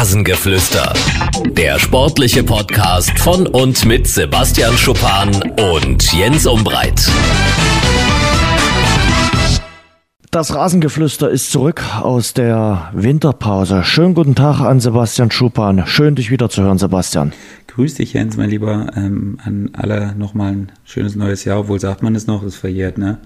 Rasengeflüster. 0.00 0.94
Der 1.50 1.78
sportliche 1.78 2.42
Podcast 2.42 3.18
von 3.18 3.46
und 3.46 3.84
mit 3.84 4.06
Sebastian 4.06 4.72
Schuppan 4.78 5.28
und 5.74 6.10
Jens 6.14 6.46
Umbreit. 6.46 7.06
Das 10.30 10.54
Rasengeflüster 10.54 11.28
ist 11.28 11.52
zurück 11.52 11.84
aus 12.00 12.32
der 12.32 12.90
Winterpause. 12.94 13.84
Schönen 13.84 14.14
guten 14.14 14.34
Tag 14.34 14.60
an 14.60 14.80
Sebastian 14.80 15.30
Schuppan. 15.30 15.86
Schön, 15.86 16.14
dich 16.14 16.30
wieder 16.30 16.48
zu 16.48 16.62
hören, 16.62 16.78
Sebastian. 16.78 17.34
Grüß 17.66 17.96
dich, 17.96 18.14
Jens, 18.14 18.38
mein 18.38 18.48
Lieber. 18.48 18.86
Ähm, 18.96 19.38
an 19.44 19.68
alle 19.74 20.14
nochmal 20.16 20.52
ein 20.52 20.72
schönes 20.84 21.14
neues 21.14 21.44
Jahr. 21.44 21.60
Obwohl 21.60 21.78
sagt 21.78 22.02
man 22.02 22.14
es 22.14 22.26
noch, 22.26 22.42
ist 22.42 22.56
verjährt, 22.56 22.96
ne? 22.96 23.18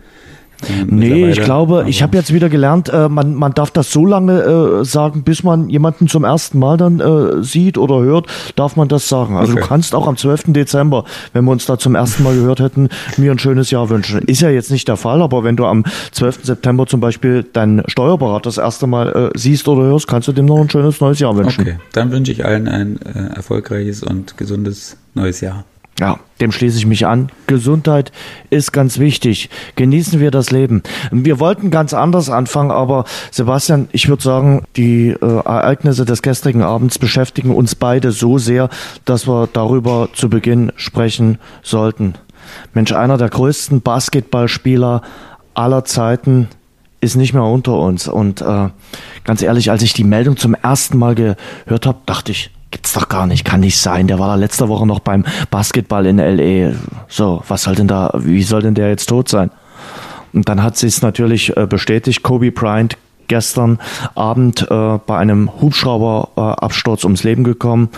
Nee, 0.86 1.30
ich 1.30 1.40
glaube, 1.40 1.84
ich 1.88 2.02
habe 2.02 2.16
jetzt 2.16 2.32
wieder 2.32 2.48
gelernt, 2.48 2.88
äh, 2.88 3.08
man, 3.08 3.34
man 3.34 3.52
darf 3.52 3.70
das 3.70 3.90
so 3.90 4.06
lange 4.06 4.40
äh, 4.40 4.84
sagen, 4.84 5.22
bis 5.22 5.42
man 5.42 5.68
jemanden 5.68 6.08
zum 6.08 6.24
ersten 6.24 6.58
Mal 6.58 6.76
dann 6.76 7.00
äh, 7.00 7.42
sieht 7.42 7.78
oder 7.78 8.00
hört, 8.00 8.26
darf 8.56 8.76
man 8.76 8.88
das 8.88 9.08
sagen. 9.08 9.36
Also 9.36 9.52
okay. 9.52 9.62
du 9.62 9.66
kannst 9.66 9.94
auch 9.94 10.06
am 10.06 10.16
12. 10.16 10.44
Dezember, 10.48 11.04
wenn 11.32 11.44
wir 11.44 11.52
uns 11.52 11.66
da 11.66 11.78
zum 11.78 11.94
ersten 11.94 12.22
Mal 12.22 12.34
gehört 12.34 12.60
hätten, 12.60 12.88
mir 13.16 13.32
ein 13.32 13.38
schönes 13.38 13.70
Jahr 13.70 13.90
wünschen. 13.90 14.20
Ist 14.22 14.40
ja 14.40 14.50
jetzt 14.50 14.70
nicht 14.70 14.88
der 14.88 14.96
Fall, 14.96 15.22
aber 15.22 15.44
wenn 15.44 15.56
du 15.56 15.66
am 15.66 15.84
12. 16.12 16.44
September 16.44 16.86
zum 16.86 17.00
Beispiel 17.00 17.42
deinen 17.42 17.82
Steuerberater 17.86 18.44
das 18.44 18.58
erste 18.58 18.86
Mal 18.86 19.30
äh, 19.34 19.38
siehst 19.38 19.68
oder 19.68 19.82
hörst, 19.82 20.06
kannst 20.06 20.28
du 20.28 20.32
dem 20.32 20.46
noch 20.46 20.60
ein 20.60 20.70
schönes 20.70 21.00
neues 21.00 21.18
Jahr 21.18 21.36
wünschen. 21.36 21.62
Okay, 21.62 21.76
dann 21.92 22.10
wünsche 22.10 22.32
ich 22.32 22.44
allen 22.44 22.68
ein 22.68 22.98
äh, 23.02 23.34
erfolgreiches 23.36 24.02
und 24.02 24.36
gesundes 24.36 24.96
neues 25.14 25.40
Jahr. 25.40 25.64
Ja, 26.00 26.18
dem 26.40 26.50
schließe 26.50 26.76
ich 26.76 26.86
mich 26.86 27.06
an. 27.06 27.30
Gesundheit 27.46 28.10
ist 28.50 28.72
ganz 28.72 28.98
wichtig. 28.98 29.48
Genießen 29.76 30.18
wir 30.18 30.32
das 30.32 30.50
Leben. 30.50 30.82
Wir 31.12 31.38
wollten 31.38 31.70
ganz 31.70 31.94
anders 31.94 32.30
anfangen, 32.30 32.72
aber 32.72 33.04
Sebastian, 33.30 33.88
ich 33.92 34.08
würde 34.08 34.22
sagen, 34.22 34.64
die 34.76 35.10
äh, 35.10 35.16
Ereignisse 35.20 36.04
des 36.04 36.22
gestrigen 36.22 36.62
Abends 36.62 36.98
beschäftigen 36.98 37.54
uns 37.54 37.76
beide 37.76 38.10
so 38.10 38.38
sehr, 38.38 38.70
dass 39.04 39.28
wir 39.28 39.48
darüber 39.52 40.08
zu 40.12 40.28
Beginn 40.28 40.72
sprechen 40.74 41.38
sollten. 41.62 42.14
Mensch, 42.72 42.92
einer 42.92 43.16
der 43.16 43.28
größten 43.28 43.80
Basketballspieler 43.80 45.02
aller 45.54 45.84
Zeiten 45.84 46.48
ist 47.00 47.14
nicht 47.14 47.34
mehr 47.34 47.44
unter 47.44 47.78
uns. 47.78 48.08
Und 48.08 48.40
äh, 48.40 48.68
ganz 49.22 49.42
ehrlich, 49.42 49.70
als 49.70 49.82
ich 49.82 49.92
die 49.92 50.04
Meldung 50.04 50.36
zum 50.36 50.54
ersten 50.54 50.98
Mal 50.98 51.14
gehört 51.14 51.86
habe, 51.86 51.98
dachte 52.06 52.32
ich, 52.32 52.50
Gibt's 52.74 52.92
doch 52.92 53.08
gar 53.08 53.28
nicht, 53.28 53.44
kann 53.44 53.60
nicht 53.60 53.78
sein. 53.78 54.08
Der 54.08 54.18
war 54.18 54.26
da 54.26 54.34
letzte 54.34 54.68
Woche 54.68 54.84
noch 54.84 54.98
beim 54.98 55.24
Basketball 55.48 56.06
in 56.06 56.16
LE. 56.16 56.74
So, 57.06 57.40
was 57.46 57.62
soll 57.62 57.76
denn 57.76 57.86
da, 57.86 58.10
wie 58.16 58.42
soll 58.42 58.62
denn 58.62 58.74
der 58.74 58.88
jetzt 58.88 59.08
tot 59.08 59.28
sein? 59.28 59.52
Und 60.32 60.48
dann 60.48 60.60
hat 60.60 60.76
sie 60.76 60.88
es 60.88 61.00
natürlich 61.00 61.56
äh, 61.56 61.68
bestätigt, 61.68 62.24
Kobe 62.24 62.50
Bryant 62.50 62.98
gestern 63.28 63.78
Abend 64.16 64.66
äh, 64.68 64.98
bei 65.06 65.16
einem 65.16 65.52
Hubschrauberabsturz 65.60 67.04
äh, 67.04 67.06
ums 67.06 67.22
Leben 67.22 67.44
gekommen. 67.44 67.90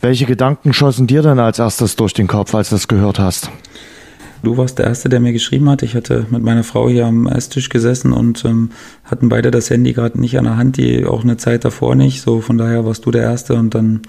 Welche 0.00 0.26
Gedanken 0.26 0.72
schossen 0.72 1.08
dir 1.08 1.22
denn 1.22 1.40
als 1.40 1.58
erstes 1.58 1.96
durch 1.96 2.14
den 2.14 2.28
Kopf, 2.28 2.54
als 2.54 2.68
du 2.68 2.76
das 2.76 2.86
gehört 2.86 3.18
hast? 3.18 3.50
Du 4.42 4.56
warst 4.56 4.78
der 4.78 4.86
Erste, 4.86 5.08
der 5.08 5.20
mir 5.20 5.32
geschrieben 5.32 5.68
hat. 5.68 5.82
Ich 5.82 5.96
hatte 5.96 6.26
mit 6.30 6.42
meiner 6.42 6.62
Frau 6.62 6.88
hier 6.88 7.06
am 7.06 7.26
Esstisch 7.26 7.68
gesessen 7.70 8.12
und 8.12 8.44
ähm, 8.44 8.70
hatten 9.04 9.28
beide 9.28 9.50
das 9.50 9.68
Handy 9.68 9.92
gerade 9.92 10.20
nicht 10.20 10.38
an 10.38 10.44
der 10.44 10.56
Hand, 10.56 10.76
die 10.76 11.04
auch 11.04 11.24
eine 11.24 11.36
Zeit 11.36 11.64
davor 11.64 11.96
nicht. 11.96 12.22
So 12.22 12.40
von 12.40 12.56
daher 12.56 12.84
warst 12.84 13.04
du 13.04 13.10
der 13.10 13.22
Erste 13.22 13.54
und 13.54 13.74
dann 13.74 14.02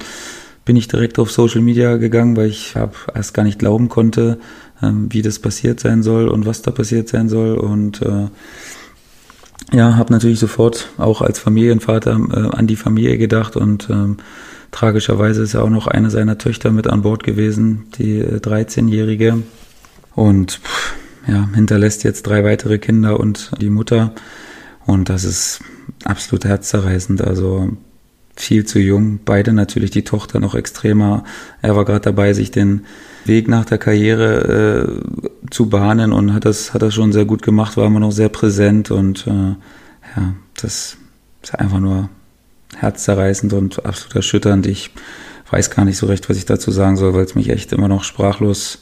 bin 0.66 0.76
ich 0.76 0.88
direkt 0.88 1.18
auf 1.18 1.32
Social 1.32 1.62
Media 1.62 1.98
gegangen, 1.98 2.38
weil 2.38 2.48
ich 2.48 2.76
hab 2.76 3.12
erst 3.16 3.34
gar 3.34 3.44
nicht 3.44 3.58
glauben 3.58 3.90
konnte, 3.90 4.38
ähm, 4.84 5.08
wie 5.10 5.24
das 5.24 5.40
passiert 5.40 5.80
sein 5.80 6.04
soll 6.04 6.28
und 6.28 6.46
was 6.46 6.62
da 6.62 6.70
passiert 6.70 7.10
sein 7.10 7.28
soll 7.28 7.58
und 7.58 8.04
äh, 8.04 8.28
ja, 9.72 9.96
habe 9.96 10.14
natürlich 10.14 10.40
sofort 10.40 10.90
auch 10.98 11.22
als 11.22 11.40
Familienvater 11.40 12.20
äh, 12.32 12.56
an 12.56 12.68
die 12.68 12.76
Familie 12.76 13.18
gedacht 13.18 13.56
und 13.56 13.90
ähm, 13.90 14.18
tragischerweise 14.72 15.42
ist 15.42 15.54
ja 15.54 15.62
auch 15.62 15.70
noch 15.70 15.88
eine 15.88 16.12
seiner 16.12 16.38
Töchter 16.38 16.72
mit 16.72 16.88
an 16.88 17.02
Bord 17.02 17.24
gewesen, 17.24 17.88
die 17.98 18.20
äh, 18.20 18.38
13-jährige, 18.38 19.42
und 20.20 20.60
ja, 21.28 21.48
hinterlässt 21.56 22.04
jetzt 22.04 22.24
drei 22.24 22.44
weitere 22.44 22.78
Kinder 22.78 23.20
und 23.20 23.52
die 23.62 23.70
Mutter. 23.70 24.14
Und 24.86 25.08
das 25.08 25.24
ist 25.24 25.62
absolut 26.04 26.44
herzzerreißend. 26.44 27.22
Also 27.22 27.70
viel 28.36 28.66
zu 28.66 28.80
jung. 28.80 29.22
Beide 29.24 29.54
natürlich, 29.54 29.92
die 29.92 30.04
Tochter 30.04 30.42
noch 30.42 30.56
extremer. 30.56 31.24
Er 31.62 31.78
war 31.78 31.86
gerade 31.86 32.02
dabei, 32.02 32.34
sich 32.34 32.52
den 32.52 32.86
Weg 33.24 33.48
nach 33.48 33.64
der 33.64 33.78
Karriere 33.78 34.90
äh, 34.90 35.50
zu 35.52 35.70
bahnen 35.70 36.12
und 36.12 36.34
hat 36.34 36.44
das, 36.44 36.74
hat 36.74 36.82
das 36.82 36.94
schon 36.94 37.14
sehr 37.14 37.26
gut 37.26 37.42
gemacht, 37.42 37.78
war 37.78 37.86
immer 37.86 38.02
noch 38.02 38.12
sehr 38.12 38.30
präsent 38.30 38.92
und 38.92 39.26
äh, 39.26 39.32
ja, 40.16 40.34
das 40.62 40.98
ist 41.44 41.56
einfach 41.56 41.80
nur 41.80 42.10
herzzerreißend 42.78 43.54
und 43.54 43.86
absolut 43.86 44.16
erschütternd. 44.16 44.68
Ich 44.68 44.92
weiß 45.50 45.70
gar 45.70 45.86
nicht 45.86 45.98
so 45.98 46.08
recht, 46.08 46.30
was 46.30 46.38
ich 46.38 46.46
dazu 46.46 46.72
sagen 46.72 46.98
soll, 46.98 47.14
weil 47.14 47.24
es 47.24 47.36
mich 47.36 47.50
echt 47.50 47.72
immer 47.72 47.88
noch 47.88 48.04
sprachlos 48.04 48.80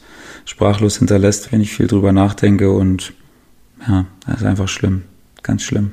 sprachlos 0.47 0.97
hinterlässt, 0.97 1.51
wenn 1.51 1.61
ich 1.61 1.71
viel 1.71 1.87
drüber 1.87 2.13
nachdenke 2.13 2.71
und 2.71 3.13
ja, 3.87 4.05
das 4.25 4.37
ist 4.37 4.45
einfach 4.45 4.67
schlimm, 4.67 5.03
ganz 5.43 5.61
schlimm. 5.61 5.91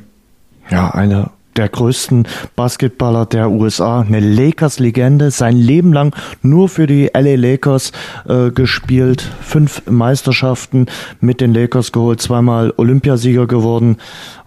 Ja, 0.71 0.91
eine 0.93 1.31
der 1.57 1.69
größten 1.69 2.27
Basketballer 2.57 3.27
der 3.27 3.51
USA, 3.51 4.01
eine 4.01 4.19
Lakers-Legende, 4.19 5.31
sein 5.31 5.57
Leben 5.57 5.93
lang 5.93 6.15
nur 6.43 6.69
für 6.69 6.87
die 6.87 7.11
LA 7.15 7.37
Lakers 7.37 7.93
äh, 8.29 8.51
gespielt, 8.51 9.29
fünf 9.41 9.83
Meisterschaften 9.87 10.87
mit 11.21 11.41
den 11.41 11.53
Lakers 11.53 11.93
geholt, 11.93 12.21
zweimal 12.21 12.73
Olympiasieger 12.77 13.47
geworden 13.47 13.99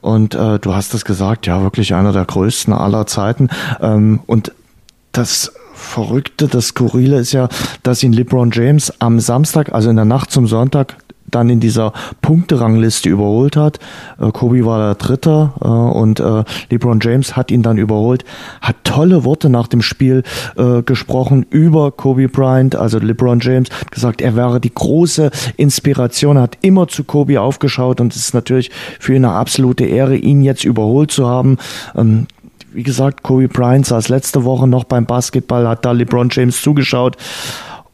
und 0.01 0.35
äh, 0.35 0.59
du 0.59 0.73
hast 0.73 0.93
es 0.93 1.05
gesagt, 1.05 1.47
ja, 1.47 1.61
wirklich 1.61 1.93
einer 1.93 2.11
der 2.11 2.25
größten 2.25 2.73
aller 2.73 3.07
Zeiten 3.07 3.49
ähm, 3.81 4.21
und 4.25 4.51
das 5.11 5.53
Verrückte, 5.77 6.47
das 6.47 6.67
Skurrile 6.67 7.19
ist 7.19 7.31
ja, 7.31 7.47
dass 7.83 8.03
ihn 8.03 8.13
LeBron 8.13 8.51
James 8.51 8.91
am 8.99 9.19
Samstag, 9.19 9.73
also 9.73 9.89
in 9.89 9.95
der 9.95 10.05
Nacht 10.05 10.31
zum 10.31 10.47
Sonntag, 10.47 10.97
dann 11.29 11.49
in 11.49 11.59
dieser 11.59 11.93
Punkterangliste 12.21 13.09
überholt 13.09 13.55
hat. 13.55 13.79
Äh, 14.19 14.31
Kobe 14.31 14.65
war 14.65 14.79
der 14.79 14.95
Dritte 14.95 15.51
äh, 15.61 15.67
und 15.67 16.19
äh, 16.19 16.43
LeBron 16.69 16.99
James 17.01 17.35
hat 17.35 17.51
ihn 17.51 17.63
dann 17.63 17.77
überholt, 17.77 18.23
hat 18.61 18.77
tolle 18.83 19.23
Worte 19.23 19.49
nach 19.49 19.67
dem 19.67 19.81
Spiel 19.81 20.23
gesprochen 20.85 21.45
über 21.49 21.91
Kobe 21.91 22.27
Bryant, 22.29 22.75
also 22.75 22.99
LeBron 22.99 23.39
James, 23.41 23.69
gesagt, 23.91 24.21
er 24.21 24.35
wäre 24.35 24.59
die 24.59 24.73
große 24.73 25.29
Inspiration, 25.57 26.39
hat 26.39 26.57
immer 26.61 26.87
zu 26.87 27.03
Kobe 27.03 27.39
aufgeschaut 27.41 28.01
und 28.01 28.15
es 28.15 28.27
ist 28.27 28.33
natürlich 28.33 28.71
für 28.99 29.13
ihn 29.13 29.25
eine 29.25 29.33
absolute 29.33 29.85
Ehre, 29.85 30.15
ihn 30.15 30.41
jetzt 30.41 30.63
überholt 30.63 31.11
zu 31.11 31.27
haben. 31.27 31.57
Wie 32.73 32.83
gesagt, 32.83 33.23
Kobe 33.23 33.47
Bryant 33.47 33.85
saß 33.85 34.09
letzte 34.09 34.43
Woche 34.43 34.67
noch 34.67 34.83
beim 34.83 35.05
Basketball, 35.05 35.67
hat 35.67 35.85
da 35.85 35.91
LeBron 35.91 36.29
James 36.31 36.61
zugeschaut 36.61 37.17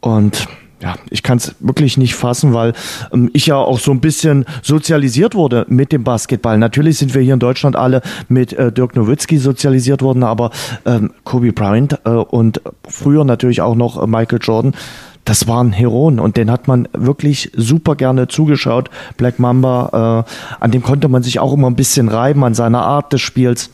und 0.00 0.48
ja, 0.84 0.96
ich 1.08 1.22
kann 1.22 1.38
es 1.38 1.54
wirklich 1.60 1.96
nicht 1.96 2.14
fassen, 2.14 2.52
weil 2.52 2.74
ähm, 3.10 3.30
ich 3.32 3.46
ja 3.46 3.56
auch 3.56 3.78
so 3.78 3.90
ein 3.90 4.00
bisschen 4.00 4.44
sozialisiert 4.62 5.34
wurde 5.34 5.64
mit 5.68 5.92
dem 5.92 6.04
Basketball. 6.04 6.58
Natürlich 6.58 6.98
sind 6.98 7.14
wir 7.14 7.22
hier 7.22 7.34
in 7.34 7.40
Deutschland 7.40 7.74
alle 7.74 8.02
mit 8.28 8.52
äh, 8.52 8.70
Dirk 8.70 8.94
Nowitzki 8.94 9.38
sozialisiert 9.38 10.02
worden, 10.02 10.22
aber 10.22 10.50
ähm, 10.84 11.12
Kobe 11.24 11.52
Bryant 11.52 12.00
äh, 12.04 12.10
und 12.10 12.60
früher 12.86 13.24
natürlich 13.24 13.62
auch 13.62 13.76
noch 13.76 14.02
äh, 14.02 14.06
Michael 14.06 14.40
Jordan, 14.42 14.74
das 15.24 15.48
waren 15.48 15.72
Heroen 15.72 16.20
und 16.20 16.36
den 16.36 16.50
hat 16.50 16.68
man 16.68 16.86
wirklich 16.92 17.50
super 17.56 17.96
gerne 17.96 18.28
zugeschaut. 18.28 18.90
Black 19.16 19.38
Mamba, 19.38 20.26
äh, 20.28 20.62
an 20.62 20.70
dem 20.70 20.82
konnte 20.82 21.08
man 21.08 21.22
sich 21.22 21.38
auch 21.40 21.54
immer 21.54 21.68
ein 21.68 21.76
bisschen 21.76 22.08
reiben, 22.08 22.44
an 22.44 22.52
seiner 22.52 22.82
Art 22.82 23.12
des 23.12 23.22
Spiels. 23.22 23.70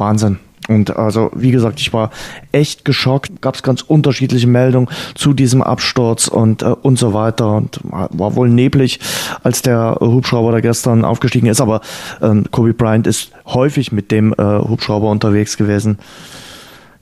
Wahnsinn. 0.00 0.38
Und 0.70 0.96
also, 0.96 1.32
wie 1.34 1.50
gesagt, 1.50 1.80
ich 1.80 1.92
war 1.92 2.10
echt 2.52 2.84
geschockt. 2.84 3.42
Gab 3.42 3.56
es 3.56 3.62
ganz 3.64 3.82
unterschiedliche 3.82 4.46
Meldungen 4.46 4.88
zu 5.16 5.32
diesem 5.32 5.62
Absturz 5.62 6.28
und, 6.28 6.62
äh, 6.62 6.66
und 6.66 6.96
so 6.96 7.12
weiter. 7.12 7.56
Und 7.56 7.80
war 7.82 8.36
wohl 8.36 8.48
neblig, 8.48 9.00
als 9.42 9.62
der 9.62 9.96
Hubschrauber 10.00 10.52
da 10.52 10.60
gestern 10.60 11.04
aufgestiegen 11.04 11.48
ist. 11.48 11.60
Aber 11.60 11.80
ähm, 12.22 12.44
Kobe 12.52 12.72
Bryant 12.72 13.08
ist 13.08 13.32
häufig 13.46 13.90
mit 13.90 14.12
dem 14.12 14.32
äh, 14.32 14.36
Hubschrauber 14.36 15.10
unterwegs 15.10 15.56
gewesen. 15.56 15.98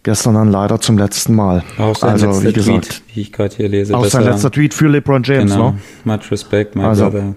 Gestern 0.03 0.35
dann 0.35 0.51
leider 0.51 0.81
zum 0.81 0.97
letzten 0.97 1.35
Mal. 1.35 1.63
Auch 1.77 1.97
sein 1.97 2.13
also, 2.13 2.27
letzter 2.27 2.49
wie 2.49 2.53
gesagt, 2.55 2.89
Tweet, 2.89 3.03
wie 3.15 3.21
ich 3.21 3.33
gerade 3.33 3.55
hier 3.55 3.69
lese. 3.69 3.95
Auch 3.95 4.07
sein 4.07 4.25
letzter 4.25 4.51
Tweet 4.51 4.73
für 4.73 4.87
LeBron 4.87 5.23
James, 5.25 5.53
genau. 5.53 5.73
ne? 5.73 5.79
Much 6.05 6.31
respect, 6.31 6.75
my 6.75 6.85
also, 6.85 7.11
brother. 7.11 7.35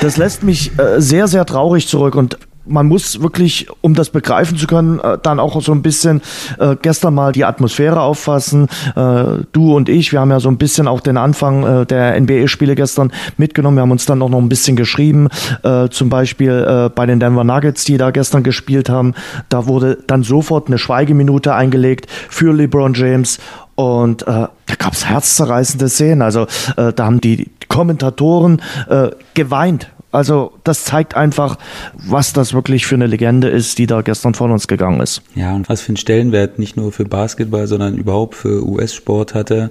Das 0.00 0.16
lässt 0.16 0.42
mich 0.42 0.76
äh, 0.78 1.00
sehr, 1.00 1.28
sehr 1.28 1.44
traurig 1.44 1.86
zurück 1.86 2.16
und 2.16 2.38
man 2.68 2.86
muss 2.86 3.20
wirklich, 3.20 3.68
um 3.80 3.94
das 3.94 4.10
begreifen 4.10 4.56
zu 4.56 4.66
können, 4.66 5.00
äh, 5.00 5.18
dann 5.22 5.40
auch 5.40 5.60
so 5.60 5.72
ein 5.72 5.82
bisschen 5.82 6.20
äh, 6.58 6.76
gestern 6.80 7.14
mal 7.14 7.32
die 7.32 7.44
Atmosphäre 7.44 8.00
auffassen. 8.00 8.68
Äh, 8.94 9.44
du 9.52 9.74
und 9.74 9.88
ich, 9.88 10.12
wir 10.12 10.20
haben 10.20 10.30
ja 10.30 10.40
so 10.40 10.48
ein 10.48 10.58
bisschen 10.58 10.88
auch 10.88 11.00
den 11.00 11.16
Anfang 11.16 11.64
äh, 11.64 11.86
der 11.86 12.20
NBA-Spiele 12.20 12.74
gestern 12.74 13.12
mitgenommen. 13.36 13.76
Wir 13.76 13.82
haben 13.82 13.90
uns 13.90 14.06
dann 14.06 14.22
auch 14.22 14.28
noch 14.28 14.38
ein 14.38 14.48
bisschen 14.48 14.76
geschrieben, 14.76 15.28
äh, 15.62 15.88
zum 15.88 16.08
Beispiel 16.08 16.66
äh, 16.68 16.88
bei 16.88 17.06
den 17.06 17.20
Denver 17.20 17.44
Nuggets, 17.44 17.84
die 17.84 17.96
da 17.96 18.10
gestern 18.10 18.42
gespielt 18.42 18.88
haben. 18.88 19.14
Da 19.48 19.66
wurde 19.66 19.98
dann 20.06 20.22
sofort 20.22 20.68
eine 20.68 20.78
Schweigeminute 20.78 21.54
eingelegt 21.54 22.06
für 22.28 22.52
LeBron 22.52 22.94
James 22.94 23.38
und 23.74 24.22
äh, 24.22 24.26
da 24.26 24.74
gab's 24.76 25.06
herzzerreißende 25.08 25.88
Szenen. 25.88 26.22
Also 26.22 26.46
äh, 26.76 26.92
da 26.92 27.04
haben 27.04 27.20
die 27.20 27.48
Kommentatoren 27.68 28.60
äh, 28.88 29.10
geweint 29.34 29.90
Also 30.10 30.52
das 30.64 30.84
zeigt 30.84 31.14
einfach, 31.14 31.58
was 31.94 32.32
das 32.32 32.54
wirklich 32.54 32.86
für 32.86 32.94
eine 32.94 33.06
Legende 33.06 33.48
ist, 33.48 33.78
die 33.78 33.86
da 33.86 34.00
gestern 34.00 34.34
von 34.34 34.50
uns 34.50 34.66
gegangen 34.66 35.00
ist. 35.00 35.22
Ja, 35.34 35.54
und 35.54 35.68
was 35.68 35.82
für 35.82 35.90
einen 35.90 35.96
Stellenwert 35.98 36.58
nicht 36.58 36.76
nur 36.76 36.92
für 36.92 37.04
Basketball, 37.04 37.66
sondern 37.66 37.98
überhaupt 37.98 38.34
für 38.34 38.66
US-Sport 38.66 39.34
hatte 39.34 39.70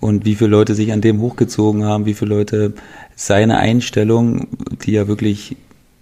und 0.00 0.26
wie 0.26 0.34
viele 0.34 0.50
Leute 0.50 0.74
sich 0.74 0.92
an 0.92 1.00
dem 1.00 1.20
hochgezogen 1.20 1.84
haben, 1.84 2.04
wie 2.04 2.14
viele 2.14 2.34
Leute 2.34 2.74
seine 3.16 3.58
Einstellung, 3.58 4.48
die 4.82 4.92
ja 4.92 5.08
wirklich 5.08 5.56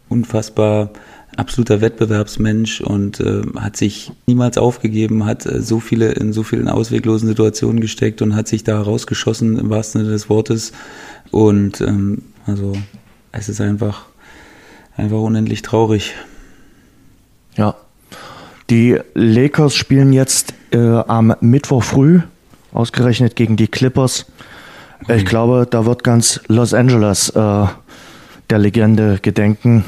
unfassbar 0.09 0.91
absoluter 1.37 1.81
Wettbewerbsmensch 1.81 2.81
und 2.81 3.21
äh, 3.21 3.43
hat 3.57 3.77
sich 3.77 4.13
niemals 4.27 4.59
aufgegeben, 4.59 5.27
hat 5.27 5.47
äh, 5.47 5.61
so 5.61 5.81
viele 5.81 6.13
in 6.13 6.33
so 6.33 6.43
vielen 6.43 6.69
ausweglosen 6.69 7.29
Situationen 7.29 7.81
gesteckt 7.81 8.23
und 8.23 8.35
hat 8.35 8.49
sich 8.49 8.65
da 8.65 8.81
rausgeschossen 8.81 9.59
im 9.59 9.71
wahrsten 9.71 10.01
Sinne 10.01 10.13
des 10.13 10.29
Wortes. 10.31 10.73
Und 11.31 11.81
ähm, 11.81 12.23
also 12.47 12.73
es 13.39 13.49
ist 13.49 13.61
einfach, 13.61 14.07
einfach 14.97 15.19
unendlich 15.19 15.63
traurig. 15.63 16.15
Ja. 17.57 17.75
Die 18.71 18.99
Lakers 19.15 19.77
spielen 19.77 20.13
jetzt 20.13 20.55
äh, 20.73 20.79
am 20.79 21.35
Mittwoch 21.41 21.85
früh, 21.85 22.21
ausgerechnet 22.73 23.37
gegen 23.37 23.57
die 23.57 23.69
Clippers. 23.69 24.27
Ich 25.09 25.23
mhm. 25.23 25.27
glaube, 25.27 25.67
da 25.71 25.87
wird 25.87 26.03
ganz 26.03 26.41
Los 26.49 26.75
Angeles 26.75 27.29
äh, 27.31 27.67
der 28.51 28.59
Legende 28.59 29.19
gedenken. 29.21 29.85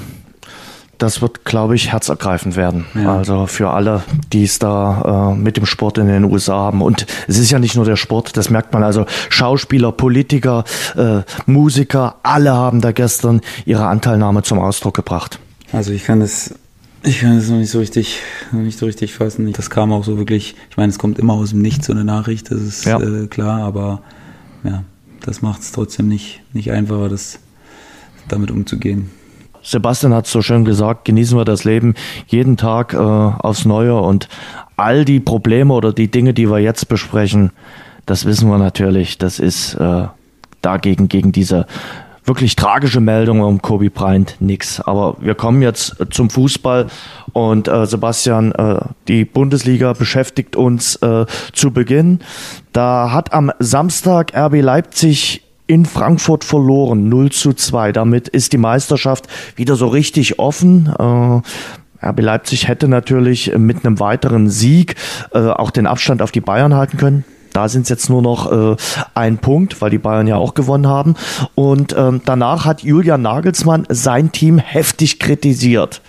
Das 0.98 1.22
wird, 1.22 1.44
glaube 1.44 1.76
ich, 1.76 1.92
herzergreifend 1.92 2.56
werden. 2.56 2.86
Ja. 2.94 3.16
Also 3.16 3.46
für 3.46 3.70
alle, 3.70 4.02
die 4.32 4.44
es 4.44 4.58
da 4.58 5.32
äh, 5.32 5.36
mit 5.36 5.56
dem 5.56 5.64
Sport 5.64 5.98
in 5.98 6.08
den 6.08 6.24
USA 6.24 6.54
haben. 6.54 6.82
Und 6.82 7.06
es 7.28 7.38
ist 7.38 7.50
ja 7.50 7.58
nicht 7.58 7.76
nur 7.76 7.84
der 7.84 7.96
Sport, 7.96 8.36
das 8.36 8.50
merkt 8.50 8.72
man. 8.72 8.82
Also 8.82 9.06
Schauspieler, 9.28 9.92
Politiker, 9.92 10.64
äh, 10.96 11.20
Musiker, 11.46 12.16
alle 12.22 12.52
haben 12.52 12.80
da 12.80 12.92
gestern 12.92 13.40
ihre 13.64 13.86
Anteilnahme 13.86 14.42
zum 14.42 14.58
Ausdruck 14.58 14.94
gebracht. 14.94 15.38
Also 15.72 15.92
ich 15.92 16.04
kann 16.04 16.20
das 16.20 16.54
ich 17.02 17.20
kann 17.20 17.36
das 17.36 17.48
noch 17.48 17.58
nicht 17.58 17.70
so 17.70 17.78
richtig, 17.78 18.20
noch 18.50 18.60
nicht 18.60 18.78
so 18.78 18.86
richtig 18.86 19.14
fassen. 19.14 19.52
Das 19.52 19.70
kam 19.70 19.92
auch 19.92 20.04
so 20.04 20.18
wirklich, 20.18 20.56
ich 20.70 20.76
meine, 20.76 20.90
es 20.90 20.98
kommt 20.98 21.18
immer 21.18 21.34
aus 21.34 21.50
dem 21.50 21.62
Nichts 21.62 21.86
so 21.86 21.92
eine 21.92 22.04
Nachricht, 22.04 22.50
das 22.50 22.60
ist 22.60 22.84
ja. 22.84 23.00
äh, 23.00 23.26
klar, 23.28 23.62
aber 23.62 24.02
ja, 24.64 24.82
das 25.20 25.40
macht 25.40 25.60
es 25.60 25.72
trotzdem 25.72 26.08
nicht, 26.08 26.40
nicht 26.52 26.72
einfacher, 26.72 27.08
das 27.08 27.38
damit 28.26 28.50
umzugehen. 28.50 29.10
Sebastian 29.68 30.14
hat 30.14 30.26
so 30.26 30.40
schön 30.40 30.64
gesagt, 30.64 31.04
genießen 31.04 31.36
wir 31.36 31.44
das 31.44 31.64
Leben 31.64 31.94
jeden 32.26 32.56
Tag 32.56 32.94
äh, 32.94 32.96
aufs 32.96 33.66
Neue 33.66 33.94
und 34.00 34.28
all 34.76 35.04
die 35.04 35.20
Probleme 35.20 35.74
oder 35.74 35.92
die 35.92 36.10
Dinge, 36.10 36.32
die 36.32 36.50
wir 36.50 36.58
jetzt 36.58 36.88
besprechen, 36.88 37.50
das 38.06 38.24
wissen 38.24 38.48
wir 38.48 38.56
natürlich, 38.56 39.18
das 39.18 39.38
ist 39.38 39.74
äh, 39.74 40.06
dagegen, 40.62 41.08
gegen 41.08 41.32
diese 41.32 41.66
wirklich 42.24 42.56
tragische 42.56 43.00
Meldung 43.00 43.40
um 43.40 43.60
Kobe 43.60 43.90
Bryant 43.90 44.36
nix. 44.40 44.80
Aber 44.80 45.16
wir 45.20 45.34
kommen 45.34 45.60
jetzt 45.60 45.96
zum 46.10 46.30
Fußball 46.30 46.86
und 47.32 47.68
äh, 47.68 47.86
Sebastian, 47.86 48.52
äh, 48.52 48.80
die 49.06 49.24
Bundesliga 49.24 49.92
beschäftigt 49.92 50.56
uns 50.56 50.96
äh, 50.96 51.26
zu 51.52 51.72
Beginn. 51.72 52.20
Da 52.72 53.12
hat 53.12 53.34
am 53.34 53.50
Samstag 53.58 54.32
RB 54.34 54.62
Leipzig 54.62 55.42
in 55.68 55.84
Frankfurt 55.86 56.42
verloren, 56.42 57.08
0 57.08 57.30
zu 57.30 57.52
2. 57.52 57.92
Damit 57.92 58.26
ist 58.26 58.52
die 58.52 58.58
Meisterschaft 58.58 59.28
wieder 59.54 59.76
so 59.76 59.86
richtig 59.86 60.40
offen. 60.40 60.92
Äh, 60.98 62.06
RB 62.06 62.20
Leipzig 62.20 62.66
hätte 62.66 62.88
natürlich 62.88 63.52
mit 63.56 63.84
einem 63.84 64.00
weiteren 64.00 64.48
Sieg 64.48 64.96
äh, 65.32 65.38
auch 65.38 65.70
den 65.70 65.86
Abstand 65.86 66.22
auf 66.22 66.32
die 66.32 66.40
Bayern 66.40 66.74
halten 66.74 66.96
können. 66.96 67.24
Da 67.58 67.68
sind 67.68 67.82
es 67.82 67.88
jetzt 67.88 68.08
nur 68.08 68.22
noch 68.22 68.52
äh, 68.52 68.76
ein 69.14 69.38
Punkt, 69.38 69.82
weil 69.82 69.90
die 69.90 69.98
Bayern 69.98 70.28
ja 70.28 70.36
auch 70.36 70.54
gewonnen 70.54 70.86
haben. 70.86 71.16
Und 71.56 71.92
ähm, 71.98 72.20
danach 72.24 72.64
hat 72.64 72.84
Julian 72.84 73.20
Nagelsmann 73.22 73.84
sein 73.88 74.30
Team 74.30 74.58
heftig 74.58 75.18
kritisiert. 75.18 76.00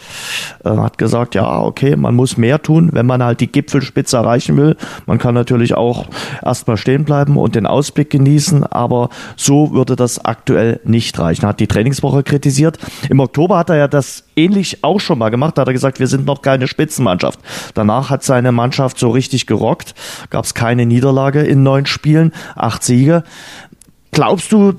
Äh, 0.64 0.70
hat 0.70 1.00
gesagt, 1.00 1.34
ja, 1.34 1.60
okay, 1.60 1.96
man 1.96 2.14
muss 2.14 2.38
mehr 2.38 2.62
tun, 2.62 2.92
wenn 2.94 3.08
man 3.08 3.24
halt 3.24 3.40
die 3.40 3.52
Gipfelspitze 3.52 4.18
erreichen 4.18 4.58
will. 4.58 4.78
Man 5.08 5.18
kann 5.18 5.34
natürlich 5.34 5.74
auch 5.74 6.06
erstmal 6.46 6.78
stehen 6.78 7.04
bleiben 7.04 7.36
und 7.36 7.56
den 7.56 7.66
Ausblick 7.66 8.12
genießen, 8.12 8.64
aber 8.64 9.10
so 9.36 9.74
würde 9.74 9.96
das 9.96 10.24
aktuell 10.24 10.80
nicht 10.84 11.18
reichen. 11.18 11.46
Er 11.46 11.50
hat 11.50 11.60
die 11.60 11.66
Trainingswoche 11.66 12.22
kritisiert. 12.22 12.78
Im 13.10 13.20
Oktober 13.22 13.58
hat 13.58 13.72
er 13.72 13.78
ja 13.78 13.88
das 13.88 14.24
ähnlich 14.40 14.84
auch 14.84 15.00
schon 15.00 15.20
mal 15.20 15.30
gemacht. 15.30 15.58
Da 15.58 15.62
hat 15.62 15.68
er 15.68 15.74
gesagt, 15.74 16.00
wir 16.00 16.08
sind 16.08 16.26
noch 16.26 16.42
keine 16.42 16.68
Spitzenmannschaft. 16.68 17.40
Danach 17.74 18.10
hat 18.10 18.24
seine 18.24 18.52
Mannschaft 18.52 18.98
so 18.98 19.10
richtig 19.10 19.46
gerockt. 19.46 19.94
Gab 20.30 20.46
es 20.46 20.54
keine 20.54 20.86
Niederlage 20.86 21.42
in 21.42 21.64
neun 21.64 21.86
Spielen, 21.86 22.34
acht 22.56 22.84
Siege. 22.84 23.24
Glaubst 24.12 24.52
du, 24.52 24.74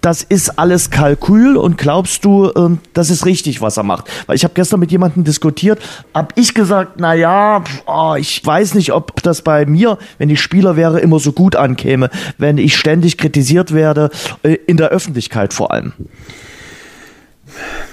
das 0.00 0.22
ist 0.22 0.58
alles 0.58 0.90
Kalkül 0.90 1.56
und 1.56 1.76
glaubst 1.76 2.24
du, 2.24 2.50
ähm, 2.56 2.78
das 2.94 3.10
ist 3.10 3.26
richtig, 3.26 3.60
was 3.60 3.76
er 3.76 3.82
macht? 3.82 4.08
Weil 4.26 4.36
ich 4.36 4.44
habe 4.44 4.54
gestern 4.54 4.80
mit 4.80 4.90
jemandem 4.90 5.24
diskutiert, 5.24 5.80
habe 6.14 6.28
ich 6.36 6.54
gesagt, 6.54 6.94
na 6.98 7.14
ja, 7.14 7.62
oh, 7.86 8.14
ich 8.18 8.44
weiß 8.44 8.74
nicht, 8.74 8.92
ob 8.92 9.22
das 9.22 9.42
bei 9.42 9.66
mir, 9.66 9.98
wenn 10.18 10.30
ich 10.30 10.40
Spieler 10.40 10.76
wäre, 10.76 11.00
immer 11.00 11.18
so 11.18 11.32
gut 11.32 11.56
ankäme, 11.56 12.08
wenn 12.38 12.56
ich 12.56 12.76
ständig 12.76 13.18
kritisiert 13.18 13.74
werde, 13.74 14.10
äh, 14.42 14.56
in 14.66 14.76
der 14.76 14.88
Öffentlichkeit 14.88 15.52
vor 15.52 15.70
allem. 15.70 15.92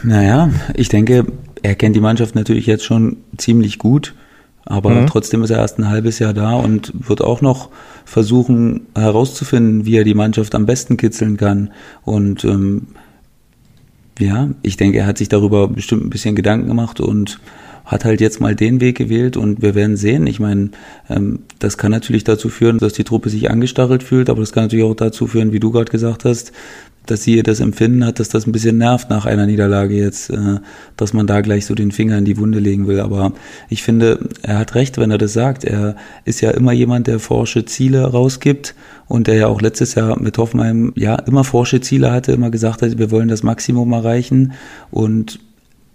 Naja, 0.04 0.50
ich 0.76 0.90
denke, 0.90 1.26
er 1.64 1.76
kennt 1.76 1.96
die 1.96 2.02
Mannschaft 2.02 2.36
natürlich 2.36 2.66
jetzt 2.66 2.86
schon 2.86 3.18
ziemlich 3.38 3.80
gut, 3.80 4.16
aber 4.66 4.92
mhm. 4.92 5.08
trotzdem 5.08 5.44
ist 5.44 5.50
er 5.50 5.60
erst 5.60 5.80
ein 5.80 5.90
halbes 5.90 6.20
Jahr 6.20 6.34
da 6.34 6.54
und 6.56 6.92
wird 7.08 7.22
auch 7.22 7.42
noch 7.42 7.70
versuchen 8.06 8.88
herauszufinden, 8.96 9.86
wie 9.86 9.98
er 9.98 10.04
die 10.04 10.14
Mannschaft 10.14 10.56
am 10.56 10.66
besten 10.66 10.98
kitzeln 10.98 11.38
kann. 11.38 11.72
Und 12.04 12.44
ähm, 12.44 12.88
ja, 14.20 14.50
ich 14.62 14.78
denke, 14.78 15.00
er 15.00 15.06
hat 15.06 15.18
sich 15.18 15.30
darüber 15.30 15.68
bestimmt 15.68 16.06
ein 16.06 16.10
bisschen 16.10 16.36
Gedanken 16.36 16.68
gemacht 16.68 17.00
und 17.00 17.40
hat 17.86 18.04
halt 18.04 18.20
jetzt 18.20 18.42
mal 18.42 18.54
den 18.54 18.82
Weg 18.82 18.98
gewählt 18.98 19.38
und 19.38 19.62
wir 19.62 19.74
werden 19.74 19.96
sehen. 19.96 20.28
Ich 20.28 20.42
meine, 20.42 20.72
ähm, 21.10 21.40
das 21.60 21.78
kann 21.78 21.92
natürlich 21.92 22.26
dazu 22.26 22.50
führen, 22.50 22.80
dass 22.80 22.94
die 22.94 23.06
Truppe 23.06 23.30
sich 23.30 23.50
angestachelt 23.50 24.04
fühlt, 24.04 24.30
aber 24.30 24.42
das 24.42 24.52
kann 24.52 24.66
natürlich 24.66 24.84
auch 24.84 24.94
dazu 24.94 25.26
führen, 25.28 25.54
wie 25.54 25.62
du 25.62 25.72
gerade 25.72 25.90
gesagt 25.90 26.26
hast, 26.26 26.52
dass 27.12 27.24
sie 27.24 27.42
das 27.44 27.60
Empfinden 27.60 28.06
hat, 28.06 28.20
dass 28.20 28.30
das 28.30 28.46
ein 28.46 28.52
bisschen 28.52 28.78
nervt 28.78 29.10
nach 29.10 29.26
einer 29.26 29.46
Niederlage 29.46 29.96
jetzt, 29.96 30.30
äh, 30.30 30.60
dass 30.96 31.14
man 31.14 31.28
da 31.28 31.42
gleich 31.42 31.66
so 31.66 31.76
den 31.76 31.92
Finger 31.92 32.18
in 32.18 32.26
die 32.26 32.38
Wunde 32.38 32.60
legen 32.60 32.88
will. 32.88 33.00
Aber 33.00 33.34
ich 33.70 33.84
finde, 33.84 34.20
er 34.42 34.60
hat 34.60 34.76
recht, 34.76 34.98
wenn 34.98 35.12
er 35.12 35.18
das 35.18 35.34
sagt. 35.34 35.64
Er 35.64 35.96
ist 36.26 36.42
ja 36.42 36.52
immer 36.52 36.72
jemand, 36.72 37.08
der 37.08 37.20
forsche 37.20 37.66
Ziele 37.66 38.04
rausgibt 38.04 38.76
und 39.08 39.28
der 39.28 39.36
ja 39.36 39.48
auch 39.48 39.62
letztes 39.62 39.96
Jahr 39.96 40.20
mit 40.20 40.38
Hoffenheim 40.38 40.94
ja 40.96 41.16
immer 41.16 41.44
forsche 41.44 41.82
Ziele 41.82 42.12
hatte, 42.12 42.32
immer 42.32 42.52
gesagt 42.52 42.82
hat, 42.82 42.98
wir 42.98 43.12
wollen 43.12 43.28
das 43.28 43.44
Maximum 43.44 43.92
erreichen 43.94 44.54
und 44.92 45.40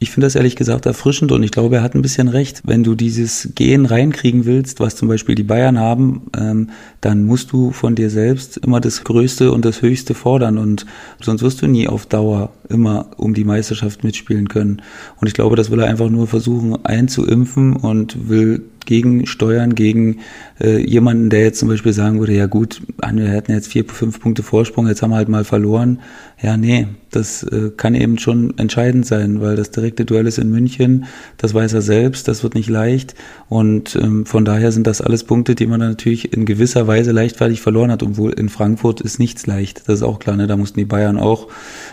ich 0.02 0.10
finde 0.10 0.26
das 0.26 0.34
ehrlich 0.34 0.56
gesagt 0.56 0.84
erfrischend 0.84 1.31
und 1.31 1.44
ich 1.44 1.52
glaube, 1.52 1.76
er 1.76 1.82
hat 1.82 1.94
ein 1.94 2.02
bisschen 2.02 2.26
recht. 2.26 2.62
Wenn 2.64 2.82
du 2.82 2.96
dieses 2.96 3.50
Gehen 3.55 3.86
reinkriegen 3.86 4.44
willst, 4.44 4.81
was 4.81 4.96
zum 4.96 5.06
Beispiel 5.06 5.36
die 5.36 5.44
Bayern 5.44 5.79
haben, 5.79 6.22
ähm, 6.36 6.70
dann 7.00 7.24
musst 7.24 7.53
du 7.53 7.70
von 7.70 7.94
dir 7.94 8.10
selbst 8.10 8.56
immer 8.56 8.81
das 8.81 9.05
Größte 9.05 9.53
und 9.53 9.65
das 9.65 9.81
Höchste 9.81 10.15
fordern 10.15 10.58
und 10.58 10.86
sonst 11.20 11.43
wirst 11.43 11.62
du 11.62 11.69
nie 11.69 11.86
auf 11.86 12.06
Dauer 12.06 12.50
immer 12.69 13.10
um 13.17 13.32
die 13.32 13.44
Meisterschaft 13.44 14.03
mitspielen 14.03 14.48
können. 14.48 14.82
Und 15.20 15.29
ich 15.29 15.34
glaube, 15.34 15.55
das 15.55 15.70
will 15.70 15.79
er 15.81 15.88
einfach 15.88 16.10
nur 16.10 16.27
versuchen 16.27 16.84
einzuimpfen 16.84 17.77
und 17.77 18.29
will 18.29 18.62
gegensteuern 18.86 19.74
gegen 19.74 20.19
äh, 20.60 20.79
jemanden, 20.79 21.31
der 21.31 21.43
jetzt 21.43 21.58
zum 21.58 21.69
Beispiel 21.69 21.93
sagen 21.93 22.20
würde, 22.20 22.34
ja 22.34 22.46
gut, 22.46 22.82
wir 23.01 23.29
hätten 23.29 23.53
jetzt 23.53 23.69
vier, 23.69 23.84
fünf 23.84 24.20
Punkte 24.20 24.43
Vorsprung, 24.43 24.86
jetzt 24.89 25.03
haben 25.03 25.10
wir 25.10 25.17
halt 25.17 25.29
mal 25.29 25.44
verloren. 25.44 26.01
Ja, 26.43 26.56
nee, 26.56 26.89
das 27.12 27.44
äh, 27.44 27.70
kann 27.77 27.94
eben 27.94 28.19
schon 28.19 28.58
entscheidend 28.58 29.06
sein, 29.06 29.41
weil 29.41 29.55
das 29.55 29.70
direkte 29.70 30.05
Duell 30.05 30.27
ist 30.27 30.39
in 30.39 30.51
München, 30.51 31.05
das 31.36 31.55
weiß 31.55 31.72
er 31.74 31.82
selbst, 31.82 32.27
das 32.27 32.43
wird 32.43 32.55
nicht 32.56 32.69
leicht 32.69 33.15
und 33.48 33.94
ähm, 33.94 34.27
von 34.27 34.44
daher 34.44 34.72
sind 34.72 34.86
das 34.86 35.01
alles 35.01 35.22
Punkte, 35.22 35.55
die 35.55 35.67
man 35.67 35.79
natürlich 35.79 36.32
in 36.32 36.46
gewisser 36.46 36.89
Weise 36.89 37.12
leichtfertig 37.12 37.60
verloren 37.60 37.93
hat, 37.93 38.03
obwohl 38.03 38.32
in 38.32 38.48
Frankfurt 38.48 39.01
ist 39.03 39.20
nichts 39.20 39.46
leicht, 39.46 39.82
das 39.86 39.96
ist 39.96 40.03
auch 40.03 40.19
klar, 40.19 40.36
ne? 40.36 40.46
da 40.46 40.56
mussten 40.56 40.81
die 40.81 40.84
Bayern 40.84 41.17
auch 41.17 41.48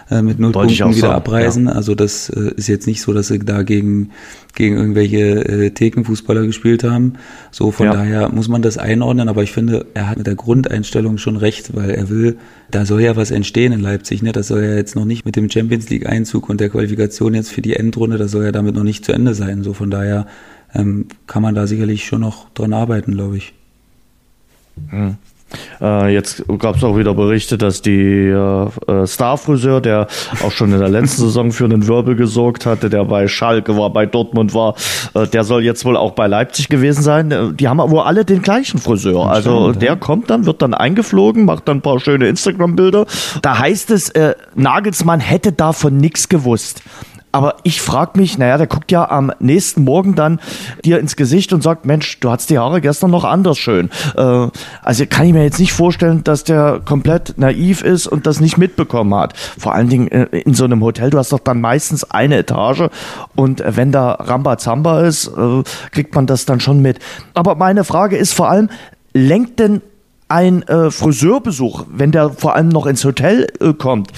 äh, 0.09 0.21
mit 0.21 0.39
null 0.39 0.53
Punkten 0.53 0.73
wieder 0.73 0.93
sagen, 0.93 1.13
abreisen, 1.13 1.65
ja. 1.65 1.73
also 1.73 1.93
das 1.93 2.29
äh, 2.29 2.53
ist 2.55 2.67
jetzt 2.67 2.87
nicht 2.87 3.01
so, 3.01 3.13
dass 3.13 3.27
sie 3.27 3.39
da 3.39 3.61
gegen, 3.61 4.11
gegen 4.55 4.77
irgendwelche 4.77 5.47
äh, 5.47 5.69
Thekenfußballer 5.69 6.45
gespielt 6.45 6.78
haben, 6.83 7.13
so 7.51 7.71
von 7.71 7.87
ja. 7.87 7.93
daher 7.93 8.29
muss 8.29 8.47
man 8.47 8.61
das 8.61 8.77
einordnen, 8.77 9.29
aber 9.29 9.43
ich 9.43 9.51
finde, 9.51 9.85
er 9.93 10.09
hat 10.09 10.17
mit 10.17 10.27
der 10.27 10.35
Grundeinstellung 10.35 11.17
schon 11.17 11.37
recht, 11.37 11.75
weil 11.75 11.91
er 11.91 12.09
will, 12.09 12.37
da 12.71 12.85
soll 12.85 13.01
ja 13.01 13.15
was 13.15 13.31
entstehen 13.31 13.71
in 13.71 13.79
Leipzig, 13.79 14.21
ne? 14.21 14.31
das 14.31 14.47
soll 14.47 14.63
ja 14.63 14.75
jetzt 14.75 14.95
noch 14.95 15.05
nicht 15.05 15.25
mit 15.25 15.35
dem 15.35 15.49
Champions 15.49 15.89
League 15.89 16.07
Einzug 16.07 16.49
und 16.49 16.59
der 16.59 16.69
Qualifikation 16.69 17.33
jetzt 17.33 17.51
für 17.51 17.61
die 17.61 17.75
Endrunde, 17.75 18.17
das 18.17 18.31
soll 18.31 18.43
ja 18.45 18.51
damit 18.51 18.75
noch 18.75 18.83
nicht 18.83 19.05
zu 19.05 19.11
Ende 19.11 19.33
sein, 19.33 19.63
so 19.63 19.73
von 19.73 19.89
daher 19.89 20.27
ähm, 20.73 21.07
kann 21.27 21.41
man 21.41 21.55
da 21.55 21.67
sicherlich 21.67 22.05
schon 22.05 22.21
noch 22.21 22.49
dran 22.51 22.73
arbeiten, 22.73 23.13
glaube 23.13 23.37
ich. 23.37 23.53
Hm. 24.89 25.15
Äh, 25.81 26.13
jetzt 26.13 26.43
gab 26.59 26.75
es 26.75 26.83
auch 26.83 26.97
wieder 26.97 27.13
Berichte, 27.13 27.57
dass 27.57 27.81
die 27.81 28.27
äh, 28.27 29.07
Starfriseur, 29.07 29.81
der 29.81 30.07
auch 30.43 30.51
schon 30.51 30.71
in 30.71 30.79
der 30.79 30.89
letzten 30.89 31.23
Saison 31.23 31.51
für 31.51 31.65
einen 31.65 31.87
Wirbel 31.87 32.15
gesorgt 32.15 32.65
hatte, 32.65 32.89
der 32.89 33.05
bei 33.05 33.27
Schalke 33.27 33.77
war, 33.77 33.89
bei 33.91 34.05
Dortmund 34.05 34.53
war, 34.53 34.75
äh, 35.13 35.27
der 35.27 35.43
soll 35.43 35.63
jetzt 35.63 35.85
wohl 35.85 35.97
auch 35.97 36.11
bei 36.11 36.27
Leipzig 36.27 36.69
gewesen 36.69 37.01
sein. 37.01 37.31
Äh, 37.31 37.53
die 37.53 37.67
haben 37.67 37.79
wohl 37.79 38.01
alle 38.01 38.25
den 38.25 38.41
gleichen 38.41 38.79
Friseur. 38.79 39.29
Also 39.29 39.71
der 39.71 39.95
kommt 39.95 40.29
dann, 40.29 40.45
wird 40.45 40.61
dann 40.61 40.73
eingeflogen, 40.73 41.45
macht 41.45 41.67
dann 41.67 41.77
ein 41.77 41.81
paar 41.81 41.99
schöne 41.99 42.27
Instagram-Bilder. 42.27 43.05
Da 43.41 43.59
heißt 43.59 43.91
es, 43.91 44.09
äh, 44.09 44.35
Nagelsmann 44.55 45.19
hätte 45.19 45.51
davon 45.51 45.97
nichts 45.97 46.29
gewusst. 46.29 46.81
Aber 47.31 47.57
ich 47.63 47.81
frage 47.81 48.19
mich, 48.19 48.37
naja, 48.37 48.57
der 48.57 48.67
guckt 48.67 48.91
ja 48.91 49.09
am 49.09 49.31
nächsten 49.39 49.83
Morgen 49.83 50.15
dann 50.15 50.39
dir 50.83 50.99
ins 50.99 51.15
Gesicht 51.15 51.53
und 51.53 51.61
sagt, 51.61 51.85
Mensch, 51.85 52.19
du 52.19 52.31
hattest 52.31 52.49
die 52.49 52.57
Haare 52.57 52.81
gestern 52.81 53.11
noch 53.11 53.23
anders 53.23 53.57
schön. 53.57 53.89
Äh, 54.15 54.47
also 54.81 55.05
kann 55.07 55.27
ich 55.27 55.33
mir 55.33 55.43
jetzt 55.43 55.59
nicht 55.59 55.73
vorstellen, 55.73 56.23
dass 56.23 56.43
der 56.43 56.81
komplett 56.83 57.37
naiv 57.37 57.83
ist 57.83 58.07
und 58.07 58.25
das 58.25 58.39
nicht 58.39 58.57
mitbekommen 58.57 59.13
hat. 59.13 59.37
Vor 59.37 59.75
allen 59.75 59.89
Dingen 59.89 60.07
äh, 60.09 60.25
in 60.39 60.55
so 60.55 60.63
einem 60.63 60.81
Hotel, 60.83 61.11
du 61.11 61.19
hast 61.19 61.31
doch 61.31 61.39
dann 61.39 61.61
meistens 61.61 62.03
eine 62.03 62.37
Etage 62.37 62.89
und 63.35 63.63
wenn 63.65 63.91
da 63.91 64.13
Rambazamba 64.13 65.01
ist, 65.01 65.27
äh, 65.27 65.63
kriegt 65.91 66.15
man 66.15 66.25
das 66.25 66.45
dann 66.45 66.59
schon 66.59 66.81
mit. 66.81 66.99
Aber 67.35 67.55
meine 67.55 67.83
Frage 67.83 68.17
ist 68.17 68.33
vor 68.33 68.49
allem, 68.49 68.69
lenkt 69.13 69.59
denn 69.59 69.81
ein 70.29 70.61
äh, 70.63 70.91
Friseurbesuch, 70.91 71.85
wenn 71.91 72.11
der 72.11 72.29
vor 72.29 72.55
allem 72.55 72.69
noch 72.69 72.85
ins 72.85 73.03
Hotel 73.03 73.47
äh, 73.59 73.73
kommt, 73.73 74.11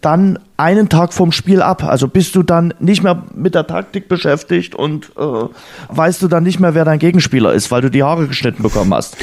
dann 0.00 0.38
einen 0.56 0.88
Tag 0.88 1.12
vom 1.12 1.32
Spiel 1.32 1.62
ab. 1.62 1.84
Also 1.84 2.08
bist 2.08 2.34
du 2.34 2.42
dann 2.42 2.74
nicht 2.78 3.02
mehr 3.02 3.24
mit 3.34 3.54
der 3.54 3.66
Taktik 3.66 4.08
beschäftigt 4.08 4.74
und 4.74 5.10
äh, 5.16 5.48
weißt 5.88 6.22
du 6.22 6.28
dann 6.28 6.44
nicht 6.44 6.60
mehr, 6.60 6.74
wer 6.74 6.84
dein 6.84 6.98
Gegenspieler 6.98 7.52
ist, 7.52 7.70
weil 7.70 7.82
du 7.82 7.90
die 7.90 8.02
Haare 8.02 8.26
geschnitten 8.26 8.62
bekommen 8.62 8.94
hast. 8.94 9.16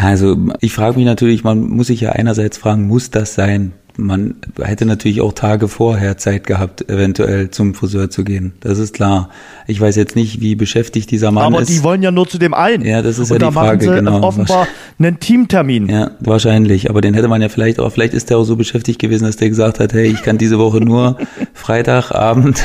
Also 0.00 0.36
ich 0.60 0.72
frage 0.72 0.96
mich 0.96 1.06
natürlich, 1.06 1.44
man 1.44 1.60
muss 1.60 1.88
sich 1.88 2.00
ja 2.00 2.12
einerseits 2.12 2.58
fragen, 2.58 2.86
muss 2.86 3.10
das 3.10 3.34
sein? 3.34 3.72
Man 3.98 4.36
hätte 4.62 4.86
natürlich 4.86 5.20
auch 5.20 5.32
Tage 5.32 5.66
vorher 5.66 6.16
Zeit 6.16 6.46
gehabt, 6.46 6.88
eventuell 6.88 7.50
zum 7.50 7.74
Friseur 7.74 8.08
zu 8.10 8.22
gehen. 8.22 8.52
Das 8.60 8.78
ist 8.78 8.94
klar. 8.94 9.28
Ich 9.66 9.80
weiß 9.80 9.96
jetzt 9.96 10.14
nicht, 10.14 10.40
wie 10.40 10.54
beschäftigt 10.54 11.10
dieser 11.10 11.32
Mann 11.32 11.46
Aber 11.46 11.60
ist. 11.60 11.68
Aber 11.68 11.76
die 11.76 11.82
wollen 11.82 12.02
ja 12.02 12.12
nur 12.12 12.28
zu 12.28 12.38
dem 12.38 12.54
einen. 12.54 12.84
Ja, 12.84 13.02
das 13.02 13.18
ist 13.18 13.32
Und 13.32 13.42
ja 13.42 13.48
die 13.48 13.54
Frage, 13.54 13.86
genau. 13.86 14.22
Offenbar 14.22 14.68
einen 15.00 15.18
Teamtermin. 15.18 15.88
Ja, 15.88 16.12
wahrscheinlich. 16.20 16.90
Aber 16.90 17.00
den 17.00 17.12
hätte 17.12 17.26
man 17.26 17.42
ja 17.42 17.48
vielleicht 17.48 17.80
auch, 17.80 17.90
vielleicht 17.90 18.14
ist 18.14 18.30
der 18.30 18.38
auch 18.38 18.44
so 18.44 18.54
beschäftigt 18.54 19.00
gewesen, 19.00 19.24
dass 19.24 19.36
der 19.36 19.48
gesagt 19.48 19.80
hat, 19.80 19.92
hey, 19.92 20.06
ich 20.06 20.22
kann 20.22 20.38
diese 20.38 20.60
Woche 20.60 20.80
nur 20.80 21.18
Freitagabend 21.52 22.62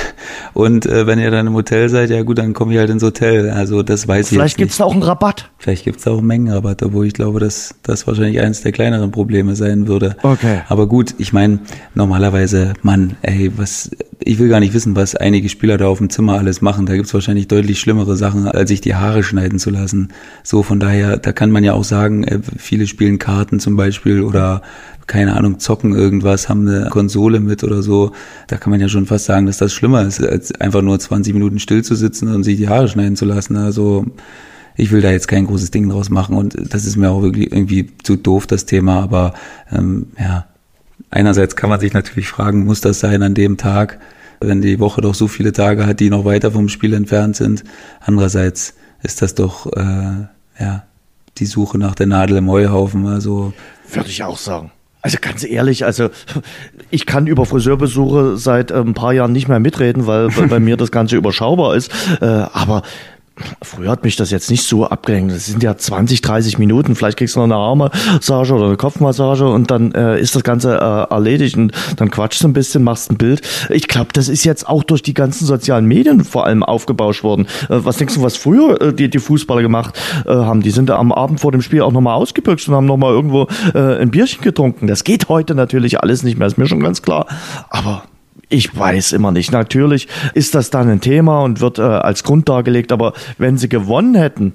und 0.54 0.86
äh, 0.86 1.08
wenn 1.08 1.18
ihr 1.18 1.32
dann 1.32 1.48
im 1.48 1.56
Hotel 1.56 1.90
seid, 1.90 2.12
ja 2.12 2.22
gut, 2.22 2.38
dann 2.38 2.54
komme 2.54 2.74
ich 2.74 2.80
halt 2.80 2.92
ins 2.92 3.04
Hotel. 3.04 3.50
Also 3.50 3.82
das 3.82 4.08
weiß 4.08 4.30
vielleicht 4.30 4.32
ich 4.32 4.38
Vielleicht 4.38 4.58
gibt's 4.58 4.78
da 4.78 4.84
auch 4.86 4.94
einen 4.94 5.04
Rabatt. 5.04 5.50
Vielleicht 5.58 5.84
gibt's 5.84 6.04
da 6.04 6.12
auch 6.12 6.20
einen 6.20 6.28
Mengenrabatt, 6.28 6.84
obwohl 6.84 7.08
ich 7.08 7.14
glaube, 7.14 7.40
dass 7.40 7.74
das 7.82 8.06
wahrscheinlich 8.06 8.40
eines 8.40 8.62
der 8.62 8.72
kleineren 8.72 9.12
Probleme 9.12 9.56
sein 9.56 9.88
würde. 9.88 10.16
Okay. 10.22 10.62
Aber 10.68 10.88
gut, 10.88 11.16
ich 11.24 11.34
meine, 11.34 11.60
normalerweise, 11.96 12.74
Mann, 12.82 13.16
ey, 13.22 13.52
was, 13.56 13.90
ich 14.20 14.38
will 14.40 14.50
gar 14.50 14.60
nicht 14.60 14.74
wissen, 14.74 14.96
was 14.96 15.16
einige 15.16 15.50
Spieler 15.50 15.78
da 15.78 15.88
auf 15.88 15.98
dem 15.98 16.10
Zimmer 16.10 16.38
alles 16.38 16.62
machen. 16.62 16.86
Da 16.86 16.96
gibt's 16.96 17.14
wahrscheinlich 17.14 17.48
deutlich 17.48 17.80
schlimmere 17.80 18.16
Sachen, 18.16 18.46
als 18.46 18.70
sich 18.70 18.82
die 18.82 18.96
Haare 18.96 19.24
schneiden 19.24 19.58
zu 19.58 19.70
lassen. 19.70 20.10
So, 20.44 20.64
von 20.64 20.80
daher, 20.80 21.18
da 21.18 21.32
kann 21.32 21.50
man 21.50 21.64
ja 21.64 21.74
auch 21.74 21.86
sagen, 21.86 22.26
äh, 22.26 22.40
viele 22.58 22.86
spielen 22.86 23.20
Karten 23.20 23.60
zum 23.60 23.78
Beispiel 23.78 24.22
oder 24.22 24.62
keine 25.08 25.36
Ahnung, 25.36 25.60
zocken 25.60 25.94
irgendwas, 25.94 26.48
haben 26.50 26.68
eine 26.68 26.90
Konsole 26.90 27.40
mit 27.40 27.64
oder 27.64 27.82
so. 27.82 28.12
Da 28.48 28.58
kann 28.58 28.72
man 28.72 28.80
ja 28.80 28.90
schon 28.90 29.06
fast 29.06 29.26
sagen, 29.26 29.46
dass 29.46 29.58
das 29.58 29.74
schlimmer 29.74 30.04
ist, 30.04 30.22
als 30.22 30.54
einfach 30.60 30.82
nur 30.82 31.00
20 31.00 31.34
Minuten 31.34 31.60
still 31.60 31.84
zu 31.84 31.96
sitzen 31.96 32.28
und 32.34 32.44
sich 32.44 32.58
die 32.58 32.70
Haare 32.70 32.88
schneiden 32.88 33.16
zu 33.16 33.26
lassen. 33.26 33.56
Also, 33.56 34.06
ich 34.76 34.92
will 34.92 35.02
da 35.02 35.12
jetzt 35.12 35.28
kein 35.28 35.46
großes 35.48 35.72
Ding 35.72 35.90
draus 35.90 36.10
machen 36.10 36.36
und 36.36 36.56
das 36.74 36.86
ist 36.86 36.98
mir 36.98 37.12
auch 37.12 37.22
wirklich 37.22 37.52
irgendwie 37.52 37.92
zu 38.04 38.16
doof, 38.16 38.48
das 38.48 38.66
Thema, 38.66 39.02
aber 39.02 39.34
ähm, 39.72 40.08
ja, 40.20 40.48
einerseits 41.14 41.56
kann 41.56 41.70
man 41.70 41.80
sich 41.80 41.94
natürlich 41.94 42.28
fragen, 42.28 42.66
muss 42.66 42.82
das 42.82 43.00
sein 43.00 43.24
an 43.24 43.34
dem 43.34 43.58
Tag, 43.58 44.00
wenn 44.40 44.62
die 44.62 44.80
Woche 44.80 45.02
doch 45.02 45.16
so 45.16 45.28
viele 45.28 45.54
Tage 45.54 45.86
hat, 45.86 46.00
die 46.00 46.10
noch 46.10 46.26
weiter 46.26 46.52
vom 46.52 46.70
Spiel 46.70 46.94
entfernt 46.94 47.36
sind. 47.36 47.64
Andererseits 48.02 48.76
ist 49.02 49.22
das 49.22 49.36
doch 49.36 49.72
äh, 49.74 50.28
ja 50.60 50.84
die 51.38 51.46
Suche 51.46 51.78
nach 51.78 51.96
der 51.96 52.08
Nadel 52.08 52.38
im 52.38 52.50
Heuhaufen. 52.50 53.08
Also 53.08 53.54
würde 53.92 54.10
ich 54.10 54.24
auch 54.24 54.38
sagen. 54.38 54.72
Also 55.02 55.18
ganz 55.20 55.44
ehrlich, 55.44 55.84
also 55.84 56.10
ich 56.90 57.06
kann 57.06 57.28
über 57.28 57.46
Friseurbesuche 57.46 58.38
seit 58.38 58.72
äh, 58.72 58.76
ein 58.76 58.94
paar 58.94 59.12
Jahren 59.12 59.34
nicht 59.34 59.50
mehr 59.50 59.60
mitreden, 59.60 60.08
weil, 60.08 60.30
bei 60.30 60.62
mir 60.62 60.78
das 60.78 60.92
Ganze 60.92 61.18
überschaubar 61.18 61.76
ist. 61.76 61.92
Äh, 62.22 62.26
aber 62.26 62.84
Früher 63.64 63.90
hat 63.90 64.04
mich 64.04 64.16
das 64.16 64.30
jetzt 64.30 64.52
nicht 64.52 64.64
so 64.64 64.86
abgelenkt. 64.86 65.34
Das 65.34 65.48
sind 65.48 65.64
ja 65.64 65.76
20, 65.76 66.22
30 66.22 66.60
Minuten. 66.60 66.96
Vielleicht 66.96 67.18
kriegst 67.18 67.36
du 67.36 67.40
noch 67.40 67.46
eine 67.46 67.56
Armmassage 67.56 68.54
oder 68.54 68.66
eine 68.68 68.78
Kopfmassage 68.78 69.48
und 69.48 69.72
dann 69.72 69.92
äh, 69.94 70.20
ist 70.20 70.36
das 70.36 70.44
Ganze 70.44 70.76
äh, 70.76 71.14
erledigt 71.14 71.58
und 71.58 71.74
dann 71.98 72.12
quatschst 72.12 72.44
du 72.44 72.50
ein 72.50 72.54
bisschen, 72.54 72.84
machst 72.84 73.10
ein 73.10 73.18
Bild. 73.18 73.42
Ich 73.70 73.88
glaube, 73.88 74.10
das 74.14 74.30
ist 74.30 74.44
jetzt 74.44 74.68
auch 74.70 74.84
durch 74.84 75.02
die 75.02 75.16
ganzen 75.16 75.48
sozialen 75.48 75.86
Medien 75.86 76.24
vor 76.24 76.46
allem 76.46 76.62
aufgebauscht 76.62 77.24
worden. 77.24 77.48
Äh, 77.70 77.80
was 77.84 77.98
denkst 77.98 78.16
du, 78.16 78.22
was 78.22 78.38
früher 78.38 78.80
äh, 78.80 78.94
die, 78.94 79.10
die 79.10 79.20
Fußballer 79.20 79.64
gemacht 79.64 80.00
äh, 80.26 80.30
haben? 80.30 80.62
Die 80.62 80.72
sind 80.72 80.92
am 80.92 81.12
Abend 81.12 81.40
vor 81.40 81.52
dem 81.52 81.64
Spiel 81.64 81.82
auch 81.82 81.92
nochmal 81.92 82.16
ausgebüxt 82.16 82.68
und 82.68 82.76
haben 82.76 82.86
nochmal 82.86 83.14
irgendwo 83.14 83.48
äh, 83.74 84.00
ein 84.00 84.12
Bierchen 84.12 84.44
getrunken. 84.44 84.86
Das 84.86 85.04
geht 85.04 85.28
heute 85.28 85.56
natürlich 85.56 86.00
alles 86.02 86.22
nicht 86.22 86.38
mehr, 86.38 86.48
ist 86.48 86.58
mir 86.58 86.68
schon 86.68 86.82
ganz 86.82 87.02
klar. 87.02 87.26
Aber 87.70 88.04
ich 88.54 88.78
weiß 88.78 89.12
immer 89.14 89.32
nicht. 89.32 89.52
Natürlich 89.52 90.08
ist 90.34 90.56
das 90.56 90.70
dann 90.70 90.90
ein 90.90 91.02
Thema 91.02 91.42
und 91.42 91.60
wird 91.60 91.80
äh, 91.80 91.82
als 91.82 92.24
Grund 92.24 92.48
dargelegt, 92.48 92.92
aber 92.92 93.14
wenn 93.38 93.58
sie 93.58 93.68
gewonnen 93.68 94.16
hätten, 94.16 94.54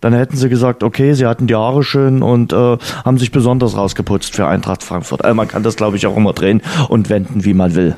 dann 0.00 0.12
hätten 0.12 0.36
sie 0.36 0.48
gesagt, 0.48 0.82
okay, 0.82 1.14
sie 1.14 1.26
hatten 1.26 1.46
die 1.46 1.54
Haare 1.54 1.82
schön 1.82 2.22
und 2.22 2.52
äh, 2.52 2.76
haben 3.04 3.18
sich 3.18 3.32
besonders 3.32 3.76
rausgeputzt 3.76 4.36
für 4.36 4.46
Eintracht 4.46 4.82
Frankfurt. 4.82 5.24
Also 5.24 5.34
man 5.34 5.48
kann 5.48 5.62
das, 5.62 5.76
glaube 5.76 5.96
ich, 5.96 6.06
auch 6.06 6.16
immer 6.16 6.34
drehen 6.34 6.60
und 6.88 7.08
wenden, 7.08 7.44
wie 7.44 7.54
man 7.54 7.74
will. 7.74 7.96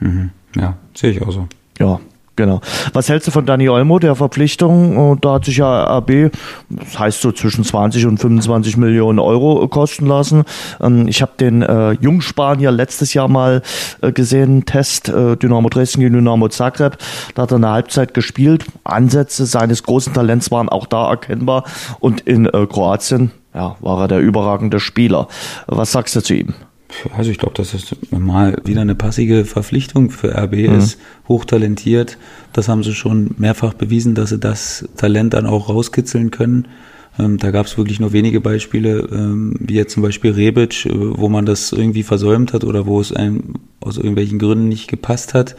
Mhm. 0.00 0.30
Ja, 0.56 0.76
sehe 0.94 1.12
ich 1.12 1.22
auch 1.22 1.30
so. 1.30 1.46
Ja, 1.78 2.00
Genau. 2.38 2.60
Was 2.92 3.08
hältst 3.08 3.26
du 3.26 3.32
von 3.32 3.46
Dani 3.46 3.68
Olmo, 3.68 3.98
der 3.98 4.14
Verpflichtung? 4.14 5.20
Da 5.20 5.32
hat 5.32 5.44
sich 5.44 5.56
ja 5.56 5.98
RB, 5.98 6.30
das 6.70 6.96
heißt 6.96 7.20
so 7.20 7.32
zwischen 7.32 7.64
20 7.64 8.06
und 8.06 8.18
25 8.18 8.76
Millionen 8.76 9.18
Euro 9.18 9.66
kosten 9.66 10.06
lassen. 10.06 10.44
Ähm, 10.80 11.08
ich 11.08 11.20
habe 11.20 11.32
den 11.40 11.62
äh, 11.62 11.94
Jungspanier 11.94 12.70
letztes 12.70 13.12
Jahr 13.12 13.26
mal 13.26 13.62
äh, 14.02 14.12
gesehen, 14.12 14.64
Test 14.66 15.08
äh, 15.08 15.36
Dynamo 15.36 15.68
Dresden 15.68 16.00
gegen 16.00 16.14
Dynamo 16.14 16.46
Zagreb. 16.46 16.98
Da 17.34 17.42
hat 17.42 17.50
er 17.50 17.56
eine 17.56 17.70
Halbzeit 17.70 18.14
gespielt. 18.14 18.66
Ansätze 18.84 19.44
seines 19.44 19.82
großen 19.82 20.14
Talents 20.14 20.52
waren 20.52 20.68
auch 20.68 20.86
da 20.86 21.10
erkennbar. 21.10 21.64
Und 21.98 22.20
in 22.20 22.46
äh, 22.46 22.66
Kroatien 22.66 23.32
ja, 23.52 23.74
war 23.80 24.02
er 24.02 24.06
der 24.06 24.20
überragende 24.20 24.78
Spieler. 24.78 25.26
Was 25.66 25.90
sagst 25.90 26.14
du 26.14 26.22
zu 26.22 26.34
ihm? 26.34 26.54
Also 27.16 27.30
ich 27.30 27.38
glaube, 27.38 27.54
dass 27.54 27.72
das 27.72 27.94
mal 28.10 28.56
wieder 28.64 28.80
eine 28.80 28.94
passige 28.94 29.44
Verpflichtung 29.44 30.10
für 30.10 30.36
RB 30.36 30.54
mhm. 30.54 30.78
ist, 30.78 30.98
hochtalentiert. 31.28 32.18
Das 32.52 32.68
haben 32.68 32.82
sie 32.82 32.94
schon 32.94 33.34
mehrfach 33.38 33.74
bewiesen, 33.74 34.14
dass 34.14 34.30
sie 34.30 34.38
das 34.38 34.88
Talent 34.96 35.34
dann 35.34 35.46
auch 35.46 35.68
rauskitzeln 35.68 36.30
können. 36.30 36.66
Ähm, 37.18 37.38
da 37.38 37.50
gab 37.50 37.66
es 37.66 37.76
wirklich 37.76 38.00
nur 38.00 38.12
wenige 38.12 38.40
Beispiele, 38.40 39.08
ähm, 39.12 39.56
wie 39.58 39.74
jetzt 39.74 39.92
zum 39.92 40.02
Beispiel 40.02 40.32
Rebic, 40.32 40.86
äh, 40.86 40.90
wo 40.92 41.28
man 41.28 41.46
das 41.46 41.72
irgendwie 41.72 42.02
versäumt 42.02 42.52
hat 42.52 42.64
oder 42.64 42.86
wo 42.86 43.00
es 43.00 43.12
einem 43.12 43.54
aus 43.80 43.96
irgendwelchen 43.96 44.38
Gründen 44.38 44.68
nicht 44.68 44.88
gepasst 44.88 45.34
hat. 45.34 45.56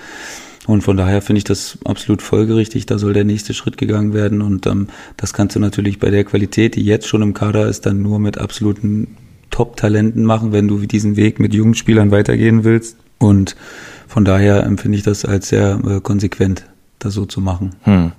Und 0.67 0.81
von 0.81 0.97
daher 0.97 1.21
finde 1.21 1.39
ich 1.39 1.45
das 1.45 1.79
absolut 1.83 2.21
folgerichtig. 2.21 2.85
Da 2.85 2.99
soll 2.99 3.13
der 3.13 3.23
nächste 3.23 3.53
Schritt 3.53 3.77
gegangen 3.77 4.13
werden. 4.13 4.41
Und 4.41 4.67
ähm, 4.67 4.87
das 5.17 5.33
kannst 5.33 5.55
du 5.55 5.59
natürlich 5.59 5.99
bei 5.99 6.11
der 6.11 6.23
Qualität, 6.23 6.75
die 6.75 6.83
jetzt 6.83 7.07
schon 7.07 7.21
im 7.21 7.33
Kader 7.33 7.67
ist, 7.67 7.85
dann 7.85 8.01
nur 8.01 8.19
mit 8.19 8.37
absoluten 8.37 9.17
Top-Talenten 9.59 10.23
machen, 10.23 10.53
wenn 10.53 10.69
du 10.69 10.77
diesen 10.85 11.17
Weg 11.17 11.41
mit 11.41 11.53
jungen 11.53 11.75
Spielern 11.75 12.11
weitergehen 12.11 12.63
willst. 12.63 12.95
Und 13.17 13.57
von 14.07 14.23
daher 14.23 14.63
empfinde 14.63 14.97
ich 14.97 15.03
das 15.03 15.25
als 15.25 15.49
sehr 15.49 15.81
äh, 15.85 15.99
konsequent, 15.99 16.63
das 16.97 17.13
so 17.13 17.25
zu 17.25 17.41
machen. 17.41 17.75
Hm. 17.81 18.13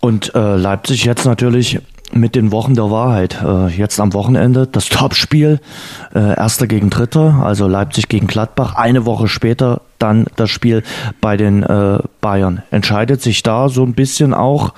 Und 0.00 0.34
äh, 0.34 0.56
Leipzig 0.56 1.04
jetzt 1.04 1.26
natürlich 1.26 1.80
mit 2.12 2.34
den 2.34 2.50
Wochen 2.50 2.74
der 2.74 2.90
Wahrheit. 2.90 3.42
Äh, 3.42 3.66
jetzt 3.66 4.00
am 4.00 4.14
Wochenende 4.14 4.66
das 4.66 4.88
Topspiel, 4.88 5.60
äh, 6.14 6.34
erster 6.34 6.66
gegen 6.66 6.88
dritter, 6.88 7.42
also 7.44 7.68
Leipzig 7.68 8.08
gegen 8.08 8.26
Gladbach. 8.26 8.74
Eine 8.74 9.04
Woche 9.04 9.28
später 9.28 9.82
dann 9.98 10.24
das 10.36 10.48
Spiel 10.48 10.82
bei 11.20 11.36
den 11.36 11.62
äh, 11.62 11.98
Bayern. 12.22 12.62
Entscheidet 12.70 13.20
sich 13.20 13.42
da 13.42 13.68
so 13.68 13.82
ein 13.82 13.92
bisschen 13.92 14.32
auch 14.32 14.72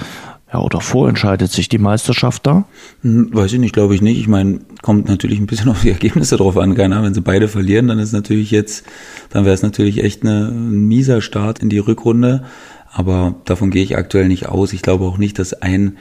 ja, 0.52 0.60
oder 0.60 0.80
vorentscheidet 0.80 1.52
sich 1.52 1.68
die 1.68 1.78
Meisterschaft 1.78 2.46
da? 2.46 2.64
Hm, 3.02 3.34
weiß 3.34 3.52
ich 3.52 3.58
nicht, 3.58 3.74
glaube 3.74 3.94
ich 3.94 4.00
nicht. 4.00 4.18
Ich 4.18 4.28
meine, 4.28 4.60
kommt 4.82 5.08
natürlich 5.08 5.38
ein 5.38 5.46
bisschen 5.46 5.68
auf 5.70 5.82
die 5.82 5.90
Ergebnisse 5.90 6.36
drauf 6.36 6.56
an. 6.56 6.74
Keine 6.74 6.94
Ahnung, 6.94 7.06
wenn 7.06 7.14
sie 7.14 7.20
beide 7.20 7.48
verlieren, 7.48 7.88
dann 7.88 7.98
ist 7.98 8.12
natürlich 8.12 8.50
jetzt, 8.50 8.84
dann 9.30 9.44
wäre 9.44 9.54
es 9.54 9.62
natürlich 9.62 10.02
echt 10.02 10.22
eine, 10.22 10.48
ein 10.48 10.86
mieser 10.86 11.20
Start 11.20 11.58
in 11.58 11.68
die 11.68 11.78
Rückrunde. 11.78 12.44
Aber 12.90 13.34
davon 13.44 13.70
gehe 13.70 13.82
ich 13.82 13.98
aktuell 13.98 14.28
nicht 14.28 14.48
aus. 14.48 14.72
Ich 14.72 14.80
glaube 14.80 15.04
auch 15.04 15.18
nicht, 15.18 15.38
dass 15.38 15.52
ein 15.52 15.98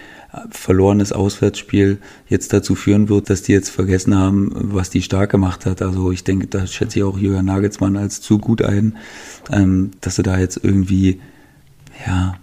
verlorenes 0.50 1.12
Auswärtsspiel 1.12 2.00
jetzt 2.28 2.54
dazu 2.54 2.76
führen 2.76 3.10
wird, 3.10 3.30
dass 3.30 3.42
die 3.42 3.52
jetzt 3.52 3.70
vergessen 3.70 4.16
haben, 4.16 4.52
was 4.54 4.90
die 4.90 5.02
stark 5.02 5.30
gemacht 5.30 5.66
hat. 5.66 5.82
Also 5.82 6.12
ich 6.12 6.24
denke, 6.24 6.48
da 6.48 6.66
schätze 6.66 7.00
ich 7.00 7.04
auch 7.04 7.18
Jürgen 7.18 7.46
Nagelsmann 7.46 7.98
als 7.98 8.22
zu 8.22 8.38
gut 8.38 8.62
ein, 8.62 8.98
ähm, 9.52 9.92
dass 10.02 10.16
sie 10.16 10.24
da 10.24 10.40
jetzt 10.40 10.60
irgendwie 10.64 11.20
ja, 12.06 12.36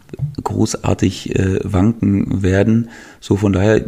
großartig 0.42 1.37
äh, 1.37 1.61
wanken 1.62 2.42
werden. 2.42 2.90
So 3.20 3.37
von 3.37 3.52
daher 3.52 3.84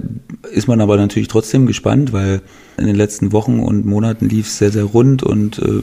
ist 0.53 0.69
man 0.69 0.81
aber 0.81 0.97
natürlich 0.97 1.29
trotzdem 1.29 1.67
gespannt, 1.67 2.13
weil 2.13 2.43
in 2.77 2.87
den 2.87 2.97
letzten 2.97 3.33
Wochen 3.33 3.61
und 3.61 3.87
Monaten 3.87 4.29
lief 4.29 4.47
es 4.47 4.59
sehr, 4.59 4.71
sehr 4.71 4.85
rund 4.85 5.23
und 5.23 5.59
äh, 5.59 5.83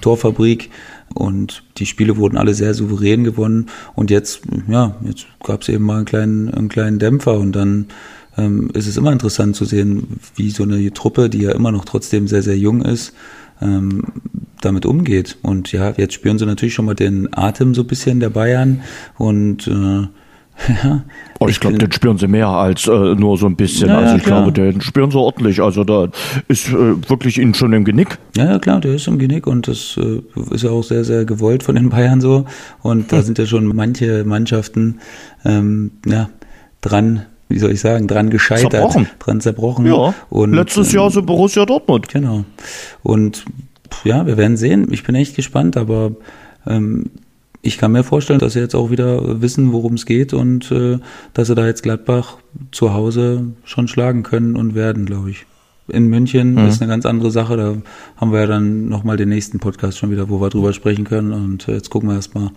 Torfabrik 0.00 0.70
und 1.14 1.64
die 1.78 1.86
Spiele 1.86 2.16
wurden 2.16 2.36
alle 2.36 2.54
sehr 2.54 2.74
souverän 2.74 3.24
gewonnen 3.24 3.66
und 3.94 4.10
jetzt, 4.10 4.42
ja, 4.68 4.96
jetzt 5.04 5.26
gab 5.44 5.62
es 5.62 5.68
eben 5.68 5.84
mal 5.84 5.96
einen 5.96 6.04
kleinen, 6.04 6.52
einen 6.52 6.68
kleinen 6.68 6.98
Dämpfer 6.98 7.38
und 7.38 7.52
dann 7.52 7.86
ähm, 8.36 8.70
ist 8.74 8.86
es 8.86 8.96
immer 8.96 9.12
interessant 9.12 9.56
zu 9.56 9.64
sehen, 9.64 10.20
wie 10.34 10.50
so 10.50 10.62
eine 10.62 10.92
Truppe, 10.92 11.30
die 11.30 11.42
ja 11.42 11.52
immer 11.52 11.72
noch 11.72 11.84
trotzdem 11.84 12.28
sehr, 12.28 12.42
sehr 12.42 12.58
jung 12.58 12.82
ist, 12.82 13.14
ähm, 13.62 14.04
damit 14.66 14.84
umgeht. 14.84 15.38
Und 15.42 15.72
ja, 15.72 15.92
jetzt 15.96 16.14
spüren 16.14 16.38
sie 16.38 16.46
natürlich 16.46 16.74
schon 16.74 16.84
mal 16.84 16.94
den 16.94 17.28
Atem 17.32 17.74
so 17.74 17.82
ein 17.82 17.86
bisschen 17.86 18.20
der 18.20 18.30
Bayern 18.30 18.82
und 19.16 19.66
äh, 19.66 20.08
ja. 20.84 21.04
Oh, 21.38 21.48
ich 21.48 21.60
glaube, 21.60 21.78
den 21.78 21.92
spüren 21.92 22.16
sie 22.18 22.28
mehr 22.28 22.48
als 22.48 22.86
äh, 22.86 22.90
nur 22.90 23.36
so 23.36 23.46
ein 23.46 23.56
bisschen. 23.56 23.88
Ja, 23.88 23.98
also 23.98 24.16
ich 24.16 24.22
klar. 24.22 24.42
glaube, 24.42 24.52
den 24.52 24.80
spüren 24.80 25.10
sie 25.10 25.18
ordentlich. 25.18 25.60
Also 25.60 25.84
da 25.84 26.08
ist 26.48 26.68
äh, 26.68 27.08
wirklich 27.08 27.38
ihnen 27.38 27.54
schon 27.54 27.72
im 27.72 27.84
Genick. 27.84 28.18
Ja, 28.36 28.46
ja, 28.46 28.58
klar, 28.58 28.80
der 28.80 28.94
ist 28.94 29.06
im 29.06 29.18
Genick 29.18 29.46
und 29.46 29.68
das 29.68 29.98
äh, 29.98 30.22
ist 30.54 30.64
ja 30.64 30.70
auch 30.70 30.82
sehr, 30.82 31.04
sehr 31.04 31.24
gewollt 31.24 31.62
von 31.62 31.74
den 31.74 31.90
Bayern 31.90 32.20
so. 32.20 32.46
Und 32.82 33.12
da 33.12 33.22
sind 33.22 33.38
ja 33.38 33.46
schon 33.46 33.66
manche 33.66 34.24
Mannschaften 34.24 35.00
ähm, 35.44 35.92
ja, 36.06 36.30
dran, 36.80 37.26
wie 37.48 37.58
soll 37.58 37.72
ich 37.72 37.80
sagen, 37.80 38.08
dran 38.08 38.30
gescheitert, 38.30 38.72
zerbrochen. 38.72 39.08
dran 39.18 39.40
zerbrochen. 39.40 39.86
Ja. 39.86 40.14
Und, 40.30 40.54
Letztes 40.54 40.92
Jahr 40.92 41.10
so 41.10 41.22
Borussia 41.22 41.66
Dortmund. 41.66 42.08
Genau. 42.08 42.44
Und 43.02 43.44
ja, 44.04 44.26
wir 44.26 44.36
werden 44.36 44.56
sehen. 44.56 44.88
Ich 44.90 45.04
bin 45.04 45.14
echt 45.14 45.36
gespannt, 45.36 45.76
aber 45.76 46.12
ähm, 46.66 47.10
ich 47.62 47.78
kann 47.78 47.92
mir 47.92 48.04
vorstellen, 48.04 48.38
dass 48.38 48.52
sie 48.52 48.60
jetzt 48.60 48.74
auch 48.74 48.90
wieder 48.90 49.40
wissen, 49.42 49.72
worum 49.72 49.94
es 49.94 50.06
geht 50.06 50.32
und 50.32 50.70
äh, 50.70 50.98
dass 51.34 51.48
sie 51.48 51.54
da 51.54 51.66
jetzt 51.66 51.82
Gladbach 51.82 52.36
zu 52.70 52.94
Hause 52.94 53.52
schon 53.64 53.88
schlagen 53.88 54.22
können 54.22 54.56
und 54.56 54.74
werden, 54.74 55.04
glaube 55.04 55.30
ich. 55.30 55.46
In 55.88 56.08
München 56.08 56.52
mhm. 56.54 56.66
ist 56.66 56.82
eine 56.82 56.90
ganz 56.90 57.06
andere 57.06 57.30
Sache. 57.30 57.56
Da 57.56 57.76
haben 58.16 58.32
wir 58.32 58.40
ja 58.40 58.46
dann 58.46 58.88
nochmal 58.88 59.16
den 59.16 59.28
nächsten 59.28 59.60
Podcast 59.60 59.98
schon 59.98 60.10
wieder, 60.10 60.28
wo 60.28 60.40
wir 60.40 60.48
drüber 60.48 60.72
sprechen 60.72 61.04
können. 61.04 61.32
Und 61.32 61.66
jetzt 61.68 61.90
gucken 61.90 62.08
wir 62.08 62.16
erstmal, 62.16 62.50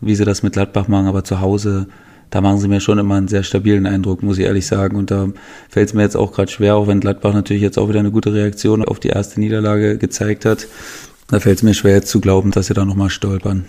wie 0.00 0.16
sie 0.16 0.24
das 0.24 0.42
mit 0.42 0.54
Gladbach 0.54 0.88
machen. 0.88 1.06
Aber 1.06 1.22
zu 1.22 1.40
Hause 1.40 1.86
da 2.32 2.40
machen 2.40 2.58
sie 2.58 2.66
mir 2.66 2.80
schon 2.80 2.98
immer 2.98 3.16
einen 3.16 3.28
sehr 3.28 3.42
stabilen 3.42 3.86
Eindruck, 3.86 4.22
muss 4.22 4.38
ich 4.38 4.46
ehrlich 4.46 4.66
sagen. 4.66 4.96
Und 4.96 5.10
da 5.10 5.28
fällt 5.68 5.88
es 5.88 5.94
mir 5.94 6.00
jetzt 6.00 6.16
auch 6.16 6.32
gerade 6.32 6.50
schwer, 6.50 6.76
auch 6.76 6.86
wenn 6.88 6.98
Gladbach 6.98 7.34
natürlich 7.34 7.62
jetzt 7.62 7.78
auch 7.78 7.90
wieder 7.90 8.00
eine 8.00 8.10
gute 8.10 8.32
Reaktion 8.32 8.82
auf 8.82 8.98
die 8.98 9.08
erste 9.08 9.38
Niederlage 9.38 9.98
gezeigt 9.98 10.46
hat. 10.46 10.66
Da 11.28 11.40
fällt 11.40 11.58
es 11.58 11.62
mir 11.62 11.74
schwer 11.74 11.96
jetzt 11.96 12.08
zu 12.08 12.22
glauben, 12.22 12.50
dass 12.50 12.68
sie 12.68 12.74
da 12.74 12.86
nochmal 12.86 13.10
stolpern. 13.10 13.66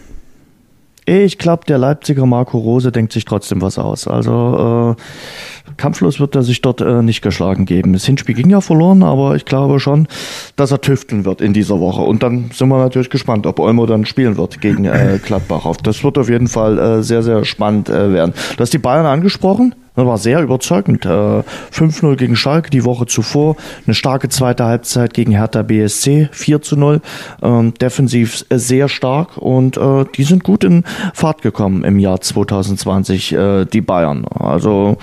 Ich 1.06 1.38
glaube, 1.38 1.66
der 1.66 1.78
Leipziger 1.78 2.26
Marco 2.26 2.58
Rose 2.58 2.92
denkt 2.92 3.12
sich 3.12 3.26
trotzdem 3.26 3.62
was 3.62 3.78
aus. 3.78 4.08
Also 4.08 4.96
äh, 4.98 5.74
kampflos 5.76 6.20
wird 6.20 6.36
er 6.36 6.44
sich 6.44 6.62
dort 6.62 6.82
äh, 6.82 7.02
nicht 7.02 7.22
geschlagen 7.22 7.66
geben. 7.66 7.94
Das 7.94 8.06
Hinspiel 8.06 8.36
ging 8.36 8.50
ja 8.50 8.62
verloren, 8.62 9.04
aber 9.04 9.36
ich 9.36 9.46
glaube 9.46 9.80
schon, 9.80 10.08
dass 10.56 10.72
er 10.72 10.80
tüfteln 10.80 11.26
wird 11.26 11.42
in 11.42 11.54
dieser 11.54 11.80
Woche. 11.80 12.02
Und 12.02 12.24
dann 12.24 12.52
sind 12.54 12.70
wir 12.70 12.78
natürlich 12.78 13.10
gespannt, 13.10 13.46
ob 13.48 13.60
Olmo 13.60 13.86
dann 13.86 14.06
spielen 14.06 14.38
wird 14.38 14.62
gegen 14.62 14.86
äh, 14.86 15.20
Gladbach. 15.24 15.66
Das 15.84 16.04
wird 16.04 16.18
auf 16.18 16.30
jeden 16.30 16.48
Fall 16.48 16.80
äh, 16.80 17.04
sehr, 17.04 17.22
sehr 17.22 17.44
spannend 17.44 17.90
äh, 17.90 18.14
werden. 18.14 18.34
Du 18.56 18.62
hast 18.62 18.74
die 18.74 18.78
Bayern 18.78 19.06
angesprochen. 19.06 19.76
Das 19.96 20.06
war 20.06 20.18
sehr 20.18 20.42
überzeugend. 20.42 21.06
5-0 21.06 22.14
äh, 22.14 22.16
gegen 22.16 22.36
Schalke 22.36 22.70
die 22.70 22.84
Woche 22.84 23.06
zuvor. 23.06 23.56
Eine 23.86 23.94
starke 23.94 24.30
zweite 24.30 24.66
Halbzeit 24.66 25.14
gegen 25.14 25.34
Hertha 25.34 25.62
BSC. 25.62 26.30
4 26.32 26.62
0. 26.76 27.02
Ähm, 27.42 27.74
defensiv 27.76 28.46
sehr 28.52 28.90
stark 28.90 29.38
und 29.38 29.78
äh, 29.78 30.06
die 30.16 30.24
sind 30.24 30.44
gut 30.44 30.64
in 30.64 30.84
Fahrt 31.14 31.42
gekommen 31.42 31.84
im 31.84 32.00
Jahr 32.00 32.22
2020, 32.22 33.34
äh, 33.34 33.66
die 33.66 33.82
Bayern. 33.82 34.26
Also 34.26 34.98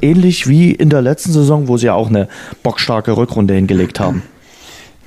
ähnlich 0.00 0.48
wie 0.48 0.72
in 0.72 0.90
der 0.90 1.02
letzten 1.02 1.32
Saison, 1.32 1.68
wo 1.68 1.76
sie 1.76 1.90
auch 1.90 2.08
eine 2.08 2.28
bockstarke 2.62 3.16
Rückrunde 3.16 3.54
hingelegt 3.54 4.00
haben. 4.00 4.22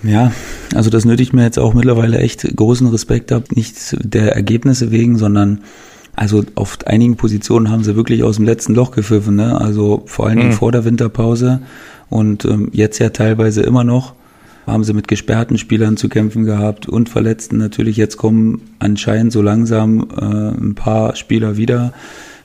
Ja, 0.03 0.31
also 0.75 0.89
das 0.89 1.05
nötigt 1.05 1.33
mir 1.33 1.43
jetzt 1.43 1.57
auch 1.57 1.73
mittlerweile 1.73 2.19
echt 2.19 2.43
großen 2.55 2.87
Respekt 2.87 3.31
ab. 3.31 3.45
Nicht 3.55 3.75
der 3.99 4.35
Ergebnisse 4.35 4.91
wegen, 4.91 5.17
sondern 5.17 5.61
also 6.17 6.43
auf 6.55 6.79
einigen 6.87 7.15
Positionen 7.15 7.69
haben 7.69 7.83
sie 7.83 7.95
wirklich 7.95 8.23
aus 8.23 8.37
dem 8.37 8.45
letzten 8.45 8.73
Loch 8.73 8.89
gepfiffen, 8.89 9.35
ne? 9.35 9.61
Also 9.61 10.01
vor 10.07 10.25
allen 10.25 10.37
Dingen 10.37 10.49
mhm. 10.49 10.55
vor 10.55 10.71
der 10.71 10.83
Winterpause 10.83 11.61
und 12.09 12.43
ähm, 12.43 12.69
jetzt 12.73 12.97
ja 12.97 13.09
teilweise 13.09 13.61
immer 13.61 13.83
noch 13.83 14.15
haben 14.65 14.83
sie 14.83 14.93
mit 14.93 15.07
gesperrten 15.07 15.59
Spielern 15.59 15.95
zu 15.95 16.09
kämpfen 16.09 16.43
gehabt 16.43 16.89
und 16.89 17.07
Verletzten 17.07 17.57
natürlich. 17.57 17.97
Jetzt 17.97 18.17
kommen 18.17 18.61
anscheinend 18.79 19.31
so 19.31 19.41
langsam 19.43 20.07
äh, 20.19 20.23
ein 20.59 20.75
paar 20.75 21.15
Spieler 21.15 21.55
wieder. 21.55 21.93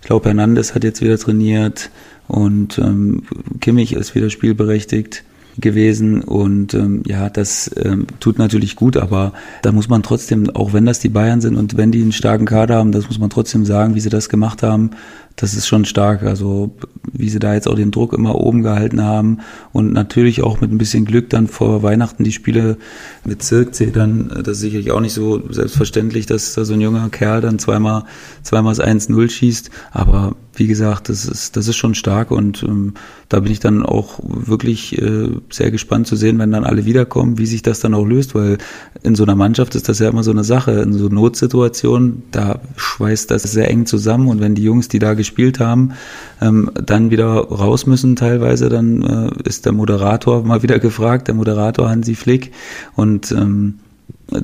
Ich 0.02 0.06
glaube, 0.06 0.26
Hernandez 0.26 0.74
hat 0.74 0.84
jetzt 0.84 1.00
wieder 1.00 1.18
trainiert 1.18 1.90
und 2.28 2.78
ähm, 2.78 3.22
Kimmich 3.60 3.94
ist 3.94 4.14
wieder 4.14 4.28
spielberechtigt 4.28 5.24
gewesen 5.58 6.22
und 6.22 6.74
ähm, 6.74 7.02
ja, 7.06 7.28
das 7.28 7.70
ähm, 7.76 8.06
tut 8.20 8.38
natürlich 8.38 8.76
gut, 8.76 8.96
aber 8.96 9.32
da 9.62 9.72
muss 9.72 9.88
man 9.88 10.02
trotzdem, 10.02 10.50
auch 10.50 10.72
wenn 10.72 10.86
das 10.86 11.00
die 11.00 11.08
Bayern 11.08 11.40
sind 11.40 11.56
und 11.56 11.76
wenn 11.76 11.92
die 11.92 12.02
einen 12.02 12.12
starken 12.12 12.46
Kader 12.46 12.76
haben, 12.76 12.92
das 12.92 13.06
muss 13.06 13.18
man 13.18 13.30
trotzdem 13.30 13.64
sagen, 13.64 13.94
wie 13.94 14.00
sie 14.00 14.08
das 14.08 14.28
gemacht 14.28 14.62
haben, 14.62 14.90
das 15.36 15.54
ist 15.54 15.66
schon 15.66 15.84
stark. 15.84 16.22
Also 16.22 16.76
wie 17.12 17.28
sie 17.28 17.38
da 17.38 17.54
jetzt 17.54 17.68
auch 17.68 17.74
den 17.74 17.90
Druck 17.90 18.12
immer 18.12 18.36
oben 18.36 18.62
gehalten 18.62 19.02
haben 19.02 19.38
und 19.72 19.92
natürlich 19.92 20.42
auch 20.42 20.60
mit 20.60 20.70
ein 20.70 20.78
bisschen 20.78 21.04
Glück 21.04 21.30
dann 21.30 21.48
vor 21.48 21.82
Weihnachten 21.82 22.24
die 22.24 22.32
Spiele 22.32 22.76
mit 23.24 23.42
Zirkzee 23.42 23.90
dann, 23.90 24.28
das 24.28 24.56
ist 24.56 24.60
sicherlich 24.60 24.90
auch 24.92 25.00
nicht 25.00 25.14
so 25.14 25.42
selbstverständlich, 25.50 26.26
dass 26.26 26.54
da 26.54 26.64
so 26.64 26.74
ein 26.74 26.80
junger 26.80 27.08
Kerl 27.10 27.40
dann 27.40 27.58
zweimal, 27.58 28.04
zweimal 28.42 28.74
das 28.74 28.84
1-0 28.84 29.30
schießt, 29.30 29.70
aber 29.90 30.34
wie 30.54 30.66
gesagt, 30.66 31.08
das 31.08 31.24
ist, 31.24 31.56
das 31.56 31.68
ist 31.68 31.76
schon 31.76 31.94
stark 31.94 32.30
und 32.30 32.62
ähm, 32.62 32.94
da 33.28 33.40
bin 33.40 33.52
ich 33.52 33.60
dann 33.60 33.84
auch 33.84 34.20
wirklich 34.22 35.00
äh, 35.00 35.28
sehr 35.50 35.70
gespannt 35.70 36.06
zu 36.06 36.16
sehen, 36.16 36.38
wenn 36.38 36.50
dann 36.50 36.64
alle 36.64 36.84
wiederkommen, 36.84 37.38
wie 37.38 37.46
sich 37.46 37.62
das 37.62 37.80
dann 37.80 37.94
auch 37.94 38.04
löst, 38.04 38.34
weil 38.34 38.58
in 39.02 39.14
so 39.14 39.22
einer 39.22 39.34
Mannschaft 39.34 39.74
ist 39.74 39.88
das 39.88 39.98
ja 39.98 40.10
immer 40.10 40.22
so 40.22 40.30
eine 40.30 40.44
Sache. 40.44 40.72
In 40.72 40.92
so 40.92 41.08
Notsituationen, 41.08 42.24
da 42.30 42.60
schweißt 42.76 43.30
das 43.30 43.44
sehr 43.44 43.70
eng 43.70 43.86
zusammen 43.86 44.28
und 44.28 44.40
wenn 44.40 44.54
die 44.54 44.64
Jungs, 44.64 44.88
die 44.88 44.98
da 44.98 45.14
gespielt 45.14 45.60
haben, 45.60 45.92
ähm, 46.40 46.70
dann 46.74 47.10
wieder 47.10 47.32
raus 47.32 47.86
müssen 47.86 48.16
teilweise, 48.16 48.68
dann 48.68 49.02
äh, 49.02 49.48
ist 49.48 49.64
der 49.64 49.72
Moderator 49.72 50.44
mal 50.44 50.62
wieder 50.62 50.78
gefragt, 50.78 51.28
der 51.28 51.34
Moderator 51.34 51.88
Hansi 51.88 52.14
Flick 52.14 52.52
und 52.94 53.32
ähm, 53.32 53.78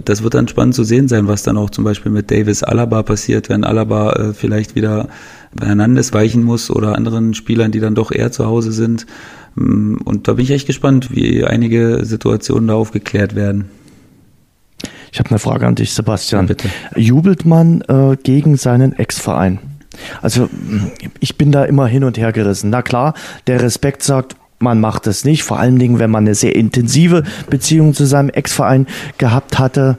das 0.05 0.23
wird 0.23 0.35
dann 0.35 0.49
spannend 0.49 0.75
zu 0.75 0.85
sehen 0.85 1.09
sein, 1.09 1.29
was 1.29 1.43
dann 1.43 1.57
auch 1.57 1.71
zum 1.71 1.85
Beispiel 1.85 2.13
mit 2.13 2.31
Davis 2.31 2.63
Alaba 2.63 3.03
passiert, 3.03 3.49
wenn 3.49 3.65
Alaba 3.65 4.13
äh, 4.13 4.33
vielleicht 4.33 4.75
wieder 4.75 5.09
Hernandez 5.61 6.13
weichen 6.13 6.43
muss 6.43 6.71
oder 6.71 6.95
anderen 6.95 7.35
Spielern, 7.35 7.73
die 7.73 7.81
dann 7.81 7.95
doch 7.95 8.13
eher 8.13 8.33
zu 8.33 8.47
Hause 8.47 8.73
sind. 8.73 9.07
Mm, 9.55 9.97
und 10.05 10.29
da 10.29 10.35
bin 10.35 10.45
ich 10.45 10.51
echt 10.51 10.67
gespannt, 10.67 11.15
wie 11.15 11.45
einige 11.45 12.05
Situationen 12.05 12.69
da 12.69 12.75
aufgeklärt 12.75 13.35
werden. 13.35 13.71
Ich 15.13 15.19
habe 15.19 15.31
eine 15.31 15.39
Frage 15.39 15.67
an 15.67 15.75
dich, 15.75 15.93
Sebastian. 15.93 16.47
Ja, 16.47 16.49
bitte. 16.49 16.69
Jubelt 16.97 17.45
man 17.45 17.81
äh, 17.83 18.17
gegen 18.23 18.57
seinen 18.57 18.93
Ex-Verein? 18.93 19.59
Also 20.23 20.49
ich 21.19 21.37
bin 21.37 21.51
da 21.51 21.65
immer 21.65 21.87
hin 21.87 22.05
und 22.05 22.19
her 22.19 22.33
gerissen. 22.33 22.71
Na 22.71 22.83
klar, 22.83 23.15
der 23.47 23.63
Respekt 23.63 24.03
sagt, 24.03 24.37
man 24.59 24.81
macht 24.81 25.07
es 25.07 25.25
nicht, 25.25 25.43
vor 25.43 25.59
allen 25.59 25.79
Dingen, 25.79 25.99
wenn 25.99 26.11
man 26.11 26.25
eine 26.25 26.35
sehr 26.35 26.57
intensive 26.57 27.23
Beziehung 27.49 27.95
zu 27.95 28.07
seinem 28.07 28.29
Ex-Verein 28.31 28.87
gehabt 29.19 29.59
hatte. 29.59 29.99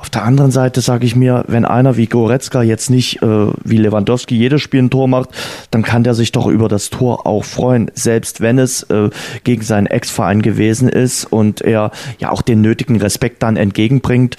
Auf 0.00 0.10
der 0.10 0.22
anderen 0.22 0.52
Seite 0.52 0.80
sage 0.80 1.04
ich 1.04 1.16
mir, 1.16 1.44
wenn 1.48 1.64
einer 1.64 1.96
wie 1.96 2.06
Goretzka 2.06 2.62
jetzt 2.62 2.88
nicht 2.88 3.20
äh, 3.20 3.46
wie 3.64 3.78
Lewandowski 3.78 4.36
jedes 4.36 4.62
Spiel 4.62 4.82
ein 4.82 4.90
Tor 4.90 5.08
macht, 5.08 5.30
dann 5.72 5.82
kann 5.82 6.04
der 6.04 6.14
sich 6.14 6.30
doch 6.30 6.46
über 6.46 6.68
das 6.68 6.90
Tor 6.90 7.26
auch 7.26 7.44
freuen, 7.44 7.90
selbst 7.94 8.40
wenn 8.40 8.60
es 8.60 8.84
äh, 8.84 9.10
gegen 9.42 9.62
seinen 9.62 9.88
Ex-Verein 9.88 10.40
gewesen 10.40 10.88
ist 10.88 11.24
und 11.24 11.62
er 11.62 11.90
ja 12.20 12.30
auch 12.30 12.42
den 12.42 12.60
nötigen 12.60 13.00
Respekt 13.00 13.42
dann 13.42 13.56
entgegenbringt. 13.56 14.36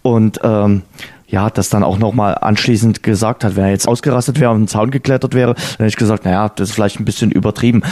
Und 0.00 0.40
ähm, 0.42 0.80
ja, 1.32 1.48
das 1.48 1.70
dann 1.70 1.82
auch 1.82 1.98
nochmal 1.98 2.36
anschließend 2.38 3.02
gesagt 3.02 3.42
hat. 3.42 3.56
Wenn 3.56 3.64
er 3.64 3.70
jetzt 3.70 3.88
ausgerastet 3.88 4.38
wäre 4.38 4.50
und 4.50 4.58
einen 4.58 4.68
Zaun 4.68 4.90
geklettert 4.90 5.32
wäre, 5.34 5.54
dann 5.54 5.64
hätte 5.78 5.86
ich 5.86 5.96
gesagt, 5.96 6.26
naja, 6.26 6.50
das 6.50 6.68
ist 6.68 6.74
vielleicht 6.74 7.00
ein 7.00 7.06
bisschen 7.06 7.30
übertrieben. 7.30 7.82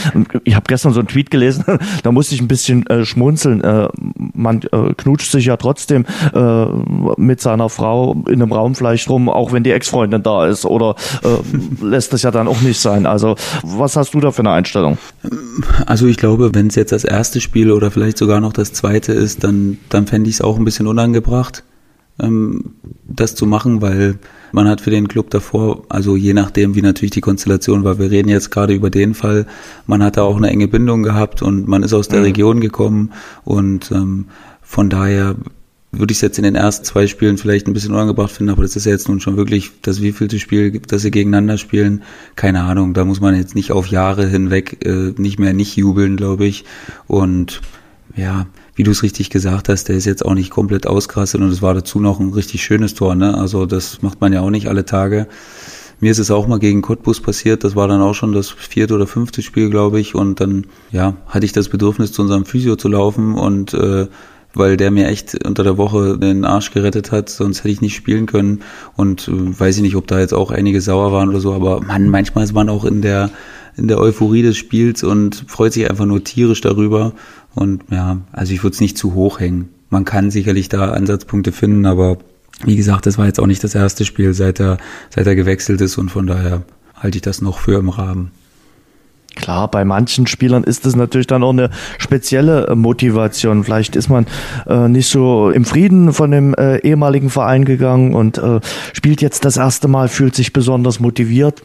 Ich 0.44 0.54
habe 0.54 0.66
gestern 0.68 0.92
so 0.92 1.00
einen 1.00 1.08
Tweet 1.08 1.30
gelesen, 1.30 1.64
da 2.02 2.12
musste 2.12 2.34
ich 2.34 2.42
ein 2.42 2.48
bisschen 2.48 2.86
äh, 2.88 3.06
schmunzeln. 3.06 3.62
Äh, 3.64 3.88
man 4.34 4.60
äh, 4.72 4.92
knutscht 4.94 5.32
sich 5.32 5.46
ja 5.46 5.56
trotzdem 5.56 6.04
äh, 6.34 6.66
mit 7.16 7.40
seiner 7.40 7.70
Frau 7.70 8.24
in 8.28 8.42
einem 8.42 8.52
Raum 8.52 8.74
vielleicht 8.74 9.08
rum, 9.08 9.30
auch 9.30 9.52
wenn 9.52 9.64
die 9.64 9.72
Ex-Freundin 9.72 10.22
da 10.22 10.46
ist 10.46 10.66
oder 10.66 10.94
äh, 11.24 11.28
lässt 11.82 12.12
das 12.12 12.22
ja 12.22 12.30
dann 12.30 12.46
auch 12.46 12.60
nicht 12.60 12.78
sein. 12.78 13.06
Also 13.06 13.36
was 13.62 13.96
hast 13.96 14.12
du 14.12 14.20
da 14.20 14.32
für 14.32 14.40
eine 14.40 14.50
Einstellung? 14.50 14.98
Also 15.86 16.06
ich 16.06 16.18
glaube, 16.18 16.54
wenn 16.54 16.66
es 16.66 16.74
jetzt 16.74 16.92
das 16.92 17.04
erste 17.04 17.40
Spiel 17.40 17.72
oder 17.72 17.90
vielleicht 17.90 18.18
sogar 18.18 18.40
noch 18.40 18.52
das 18.52 18.74
zweite 18.74 19.14
ist, 19.14 19.44
dann, 19.44 19.78
dann 19.88 20.06
fände 20.06 20.28
ich 20.28 20.36
es 20.36 20.40
auch 20.42 20.58
ein 20.58 20.64
bisschen 20.66 20.86
unangebracht 20.86 21.64
ähm, 22.22 22.74
das 23.06 23.34
zu 23.34 23.46
machen, 23.46 23.82
weil 23.82 24.18
man 24.52 24.68
hat 24.68 24.80
für 24.80 24.90
den 24.90 25.08
Club 25.08 25.30
davor, 25.30 25.84
also 25.88 26.16
je 26.16 26.34
nachdem, 26.34 26.74
wie 26.74 26.82
natürlich 26.82 27.12
die 27.12 27.20
Konstellation 27.20 27.84
war, 27.84 27.98
wir 27.98 28.10
reden 28.10 28.28
jetzt 28.28 28.50
gerade 28.50 28.74
über 28.74 28.90
den 28.90 29.14
Fall, 29.14 29.46
man 29.86 30.02
hat 30.02 30.16
da 30.16 30.22
auch 30.22 30.36
eine 30.36 30.50
enge 30.50 30.68
Bindung 30.68 31.02
gehabt 31.02 31.42
und 31.42 31.68
man 31.68 31.82
ist 31.82 31.92
aus 31.92 32.08
der 32.08 32.20
mhm. 32.20 32.26
Region 32.26 32.60
gekommen 32.60 33.12
und 33.44 33.90
ähm, 33.92 34.26
von 34.62 34.90
daher 34.90 35.36
würde 35.92 36.12
ich 36.12 36.18
es 36.18 36.22
jetzt 36.22 36.38
in 36.38 36.44
den 36.44 36.54
ersten 36.54 36.84
zwei 36.84 37.06
Spielen 37.08 37.36
vielleicht 37.36 37.66
ein 37.66 37.72
bisschen 37.72 37.92
unangebracht 37.92 38.30
finden, 38.30 38.52
aber 38.52 38.62
das 38.62 38.76
ist 38.76 38.86
ja 38.86 38.92
jetzt 38.92 39.08
nun 39.08 39.20
schon 39.20 39.36
wirklich 39.36 39.72
das 39.82 40.00
wievielte 40.00 40.38
Spiel, 40.38 40.78
dass 40.78 41.02
sie 41.02 41.10
gegeneinander 41.10 41.58
spielen. 41.58 42.04
Keine 42.36 42.62
Ahnung, 42.62 42.94
da 42.94 43.04
muss 43.04 43.20
man 43.20 43.34
jetzt 43.34 43.56
nicht 43.56 43.72
auf 43.72 43.88
Jahre 43.88 44.26
hinweg 44.26 44.84
äh, 44.84 45.12
nicht 45.16 45.40
mehr 45.40 45.52
nicht 45.52 45.76
jubeln, 45.76 46.16
glaube 46.16 46.46
ich. 46.46 46.64
Und 47.08 47.60
ja, 48.16 48.46
wie 48.74 48.82
du 48.82 48.90
es 48.90 49.02
richtig 49.02 49.30
gesagt 49.30 49.68
hast, 49.68 49.88
der 49.88 49.96
ist 49.96 50.04
jetzt 50.04 50.24
auch 50.24 50.34
nicht 50.34 50.50
komplett 50.50 50.86
ausgerastet 50.86 51.40
und 51.40 51.50
es 51.50 51.62
war 51.62 51.74
dazu 51.74 52.00
noch 52.00 52.20
ein 52.20 52.32
richtig 52.32 52.62
schönes 52.62 52.94
Tor, 52.94 53.14
ne? 53.14 53.36
Also 53.36 53.66
das 53.66 54.02
macht 54.02 54.20
man 54.20 54.32
ja 54.32 54.40
auch 54.40 54.50
nicht 54.50 54.68
alle 54.68 54.84
Tage. 54.84 55.26
Mir 56.00 56.10
ist 56.10 56.18
es 56.18 56.30
auch 56.30 56.46
mal 56.46 56.58
gegen 56.58 56.80
Cottbus 56.80 57.20
passiert, 57.20 57.62
das 57.62 57.76
war 57.76 57.86
dann 57.86 58.00
auch 58.00 58.14
schon 58.14 58.32
das 58.32 58.48
vierte 58.48 58.94
oder 58.94 59.06
fünfte 59.06 59.42
Spiel, 59.42 59.68
glaube 59.68 60.00
ich. 60.00 60.14
Und 60.14 60.40
dann, 60.40 60.66
ja, 60.90 61.14
hatte 61.26 61.44
ich 61.44 61.52
das 61.52 61.68
Bedürfnis, 61.68 62.12
zu 62.12 62.22
unserem 62.22 62.46
Physio 62.46 62.76
zu 62.76 62.88
laufen 62.88 63.34
und 63.34 63.74
äh, 63.74 64.06
weil 64.54 64.76
der 64.76 64.90
mir 64.90 65.06
echt 65.06 65.44
unter 65.46 65.62
der 65.62 65.76
Woche 65.76 66.18
den 66.18 66.44
Arsch 66.44 66.72
gerettet 66.72 67.12
hat, 67.12 67.28
sonst 67.28 67.58
hätte 67.58 67.68
ich 67.68 67.80
nicht 67.80 67.94
spielen 67.94 68.26
können. 68.26 68.62
Und 68.96 69.28
äh, 69.28 69.60
weiß 69.60 69.76
ich 69.76 69.82
nicht, 69.82 69.96
ob 69.96 70.06
da 70.06 70.18
jetzt 70.18 70.34
auch 70.34 70.50
einige 70.50 70.80
sauer 70.80 71.12
waren 71.12 71.28
oder 71.28 71.40
so, 71.40 71.52
aber 71.52 71.82
man, 71.82 72.08
manchmal 72.08 72.44
ist 72.44 72.54
man 72.54 72.68
auch 72.68 72.84
in 72.84 73.02
der, 73.02 73.30
in 73.76 73.88
der 73.88 73.98
Euphorie 73.98 74.42
des 74.42 74.56
Spiels 74.56 75.02
und 75.02 75.44
freut 75.46 75.72
sich 75.72 75.88
einfach 75.88 76.06
nur 76.06 76.24
tierisch 76.24 76.60
darüber. 76.60 77.12
Und 77.54 77.84
ja, 77.90 78.18
also 78.32 78.52
ich 78.52 78.62
würde 78.62 78.74
es 78.74 78.80
nicht 78.80 78.98
zu 78.98 79.14
hoch 79.14 79.40
hängen. 79.40 79.68
Man 79.88 80.04
kann 80.04 80.30
sicherlich 80.30 80.68
da 80.68 80.92
Ansatzpunkte 80.92 81.52
finden, 81.52 81.86
aber 81.86 82.18
wie 82.64 82.76
gesagt, 82.76 83.06
das 83.06 83.18
war 83.18 83.26
jetzt 83.26 83.40
auch 83.40 83.46
nicht 83.46 83.64
das 83.64 83.74
erste 83.74 84.04
Spiel, 84.04 84.34
seit 84.34 84.60
er, 84.60 84.78
seit 85.08 85.26
er 85.26 85.34
gewechselt 85.34 85.80
ist 85.80 85.98
und 85.98 86.10
von 86.10 86.26
daher 86.26 86.62
halte 86.94 87.18
ich 87.18 87.22
das 87.22 87.40
noch 87.40 87.58
für 87.58 87.78
im 87.78 87.88
Rahmen. 87.88 88.30
Klar, 89.36 89.70
bei 89.70 89.84
manchen 89.84 90.26
Spielern 90.26 90.64
ist 90.64 90.84
es 90.84 90.96
natürlich 90.96 91.26
dann 91.26 91.42
auch 91.42 91.52
eine 91.52 91.70
spezielle 91.98 92.66
äh, 92.66 92.74
Motivation. 92.74 93.64
Vielleicht 93.64 93.96
ist 93.96 94.08
man 94.08 94.26
äh, 94.68 94.88
nicht 94.88 95.08
so 95.08 95.50
im 95.50 95.64
Frieden 95.64 96.12
von 96.12 96.30
dem 96.30 96.54
äh, 96.54 96.78
ehemaligen 96.78 97.30
Verein 97.30 97.64
gegangen 97.64 98.14
und 98.14 98.38
äh, 98.38 98.60
spielt 98.92 99.22
jetzt 99.22 99.44
das 99.44 99.56
erste 99.56 99.88
Mal, 99.88 100.08
fühlt 100.08 100.34
sich 100.34 100.52
besonders 100.52 101.00
motiviert. 101.00 101.62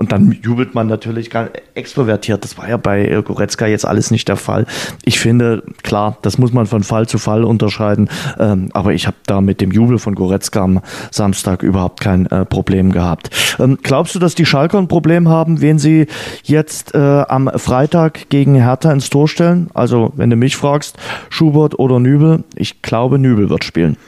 Und 0.00 0.12
dann 0.12 0.34
jubelt 0.42 0.74
man 0.74 0.86
natürlich 0.86 1.28
ganz 1.28 1.50
extrovertiert. 1.74 2.42
Das 2.42 2.56
war 2.56 2.66
ja 2.66 2.78
bei 2.78 3.06
äh, 3.06 3.22
Goretzka 3.22 3.66
jetzt 3.66 3.84
alles 3.84 4.10
nicht 4.10 4.28
der 4.28 4.36
Fall. 4.36 4.64
Ich 5.04 5.20
finde, 5.20 5.62
klar, 5.82 6.16
das 6.22 6.38
muss 6.38 6.54
man 6.54 6.64
von 6.64 6.82
Fall 6.82 7.06
zu 7.06 7.18
Fall 7.18 7.44
unterscheiden. 7.44 8.08
Ähm, 8.38 8.70
aber 8.72 8.94
ich 8.94 9.06
habe 9.06 9.18
da 9.26 9.42
mit 9.42 9.60
dem 9.60 9.70
Jubel 9.70 9.98
von 9.98 10.14
Goretzka 10.14 10.62
am 10.62 10.80
Samstag 11.10 11.62
überhaupt 11.62 12.00
kein 12.00 12.24
äh, 12.28 12.46
Problem 12.46 12.92
gehabt. 12.92 13.28
Ähm, 13.58 13.76
glaubst 13.82 14.14
du, 14.14 14.18
dass 14.18 14.34
die 14.34 14.46
Schalker 14.46 14.78
ein 14.78 14.88
Problem 14.88 15.28
haben, 15.28 15.60
wen 15.60 15.78
sie 15.78 16.06
jetzt 16.44 16.94
äh, 16.94 16.98
am 17.28 17.50
Freitag 17.56 18.30
gegen 18.30 18.54
Hertha 18.54 18.90
ins 18.90 19.10
Tor 19.10 19.28
stellen? 19.28 19.68
Also, 19.74 20.14
wenn 20.16 20.30
du 20.30 20.36
mich 20.36 20.56
fragst, 20.56 20.96
Schubert 21.28 21.78
oder 21.78 22.00
Nübel? 22.00 22.44
Ich 22.54 22.80
glaube, 22.80 23.18
Nübel 23.18 23.50
wird 23.50 23.64
spielen. 23.64 23.98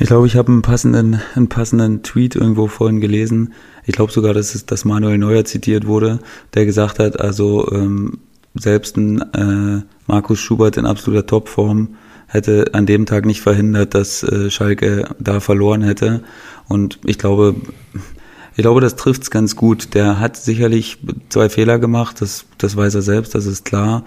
Ich 0.00 0.06
glaube, 0.06 0.26
ich 0.26 0.36
habe 0.36 0.52
einen 0.52 0.62
passenden, 0.62 1.20
einen 1.34 1.48
passenden 1.48 2.02
Tweet 2.02 2.34
irgendwo 2.34 2.68
vorhin 2.68 3.00
gelesen 3.00 3.52
ich 3.88 3.94
glaube 3.94 4.12
sogar, 4.12 4.34
dass 4.34 4.54
es 4.54 4.66
dass 4.66 4.84
Manuel 4.84 5.16
Neuer 5.16 5.46
zitiert 5.46 5.86
wurde, 5.86 6.18
der 6.52 6.66
gesagt 6.66 6.98
hat, 6.98 7.18
also 7.20 7.72
ähm, 7.72 8.18
selbst 8.54 8.98
ein 8.98 9.20
äh, 9.32 9.82
Markus 10.06 10.40
Schubert 10.40 10.76
in 10.76 10.84
absoluter 10.84 11.26
Topform 11.26 11.96
hätte 12.26 12.74
an 12.74 12.84
dem 12.84 13.06
Tag 13.06 13.24
nicht 13.24 13.40
verhindert, 13.40 13.94
dass 13.94 14.22
äh, 14.22 14.50
Schalke 14.50 15.08
da 15.18 15.40
verloren 15.40 15.82
hätte. 15.82 16.22
Und 16.68 16.98
ich 17.06 17.18
glaube, 17.18 17.54
ich 18.54 18.62
glaube, 18.62 18.82
das 18.82 18.96
trifft's 18.96 19.30
ganz 19.30 19.56
gut. 19.56 19.94
Der 19.94 20.20
hat 20.20 20.36
sicherlich 20.36 20.98
zwei 21.30 21.48
Fehler 21.48 21.78
gemacht, 21.78 22.20
das, 22.20 22.44
das 22.58 22.76
weiß 22.76 22.94
er 22.94 23.02
selbst, 23.02 23.34
das 23.34 23.46
ist 23.46 23.64
klar. 23.64 24.04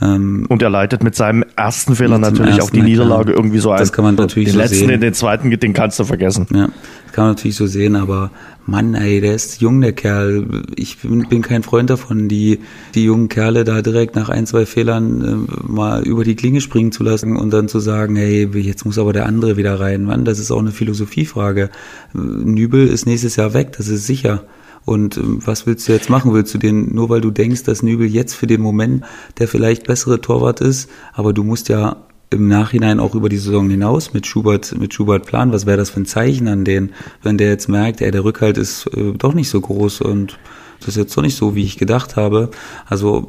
Ähm, 0.00 0.46
und 0.48 0.62
er 0.62 0.70
leitet 0.70 1.02
mit 1.02 1.16
seinem 1.16 1.44
ersten 1.56 1.96
Fehler 1.96 2.18
natürlich 2.18 2.56
ersten 2.56 2.62
auch 2.62 2.70
die 2.70 2.82
Niederlage 2.82 3.32
irgendwie 3.32 3.58
so 3.58 3.72
ein. 3.72 3.78
Das 3.78 3.92
kann 3.92 4.04
man 4.04 4.14
natürlich 4.14 4.50
den 4.50 4.54
so 4.54 4.60
letzten, 4.60 4.88
sehen. 4.88 5.00
Den 5.00 5.14
zweiten, 5.14 5.50
den 5.50 5.72
kannst 5.72 5.98
du 5.98 6.04
vergessen. 6.04 6.46
Ja, 6.54 6.68
das 7.04 7.12
kann 7.12 7.24
man 7.24 7.34
natürlich 7.34 7.56
so 7.56 7.66
sehen, 7.66 7.96
aber 7.96 8.30
Mann, 8.64 8.94
ey, 8.94 9.20
der 9.20 9.34
ist 9.34 9.60
jung, 9.60 9.80
der 9.80 9.92
Kerl. 9.92 10.46
Ich 10.76 10.98
bin, 10.98 11.28
bin 11.28 11.42
kein 11.42 11.64
Freund 11.64 11.90
davon, 11.90 12.28
die, 12.28 12.60
die 12.94 13.04
jungen 13.04 13.28
Kerle 13.28 13.64
da 13.64 13.82
direkt 13.82 14.14
nach 14.14 14.28
ein, 14.28 14.46
zwei 14.46 14.66
Fehlern 14.66 15.48
äh, 15.48 15.62
mal 15.66 16.02
über 16.02 16.22
die 16.22 16.36
Klinge 16.36 16.60
springen 16.60 16.92
zu 16.92 17.02
lassen 17.02 17.36
und 17.36 17.50
dann 17.50 17.66
zu 17.66 17.80
sagen, 17.80 18.14
hey, 18.14 18.48
jetzt 18.54 18.84
muss 18.84 18.98
aber 18.98 19.12
der 19.12 19.26
andere 19.26 19.56
wieder 19.56 19.80
rein. 19.80 20.04
Mann, 20.04 20.24
das 20.24 20.38
ist 20.38 20.52
auch 20.52 20.60
eine 20.60 20.70
Philosophiefrage. 20.70 21.70
Nübel 22.12 22.86
ist 22.86 23.06
nächstes 23.06 23.34
Jahr 23.34 23.52
weg, 23.52 23.72
das 23.76 23.88
ist 23.88 24.06
sicher. 24.06 24.44
Und 24.84 25.16
ähm, 25.16 25.40
was 25.44 25.66
willst 25.66 25.88
du 25.88 25.92
jetzt 25.92 26.10
machen? 26.10 26.32
Willst 26.32 26.54
du 26.54 26.58
den, 26.58 26.94
nur 26.94 27.08
weil 27.08 27.20
du 27.20 27.30
denkst, 27.30 27.64
dass 27.64 27.82
Nübel 27.82 28.06
jetzt 28.06 28.34
für 28.34 28.46
den 28.46 28.60
Moment 28.60 29.04
der 29.38 29.48
vielleicht 29.48 29.86
bessere 29.86 30.20
Torwart 30.20 30.60
ist, 30.60 30.88
aber 31.12 31.32
du 31.32 31.44
musst 31.44 31.68
ja 31.68 31.96
im 32.30 32.48
Nachhinein 32.48 33.00
auch 33.00 33.14
über 33.14 33.28
die 33.28 33.38
Saison 33.38 33.70
hinaus 33.70 34.12
mit 34.12 34.26
Schubert, 34.26 34.78
mit 34.78 34.92
Schubert 34.92 35.26
planen. 35.26 35.52
Was 35.52 35.66
wäre 35.66 35.78
das 35.78 35.90
für 35.90 36.00
ein 36.00 36.06
Zeichen 36.06 36.46
an 36.48 36.64
den, 36.64 36.92
wenn 37.22 37.38
der 37.38 37.48
jetzt 37.48 37.68
merkt, 37.68 38.00
ey, 38.00 38.10
der 38.10 38.24
Rückhalt 38.24 38.58
ist 38.58 38.86
äh, 38.94 39.12
doch 39.12 39.34
nicht 39.34 39.48
so 39.48 39.60
groß 39.60 40.02
und 40.02 40.38
das 40.80 40.88
ist 40.88 40.96
jetzt 40.96 41.16
doch 41.16 41.22
nicht 41.22 41.36
so, 41.36 41.54
wie 41.54 41.64
ich 41.64 41.78
gedacht 41.78 42.16
habe. 42.16 42.50
Also 42.86 43.28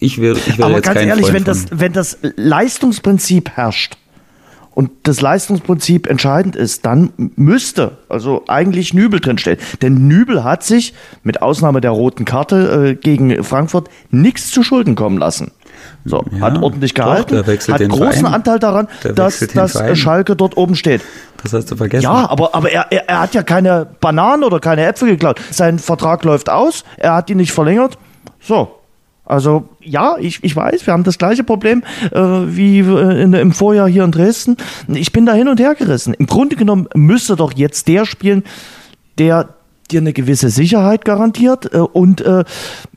ich 0.00 0.20
wäre, 0.20 0.36
ich 0.36 0.58
wäre 0.58 0.64
Aber 0.64 0.76
jetzt 0.76 0.84
ganz 0.84 0.98
kein 0.98 1.08
ehrlich, 1.08 1.32
wenn 1.32 1.44
das, 1.44 1.64
von. 1.64 1.80
wenn 1.80 1.92
das 1.92 2.18
Leistungsprinzip 2.36 3.50
herrscht, 3.50 3.96
und 4.76 4.90
das 5.04 5.22
Leistungsprinzip 5.22 6.06
entscheidend 6.06 6.54
ist, 6.54 6.84
dann 6.84 7.10
müsste 7.16 7.96
also 8.10 8.44
eigentlich 8.46 8.92
Nübel 8.92 9.20
drinstehen. 9.20 9.56
Denn 9.80 10.06
Nübel 10.06 10.44
hat 10.44 10.64
sich 10.64 10.92
mit 11.22 11.40
Ausnahme 11.40 11.80
der 11.80 11.92
roten 11.92 12.26
Karte 12.26 12.90
äh, 12.90 12.94
gegen 12.94 13.42
Frankfurt 13.42 13.88
nichts 14.10 14.50
zu 14.50 14.62
Schulden 14.62 14.94
kommen 14.94 15.16
lassen. 15.16 15.52
So, 16.04 16.22
Ja, 16.30 16.40
hat 16.40 16.62
ordentlich 16.62 16.92
doch, 16.92 17.04
gehalten, 17.04 17.46
wechselt 17.46 17.80
hat 17.80 17.88
großen 17.88 18.20
Verein. 18.20 18.34
Anteil 18.34 18.58
daran, 18.58 18.88
dass, 19.14 19.38
dass 19.38 19.72
Verein. 19.72 19.96
Schalke 19.96 20.36
dort 20.36 20.58
oben 20.58 20.76
steht. 20.76 21.00
Das 21.42 21.54
hast 21.54 21.70
du 21.70 21.76
vergessen. 21.76 22.04
Ja, 22.04 22.28
aber, 22.28 22.54
aber 22.54 22.70
er, 22.70 22.92
er, 22.92 23.08
er 23.08 23.20
hat 23.20 23.34
ja 23.34 23.42
keine 23.42 23.86
Bananen 24.00 24.44
oder 24.44 24.60
keine 24.60 24.84
Äpfel 24.84 25.08
geklaut. 25.08 25.40
Sein 25.50 25.78
Vertrag 25.78 26.22
läuft 26.22 26.50
aus, 26.50 26.84
er 26.98 27.14
hat 27.14 27.30
ihn 27.30 27.38
nicht 27.38 27.52
verlängert. 27.52 27.96
So. 28.40 28.75
Also 29.26 29.68
ja, 29.80 30.16
ich, 30.18 30.42
ich 30.42 30.54
weiß, 30.54 30.86
wir 30.86 30.92
haben 30.92 31.04
das 31.04 31.18
gleiche 31.18 31.44
Problem 31.44 31.82
äh, 32.12 32.20
wie 32.20 32.78
äh, 32.78 33.22
in, 33.22 33.32
im 33.32 33.52
Vorjahr 33.52 33.88
hier 33.88 34.04
in 34.04 34.12
Dresden. 34.12 34.56
Ich 34.88 35.12
bin 35.12 35.26
da 35.26 35.34
hin 35.34 35.48
und 35.48 35.60
her 35.60 35.74
gerissen. 35.74 36.14
Im 36.14 36.26
Grunde 36.26 36.56
genommen 36.56 36.88
müsste 36.94 37.36
doch 37.36 37.52
jetzt 37.52 37.88
der 37.88 38.06
spielen, 38.06 38.44
der 39.18 39.48
dir 39.90 40.00
eine 40.00 40.12
gewisse 40.12 40.48
Sicherheit 40.48 41.04
garantiert 41.04 41.72
äh, 41.72 41.78
und 41.78 42.20
äh, 42.20 42.44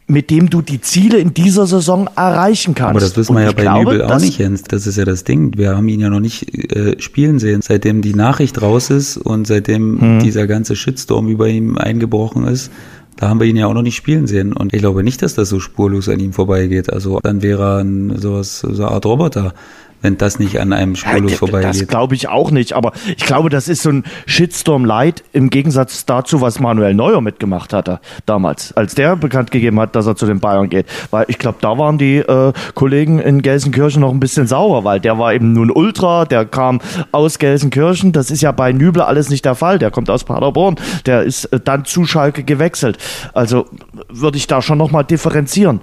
mit 0.07 0.31
dem 0.31 0.49
du 0.49 0.63
die 0.63 0.81
Ziele 0.81 1.19
in 1.19 1.35
dieser 1.35 1.67
Saison 1.67 2.09
erreichen 2.15 2.73
kannst. 2.73 2.89
Aber 2.89 2.99
das 2.99 3.15
wissen 3.15 3.35
wir 3.35 3.43
ja 3.43 3.51
bei 3.51 3.61
glaube, 3.61 3.91
Nübel 3.91 4.01
auch 4.03 4.19
nicht, 4.19 4.39
Jens. 4.39 4.63
Das 4.63 4.87
ist 4.87 4.97
ja 4.97 5.05
das 5.05 5.23
Ding. 5.23 5.55
Wir 5.55 5.75
haben 5.75 5.87
ihn 5.87 5.99
ja 5.99 6.09
noch 6.09 6.19
nicht 6.19 6.75
äh, 6.75 6.99
spielen 6.99 7.37
sehen, 7.37 7.61
seitdem 7.61 8.01
die 8.01 8.15
Nachricht 8.15 8.59
raus 8.61 8.89
ist 8.89 9.17
und 9.17 9.45
seitdem 9.45 10.01
Hm. 10.01 10.19
dieser 10.19 10.47
ganze 10.47 10.75
Shitstorm 10.75 11.29
über 11.29 11.47
ihm 11.47 11.77
eingebrochen 11.77 12.47
ist. 12.47 12.71
Da 13.19 13.27
haben 13.27 13.41
wir 13.41 13.47
ihn 13.47 13.57
ja 13.57 13.67
auch 13.67 13.73
noch 13.73 13.81
nicht 13.81 13.97
spielen 13.97 14.27
sehen. 14.27 14.53
Und 14.53 14.73
ich 14.73 14.79
glaube 14.79 15.03
nicht, 15.03 15.21
dass 15.21 15.33
das 15.33 15.49
so 15.49 15.59
spurlos 15.59 16.07
an 16.07 16.21
ihm 16.21 16.31
vorbeigeht. 16.31 16.89
Also 16.89 17.19
dann 17.21 17.41
wäre 17.41 17.63
er 17.63 17.77
ein, 17.79 18.17
sowas, 18.17 18.59
so 18.59 18.69
eine 18.69 18.91
Art 18.93 19.05
Roboter, 19.05 19.53
wenn 20.01 20.17
das 20.17 20.39
nicht 20.39 20.59
an 20.59 20.73
einem 20.73 20.95
spurlos 20.95 21.19
Ja, 21.21 21.27
Das 21.29 21.37
vorbeigeht. 21.39 21.87
glaube 21.87 22.15
ich 22.15 22.27
auch 22.29 22.51
nicht, 22.51 22.73
aber 22.73 22.93
ich 23.07 23.25
glaube, 23.25 23.49
das 23.49 23.67
ist 23.67 23.81
so 23.83 23.89
ein 23.89 24.03
Shitstorm 24.25 24.85
Light 24.85 25.23
im 25.33 25.49
Gegensatz 25.49 26.05
dazu, 26.05 26.41
was 26.41 26.59
Manuel 26.59 26.93
Neuer 26.93 27.21
mitgemacht 27.21 27.73
hatte 27.73 27.99
damals, 28.25 28.71
als 28.75 28.95
der 28.95 29.15
bekannt 29.15 29.51
gegeben 29.51 29.79
hat, 29.79 29.95
dass 29.95 30.07
er 30.07 30.15
zu 30.15 30.25
den 30.25 30.39
Bayern 30.39 30.69
geht. 30.69 30.85
Weil 31.11 31.25
ich 31.27 31.37
glaube, 31.37 31.57
da 31.61 31.77
waren 31.77 31.97
die 31.97 32.17
äh, 32.17 32.53
Kollegen 32.75 33.19
in 33.19 33.41
Gelsenkirchen 33.41 34.01
noch 34.01 34.11
ein 34.11 34.19
bisschen 34.19 34.47
sauer, 34.47 34.83
weil 34.83 34.99
der 34.99 35.17
war 35.19 35.33
eben 35.33 35.53
nun 35.53 35.71
Ultra, 35.71 36.25
der 36.25 36.45
kam 36.45 36.79
aus 37.11 37.39
Gelsenkirchen. 37.39 38.11
Das 38.11 38.31
ist 38.31 38.41
ja 38.41 38.51
bei 38.51 38.71
Nübel 38.71 39.01
alles 39.01 39.29
nicht 39.29 39.45
der 39.45 39.55
Fall. 39.55 39.79
Der 39.79 39.91
kommt 39.91 40.09
aus 40.09 40.23
Paderborn, 40.23 40.75
der 41.05 41.23
ist 41.23 41.45
äh, 41.45 41.59
dann 41.59 41.85
zu 41.85 42.05
Schalke 42.05 42.43
gewechselt. 42.43 42.97
Also 43.33 43.65
würde 44.09 44.37
ich 44.37 44.47
da 44.47 44.61
schon 44.61 44.77
nochmal 44.77 45.03
differenzieren 45.03 45.81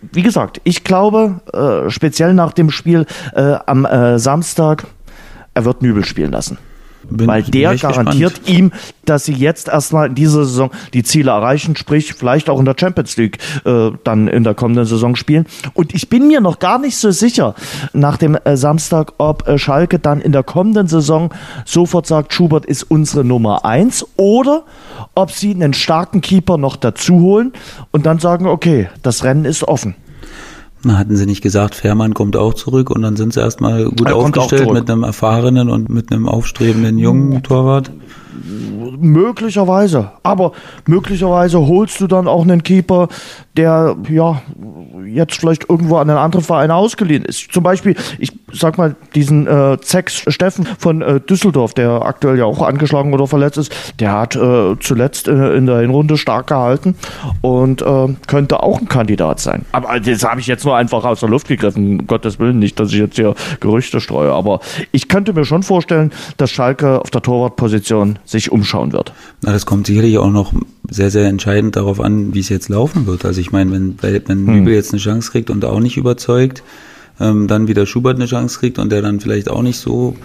wie 0.00 0.22
gesagt, 0.22 0.60
ich 0.64 0.84
glaube, 0.84 1.40
äh, 1.52 1.90
speziell 1.90 2.34
nach 2.34 2.52
dem 2.52 2.70
Spiel 2.70 3.06
äh, 3.34 3.56
am 3.66 3.84
äh, 3.84 4.18
Samstag, 4.18 4.86
er 5.54 5.64
wird 5.64 5.82
Nübel 5.82 6.04
spielen 6.04 6.32
lassen. 6.32 6.58
Bin- 7.10 7.26
Weil 7.26 7.42
der 7.42 7.74
garantiert 7.76 8.34
gespannt. 8.44 8.48
ihm, 8.58 8.72
dass 9.04 9.24
sie 9.24 9.32
jetzt 9.32 9.68
erstmal 9.68 10.08
in 10.08 10.14
dieser 10.14 10.44
Saison 10.44 10.70
die 10.92 11.02
Ziele 11.02 11.30
erreichen, 11.30 11.74
sprich 11.76 12.12
vielleicht 12.14 12.50
auch 12.50 12.58
in 12.58 12.64
der 12.66 12.74
Champions 12.78 13.16
League 13.16 13.38
äh, 13.64 13.90
dann 14.04 14.28
in 14.28 14.44
der 14.44 14.54
kommenden 14.54 14.84
Saison 14.84 15.16
spielen. 15.16 15.46
Und 15.74 15.94
ich 15.94 16.08
bin 16.10 16.28
mir 16.28 16.40
noch 16.40 16.58
gar 16.58 16.78
nicht 16.78 16.96
so 16.98 17.10
sicher 17.10 17.54
nach 17.92 18.18
dem 18.18 18.36
äh, 18.44 18.56
Samstag, 18.56 19.14
ob 19.18 19.48
äh, 19.48 19.58
Schalke 19.58 19.98
dann 19.98 20.20
in 20.20 20.32
der 20.32 20.42
kommenden 20.42 20.86
Saison 20.86 21.30
sofort 21.64 22.06
sagt, 22.06 22.32
Schubert 22.34 22.66
ist 22.66 22.82
unsere 22.84 23.24
Nummer 23.24 23.64
eins 23.64 24.06
oder 24.16 24.64
ob 25.14 25.30
sie 25.32 25.52
einen 25.54 25.72
starken 25.72 26.20
Keeper 26.20 26.58
noch 26.58 26.76
dazu 26.76 27.20
holen 27.20 27.52
und 27.90 28.04
dann 28.06 28.18
sagen, 28.18 28.46
okay, 28.46 28.88
das 29.02 29.24
Rennen 29.24 29.44
ist 29.44 29.64
offen. 29.64 29.94
Na, 30.84 30.96
hatten 30.96 31.16
sie 31.16 31.26
nicht 31.26 31.42
gesagt, 31.42 31.74
Fährmann 31.74 32.14
kommt 32.14 32.36
auch 32.36 32.54
zurück 32.54 32.90
und 32.90 33.02
dann 33.02 33.16
sind 33.16 33.32
sie 33.32 33.40
erstmal 33.40 33.84
gut 33.86 34.06
Er 34.06 34.16
aufgestellt 34.16 34.72
mit 34.72 34.90
einem 34.90 35.02
erfahrenen 35.02 35.70
und 35.70 35.88
mit 35.88 36.12
einem 36.12 36.28
aufstrebenden 36.28 36.98
jungen 36.98 37.42
Torwart. 37.42 37.90
Möglicherweise. 38.98 40.12
Aber 40.22 40.52
möglicherweise 40.86 41.58
holst 41.66 42.00
du 42.00 42.06
dann 42.06 42.28
auch 42.28 42.42
einen 42.42 42.62
Keeper, 42.62 43.08
der 43.56 43.96
ja 44.08 44.40
jetzt 45.04 45.36
vielleicht 45.36 45.68
irgendwo 45.68 45.96
an 45.96 46.08
einen 46.08 46.18
anderen 46.18 46.44
Verein 46.44 46.70
ausgeliehen 46.70 47.24
ist. 47.24 47.52
Zum 47.52 47.62
Beispiel, 47.62 47.96
ich 48.18 48.32
sag 48.52 48.78
mal, 48.78 48.94
diesen 49.14 49.46
äh, 49.46 49.78
Zex 49.80 50.22
Steffen 50.28 50.66
von 50.78 51.02
äh, 51.02 51.20
Düsseldorf, 51.20 51.74
der 51.74 52.02
aktuell 52.02 52.38
ja 52.38 52.44
auch 52.44 52.62
angeschlagen 52.62 53.12
oder 53.12 53.26
verletzt 53.26 53.58
ist, 53.58 53.72
der 53.98 54.12
hat 54.12 54.36
äh, 54.36 54.76
zuletzt 54.80 55.28
äh, 55.28 55.54
in 55.54 55.66
der 55.66 55.80
Hinrunde 55.80 56.16
stark 56.16 56.48
gehalten 56.48 56.94
und 57.40 57.82
äh, 57.82 58.08
könnte 58.26 58.62
auch 58.62 58.80
ein 58.80 58.88
Kandidat 58.88 59.40
sein. 59.40 59.64
Aber 59.72 59.98
das 59.98 60.22
habe 60.24 60.40
ich 60.40 60.46
jetzt 60.46 60.64
nur 60.64 60.76
einfach 60.76 61.04
aus 61.04 61.20
der 61.20 61.28
Luft 61.28 61.48
gegriffen, 61.48 62.00
um 62.00 62.06
Gottes 62.06 62.38
Willen 62.38 62.58
nicht, 62.58 62.78
dass 62.78 62.92
ich 62.92 62.98
jetzt 62.98 63.16
hier 63.16 63.34
Gerüchte 63.60 64.00
streue. 64.00 64.32
Aber 64.32 64.60
ich 64.92 65.08
könnte 65.08 65.32
mir 65.32 65.44
schon 65.44 65.62
vorstellen, 65.62 66.12
dass 66.36 66.50
Schalke 66.50 67.00
auf 67.00 67.10
der 67.10 67.22
Torwartposition 67.22 68.18
sich 68.24 68.37
umschauen 68.46 68.92
wird. 68.92 69.12
Na, 69.42 69.52
das 69.52 69.66
kommt 69.66 69.86
sicherlich 69.86 70.18
auch 70.18 70.30
noch 70.30 70.52
sehr, 70.90 71.10
sehr 71.10 71.26
entscheidend 71.26 71.76
darauf 71.76 72.00
an, 72.00 72.34
wie 72.34 72.40
es 72.40 72.48
jetzt 72.48 72.68
laufen 72.68 73.06
wird. 73.06 73.24
Also 73.24 73.40
ich 73.40 73.52
meine, 73.52 73.72
wenn, 73.72 73.96
wenn 74.00 74.26
hm. 74.26 74.44
Nübel 74.46 74.74
jetzt 74.74 74.92
eine 74.92 75.00
Chance 75.00 75.30
kriegt 75.30 75.50
und 75.50 75.64
auch 75.64 75.80
nicht 75.80 75.96
überzeugt, 75.96 76.62
ähm, 77.20 77.48
dann 77.48 77.68
wieder 77.68 77.86
Schubert 77.86 78.16
eine 78.16 78.26
Chance 78.26 78.58
kriegt 78.58 78.78
und 78.78 78.90
der 78.90 79.02
dann 79.02 79.20
vielleicht 79.20 79.50
auch 79.50 79.62
nicht 79.62 79.78
so 79.78 80.16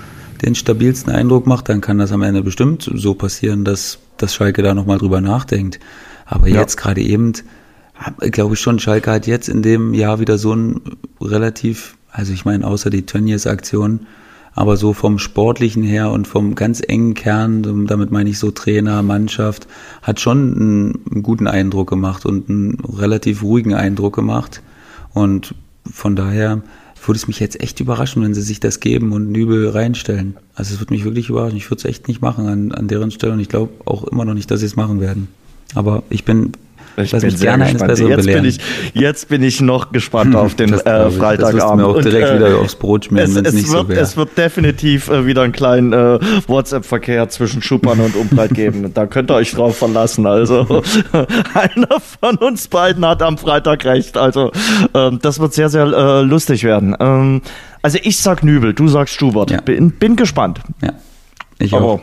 den 0.43 0.55
stabilsten 0.55 1.11
Eindruck 1.11 1.47
macht, 1.47 1.69
dann 1.69 1.81
kann 1.81 1.97
das 1.97 2.11
am 2.11 2.21
Ende 2.21 2.43
bestimmt 2.43 2.89
so 2.93 3.13
passieren, 3.13 3.63
dass, 3.63 3.99
dass 4.17 4.35
Schalke 4.35 4.61
da 4.61 4.73
nochmal 4.73 4.97
drüber 4.97 5.21
nachdenkt. 5.21 5.79
Aber 6.25 6.47
ja. 6.47 6.61
jetzt 6.61 6.75
gerade 6.75 7.01
eben, 7.01 7.33
glaube 8.19 8.55
ich 8.55 8.59
schon, 8.59 8.79
Schalke 8.79 9.11
hat 9.11 9.27
jetzt 9.27 9.47
in 9.49 9.61
dem 9.61 9.93
Jahr 9.93 10.19
wieder 10.19 10.37
so 10.37 10.53
ein 10.53 10.81
relativ, 11.21 11.95
also 12.11 12.33
ich 12.33 12.45
meine, 12.45 12.67
außer 12.67 12.89
die 12.89 13.05
Tönnies-Aktion, 13.05 14.01
aber 14.55 14.77
so 14.77 14.93
vom 14.93 15.19
Sportlichen 15.19 15.83
her 15.83 16.11
und 16.11 16.27
vom 16.27 16.55
ganz 16.55 16.81
engen 16.85 17.13
Kern, 17.13 17.85
damit 17.87 18.11
meine 18.11 18.29
ich 18.29 18.39
so 18.39 18.51
Trainer, 18.51 19.01
Mannschaft, 19.01 19.67
hat 20.01 20.19
schon 20.19 20.55
einen, 20.55 20.99
einen 21.11 21.23
guten 21.23 21.47
Eindruck 21.47 21.89
gemacht 21.89 22.25
und 22.25 22.49
einen 22.49 22.77
relativ 22.81 23.43
ruhigen 23.43 23.73
Eindruck 23.73 24.15
gemacht. 24.15 24.61
Und 25.13 25.55
von 25.91 26.15
daher 26.15 26.61
würde 27.05 27.17
es 27.17 27.27
mich 27.27 27.39
jetzt 27.39 27.61
echt 27.61 27.79
überraschen, 27.79 28.23
wenn 28.23 28.33
sie 28.33 28.41
sich 28.41 28.59
das 28.59 28.79
geben 28.79 29.11
und 29.11 29.31
Nübel 29.31 29.69
reinstellen. 29.69 30.37
Also 30.55 30.73
es 30.73 30.79
würde 30.79 30.93
mich 30.93 31.03
wirklich 31.03 31.29
überraschen. 31.29 31.57
Ich 31.57 31.69
würde 31.69 31.79
es 31.79 31.85
echt 31.85 32.07
nicht 32.07 32.21
machen 32.21 32.47
an, 32.47 32.71
an 32.71 32.87
deren 32.87 33.11
Stelle 33.11 33.33
und 33.33 33.39
ich 33.39 33.49
glaube 33.49 33.73
auch 33.85 34.03
immer 34.05 34.25
noch 34.25 34.33
nicht, 34.33 34.49
dass 34.51 34.61
sie 34.61 34.67
es 34.67 34.75
machen 34.75 35.01
werden. 35.01 35.27
Aber 35.75 36.03
ich 36.09 36.23
bin 36.23 36.51
ich 36.97 37.11
Lass 37.11 37.21
bin 37.21 37.35
sehr 37.35 37.57
gespannt. 37.57 37.99
Jetzt 37.99 38.25
bin, 38.25 38.45
ich, 38.45 38.59
jetzt 38.93 39.29
bin 39.29 39.43
ich 39.43 39.61
noch 39.61 39.91
gespannt 39.91 40.35
auf 40.35 40.55
den 40.55 40.73
äh, 40.73 41.09
Freitagabend. 41.09 41.61
Das 41.61 41.75
mir 41.75 41.85
auch 41.87 42.01
direkt 42.01 42.29
und, 42.29 42.35
äh, 42.35 42.39
wieder 42.39 42.59
aufs 42.59 42.75
Brot 42.75 43.05
schmieren, 43.05 43.35
wenn 43.35 43.45
es 43.45 43.53
nicht 43.53 43.69
wird, 43.69 43.81
so 43.81 43.89
wäre. 43.89 43.99
Es 43.99 44.17
wird 44.17 44.37
definitiv 44.37 45.09
äh, 45.09 45.25
wieder 45.25 45.41
einen 45.41 45.53
kleinen 45.53 45.93
äh, 45.93 46.19
WhatsApp-Verkehr 46.47 47.29
zwischen 47.29 47.61
Schuppern 47.61 47.99
und 47.99 48.15
Umbreit 48.15 48.53
geben. 48.53 48.93
Da 48.93 49.05
könnt 49.05 49.31
ihr 49.31 49.35
euch 49.35 49.51
drauf 49.51 49.77
verlassen. 49.77 50.25
Also 50.25 50.63
einer 51.53 51.99
von 52.21 52.37
uns 52.37 52.67
beiden 52.67 53.05
hat 53.05 53.21
am 53.21 53.37
Freitag 53.37 53.85
recht. 53.85 54.17
Also 54.17 54.51
ähm, 54.93 55.19
das 55.21 55.39
wird 55.39 55.53
sehr, 55.53 55.69
sehr 55.69 55.85
äh, 55.85 56.21
lustig 56.21 56.63
werden. 56.63 56.95
Ähm, 56.99 57.41
also 57.81 57.97
ich 58.01 58.17
sag 58.17 58.43
Nübel, 58.43 58.73
du 58.73 58.87
sagst 58.87 59.15
Schubert. 59.15 59.51
Ja. 59.51 59.61
Bin, 59.61 59.91
bin 59.91 60.15
gespannt. 60.15 60.61
Ja, 60.81 60.93
ich 61.59 61.73
auch. 61.73 61.77
Aber 61.77 62.01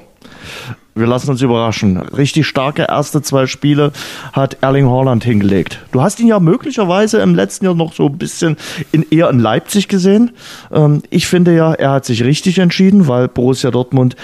wir 1.00 1.06
lassen 1.06 1.30
uns 1.30 1.42
überraschen. 1.42 1.96
Richtig 1.96 2.46
starke 2.46 2.86
erste 2.88 3.22
zwei 3.22 3.46
Spiele 3.46 3.92
hat 4.32 4.58
Erling 4.60 4.88
Haaland 4.88 5.24
hingelegt. 5.24 5.80
Du 5.92 6.00
hast 6.00 6.20
ihn 6.20 6.28
ja 6.28 6.38
möglicherweise 6.38 7.20
im 7.20 7.34
letzten 7.34 7.64
Jahr 7.64 7.74
noch 7.74 7.92
so 7.92 8.06
ein 8.06 8.18
bisschen 8.18 8.56
in, 8.92 9.04
eher 9.10 9.30
in 9.30 9.38
Leipzig 9.38 9.88
gesehen. 9.88 10.32
Ähm, 10.70 11.02
ich 11.10 11.26
finde 11.26 11.54
ja, 11.54 11.72
er 11.72 11.92
hat 11.92 12.04
sich 12.04 12.22
richtig 12.22 12.58
entschieden, 12.58 13.08
weil 13.08 13.28
Borussia 13.28 13.70
Dortmund 13.70 14.16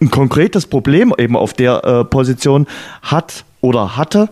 ein 0.00 0.10
konkretes 0.10 0.66
Problem 0.66 1.14
eben 1.16 1.36
auf 1.36 1.54
der 1.54 1.84
äh, 1.84 2.04
Position 2.04 2.66
hat 3.02 3.44
oder 3.60 3.96
hatte. 3.96 4.28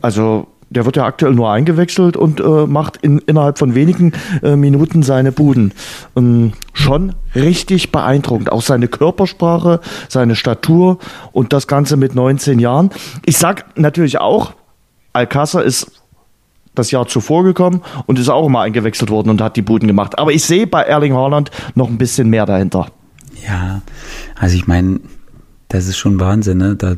Also 0.00 0.48
der 0.72 0.84
wird 0.84 0.96
ja 0.96 1.04
aktuell 1.04 1.34
nur 1.34 1.50
eingewechselt 1.50 2.16
und 2.16 2.40
äh, 2.40 2.66
macht 2.66 2.96
in, 2.98 3.18
innerhalb 3.18 3.58
von 3.58 3.74
wenigen 3.74 4.12
äh, 4.42 4.56
Minuten 4.56 5.02
seine 5.02 5.32
Buden. 5.32 5.72
Ähm, 6.16 6.52
schon 6.72 7.14
richtig 7.34 7.92
beeindruckend. 7.92 8.50
Auch 8.50 8.62
seine 8.62 8.88
Körpersprache, 8.88 9.80
seine 10.08 10.36
Statur 10.36 10.98
und 11.32 11.52
das 11.52 11.66
Ganze 11.66 11.96
mit 11.96 12.14
19 12.14 12.58
Jahren. 12.58 12.90
Ich 13.24 13.38
sag 13.38 13.78
natürlich 13.78 14.18
auch, 14.18 14.54
Alcázar 15.12 15.62
ist 15.62 16.02
das 16.74 16.90
Jahr 16.90 17.06
zuvor 17.06 17.44
gekommen 17.44 17.82
und 18.06 18.18
ist 18.18 18.30
auch 18.30 18.46
immer 18.46 18.60
eingewechselt 18.60 19.10
worden 19.10 19.28
und 19.28 19.42
hat 19.42 19.56
die 19.56 19.62
Buden 19.62 19.86
gemacht. 19.86 20.18
Aber 20.18 20.32
ich 20.32 20.42
sehe 20.44 20.66
bei 20.66 20.82
Erling 20.82 21.14
Haaland 21.14 21.50
noch 21.74 21.88
ein 21.88 21.98
bisschen 21.98 22.30
mehr 22.30 22.46
dahinter. 22.46 22.86
Ja, 23.46 23.82
also 24.38 24.56
ich 24.56 24.66
meine, 24.66 25.00
das 25.68 25.86
ist 25.86 25.98
schon 25.98 26.18
Wahnsinn, 26.20 26.58
ne? 26.58 26.76
Da, 26.76 26.94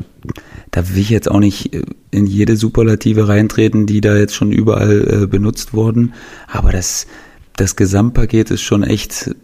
da 0.75 0.89
will 0.89 0.99
ich 0.99 1.11
jetzt 1.11 1.31
auch 1.31 1.39
nicht 1.39 1.73
äh, 1.73 1.83
in 2.11 2.27
jede 2.27 2.57
Superlative 2.57 3.29
reintreten, 3.29 3.87
die 3.87 4.01
da 4.01 4.17
jetzt 4.17 4.35
schon 4.35 4.51
überall 4.51 5.23
äh, 5.23 5.27
benutzt 5.29 5.73
wurden. 5.73 6.15
Aber 6.49 6.73
das, 6.73 7.07
das 7.55 7.77
Gesamtpaket 7.77 8.51
ist 8.51 8.63
schon 8.63 8.83
echt, 8.83 9.37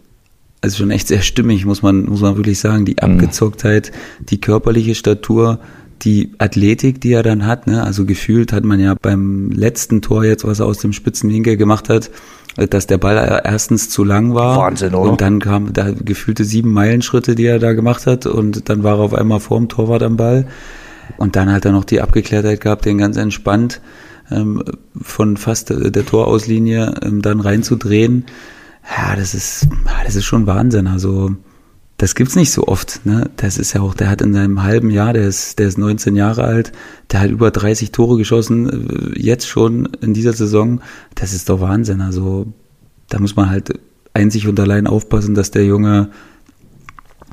also 0.59 0.77
schon 0.77 0.91
echt 0.91 1.07
sehr 1.07 1.21
stimmig, 1.21 1.65
muss 1.65 1.81
man, 1.81 2.03
muss 2.03 2.19
man 2.19 2.35
wirklich 2.35 2.59
sagen. 2.59 2.83
Die 2.83 2.97
mhm. 3.01 3.13
Abgezocktheit, 3.13 3.93
die 4.19 4.41
körperliche 4.41 4.93
Statur, 4.93 5.59
die 6.01 6.33
Athletik, 6.37 6.99
die 6.99 7.13
er 7.13 7.23
dann 7.23 7.45
hat, 7.45 7.65
ne? 7.65 7.81
also 7.81 8.05
gefühlt 8.05 8.51
hat 8.51 8.65
man 8.65 8.81
ja 8.81 8.95
beim 9.01 9.51
letzten 9.51 10.01
Tor 10.01 10.25
jetzt, 10.25 10.43
was 10.43 10.59
er 10.59 10.65
aus 10.65 10.79
dem 10.79 10.91
Spitzenwinkel 10.91 11.55
gemacht 11.55 11.87
hat, 11.87 12.11
dass 12.57 12.87
der 12.87 12.97
Ball 12.97 13.41
erstens 13.45 13.89
zu 13.89 14.03
lang 14.03 14.33
war. 14.33 14.57
Wahnsinn, 14.57 14.95
oder? 14.95 15.11
Und 15.11 15.21
dann 15.21 15.39
kam 15.39 15.71
da 15.71 15.91
gefühlte 15.91 16.43
sieben 16.43 16.73
Meilenschritte, 16.73 17.35
die 17.35 17.45
er 17.45 17.59
da 17.59 17.71
gemacht 17.71 18.05
hat 18.05 18.25
und 18.25 18.67
dann 18.67 18.83
war 18.83 18.97
er 18.97 19.03
auf 19.03 19.13
einmal 19.13 19.39
vorm 19.39 19.69
Torwart 19.69 20.03
am 20.03 20.17
Ball. 20.17 20.47
Und 21.17 21.35
dann 21.35 21.51
hat 21.51 21.65
er 21.65 21.71
noch 21.71 21.85
die 21.85 22.01
Abgeklärtheit 22.01 22.61
gehabt, 22.61 22.85
den 22.85 22.97
ganz 22.97 23.17
entspannt 23.17 23.81
ähm, 24.29 24.63
von 24.99 25.37
fast 25.37 25.69
der 25.69 26.05
Torauslinie 26.05 26.95
ähm, 27.01 27.21
dann 27.21 27.39
reinzudrehen. 27.39 28.25
Ja, 28.97 29.15
das 29.15 29.33
ist, 29.33 29.67
das 30.05 30.15
ist 30.15 30.25
schon 30.25 30.47
Wahnsinn. 30.47 30.87
Also 30.87 31.35
das 31.97 32.15
gibt's 32.15 32.35
nicht 32.35 32.51
so 32.51 32.67
oft. 32.67 33.05
Ne? 33.05 33.29
Das 33.35 33.59
ist 33.59 33.73
ja 33.73 33.81
auch, 33.81 33.93
der 33.93 34.09
hat 34.09 34.21
in 34.21 34.33
seinem 34.33 34.63
halben 34.63 34.89
Jahr, 34.89 35.13
der 35.13 35.27
ist, 35.27 35.59
der 35.59 35.67
ist 35.67 35.77
19 35.77 36.15
Jahre 36.15 36.43
alt, 36.43 36.71
der 37.11 37.19
hat 37.21 37.29
über 37.29 37.51
30 37.51 37.91
Tore 37.91 38.17
geschossen, 38.17 39.13
äh, 39.15 39.19
jetzt 39.19 39.47
schon 39.47 39.85
in 40.01 40.13
dieser 40.13 40.33
Saison. 40.33 40.81
Das 41.13 41.33
ist 41.33 41.49
doch 41.49 41.61
Wahnsinn. 41.61 42.01
Also 42.01 42.47
da 43.09 43.19
muss 43.19 43.35
man 43.35 43.51
halt 43.51 43.79
einzig 44.13 44.47
und 44.47 44.59
allein 44.59 44.87
aufpassen, 44.87 45.35
dass 45.35 45.51
der 45.51 45.65
Junge 45.65 46.09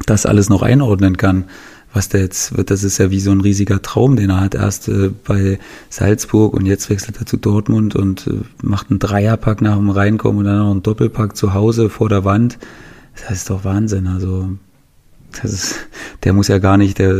das 0.06 0.26
alles 0.26 0.48
noch 0.48 0.62
einordnen 0.62 1.16
kann. 1.16 1.46
Was 1.92 2.08
der 2.10 2.20
jetzt 2.20 2.56
wird, 2.56 2.70
das 2.70 2.84
ist 2.84 2.98
ja 2.98 3.10
wie 3.10 3.20
so 3.20 3.30
ein 3.30 3.40
riesiger 3.40 3.80
Traum, 3.80 4.16
den 4.16 4.30
er 4.30 4.40
hat. 4.40 4.54
Erst 4.54 4.88
äh, 4.88 5.10
bei 5.26 5.58
Salzburg 5.88 6.54
und 6.54 6.66
jetzt 6.66 6.90
wechselt 6.90 7.18
er 7.18 7.26
zu 7.26 7.38
Dortmund 7.38 7.96
und 7.96 8.26
äh, 8.26 8.32
macht 8.62 8.90
einen 8.90 8.98
Dreierpack 8.98 9.62
nach 9.62 9.76
dem 9.76 9.90
Reinkommen 9.90 10.40
und 10.40 10.44
dann 10.44 10.58
noch 10.58 10.70
einen 10.70 10.82
Doppelpack 10.82 11.36
zu 11.36 11.54
Hause 11.54 11.88
vor 11.88 12.08
der 12.08 12.24
Wand 12.24 12.58
das 13.26 13.38
ist 13.38 13.50
doch 13.50 13.64
Wahnsinn. 13.64 14.06
Also, 14.06 14.50
das 15.42 15.52
ist, 15.52 15.74
der 16.24 16.32
muss 16.32 16.48
ja 16.48 16.58
gar 16.58 16.76
nicht, 16.76 16.98
der, 16.98 17.14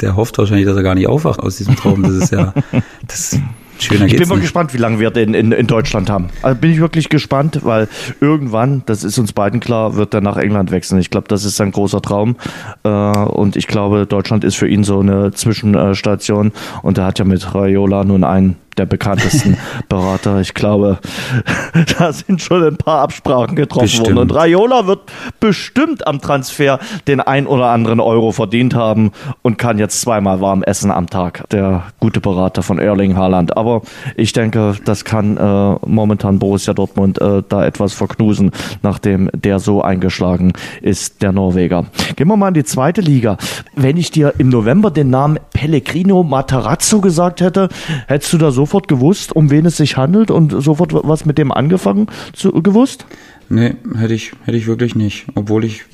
der 0.00 0.16
hofft 0.16 0.38
wahrscheinlich, 0.38 0.66
dass 0.66 0.76
er 0.76 0.82
gar 0.82 0.94
nicht 0.94 1.08
aufwacht 1.08 1.40
aus 1.40 1.56
diesem 1.56 1.76
Traum. 1.76 2.02
Das 2.02 2.12
ist 2.12 2.32
ja, 2.32 2.54
das 3.06 3.38
Schöner 3.78 4.06
ich 4.06 4.16
bin 4.16 4.28
mal 4.28 4.36
nicht. 4.36 4.42
gespannt, 4.42 4.74
wie 4.74 4.78
lange 4.78 5.00
wir 5.00 5.10
den 5.10 5.34
in, 5.34 5.52
in 5.52 5.66
Deutschland 5.66 6.10
haben. 6.10 6.28
Also 6.42 6.58
bin 6.60 6.70
ich 6.70 6.80
wirklich 6.80 7.08
gespannt, 7.08 7.60
weil 7.62 7.88
irgendwann, 8.20 8.82
das 8.86 9.04
ist 9.04 9.18
uns 9.18 9.32
beiden 9.32 9.60
klar, 9.60 9.96
wird 9.96 10.14
er 10.14 10.20
nach 10.20 10.36
England 10.36 10.70
wechseln. 10.70 11.00
Ich 11.00 11.10
glaube, 11.10 11.28
das 11.28 11.44
ist 11.44 11.56
sein 11.56 11.72
großer 11.72 12.00
Traum. 12.00 12.36
Äh, 12.84 12.88
und 12.88 13.56
ich 13.56 13.66
glaube, 13.66 14.06
Deutschland 14.06 14.44
ist 14.44 14.56
für 14.56 14.68
ihn 14.68 14.84
so 14.84 15.00
eine 15.00 15.32
Zwischenstation. 15.32 16.52
Und 16.82 16.98
er 16.98 17.06
hat 17.06 17.18
ja 17.18 17.24
mit 17.24 17.54
Raiola 17.54 18.04
nun 18.04 18.24
einen 18.24 18.56
der 18.76 18.86
bekanntesten 18.86 19.56
Berater. 19.88 20.40
Ich 20.40 20.54
glaube, 20.54 20.98
da 21.98 22.12
sind 22.12 22.40
schon 22.40 22.64
ein 22.64 22.76
paar 22.76 23.00
Absprachen 23.00 23.56
getroffen 23.56 23.84
bestimmt. 23.84 24.08
worden. 24.08 24.18
Und 24.18 24.34
Raiola 24.34 24.86
wird 24.86 25.00
bestimmt 25.40 26.06
am 26.06 26.20
Transfer 26.20 26.78
den 27.06 27.20
ein 27.20 27.46
oder 27.46 27.66
anderen 27.66 28.00
Euro 28.00 28.32
verdient 28.32 28.74
haben 28.74 29.12
und 29.42 29.58
kann 29.58 29.78
jetzt 29.78 30.00
zweimal 30.00 30.40
warm 30.40 30.62
essen 30.62 30.90
am 30.90 31.08
Tag. 31.08 31.48
Der 31.50 31.84
gute 32.00 32.20
Berater 32.20 32.62
von 32.62 32.78
Erling 32.78 33.16
Haaland. 33.16 33.56
Aber 33.56 33.82
ich 34.16 34.32
denke, 34.32 34.74
das 34.84 35.04
kann 35.04 35.36
äh, 35.36 35.76
momentan 35.86 36.38
Borussia 36.38 36.74
Dortmund 36.74 37.20
äh, 37.20 37.42
da 37.48 37.64
etwas 37.64 37.94
verknusen, 37.94 38.50
nachdem 38.82 39.30
der 39.34 39.58
so 39.58 39.82
eingeschlagen 39.82 40.52
ist, 40.82 41.22
der 41.22 41.32
Norweger. 41.32 41.86
Gehen 42.16 42.28
wir 42.28 42.36
mal 42.36 42.48
in 42.48 42.54
die 42.54 42.64
zweite 42.64 43.00
Liga. 43.00 43.36
Wenn 43.74 43.96
ich 43.96 44.10
dir 44.10 44.34
im 44.38 44.48
November 44.48 44.90
den 44.90 45.10
Namen 45.10 45.38
Pellegrino 45.52 46.22
Matarazzo 46.22 47.00
gesagt 47.00 47.40
hätte, 47.40 47.68
hättest 48.06 48.32
du 48.32 48.38
da 48.38 48.50
so 48.50 48.63
sofort 48.64 48.88
gewusst, 48.88 49.36
um 49.36 49.50
wen 49.50 49.66
es 49.66 49.76
sich 49.76 49.98
handelt 49.98 50.30
und 50.30 50.50
sofort 50.62 50.94
was 50.94 51.26
mit 51.26 51.36
dem 51.36 51.52
angefangen 51.52 52.06
zu, 52.32 52.50
gewusst? 52.62 53.04
Nee, 53.50 53.74
hätte 53.94 54.14
ich, 54.14 54.32
hätte 54.44 54.56
ich 54.56 54.66
wirklich 54.66 54.94
nicht. 54.94 55.26
Obwohl 55.34 55.64
ich 55.64 55.84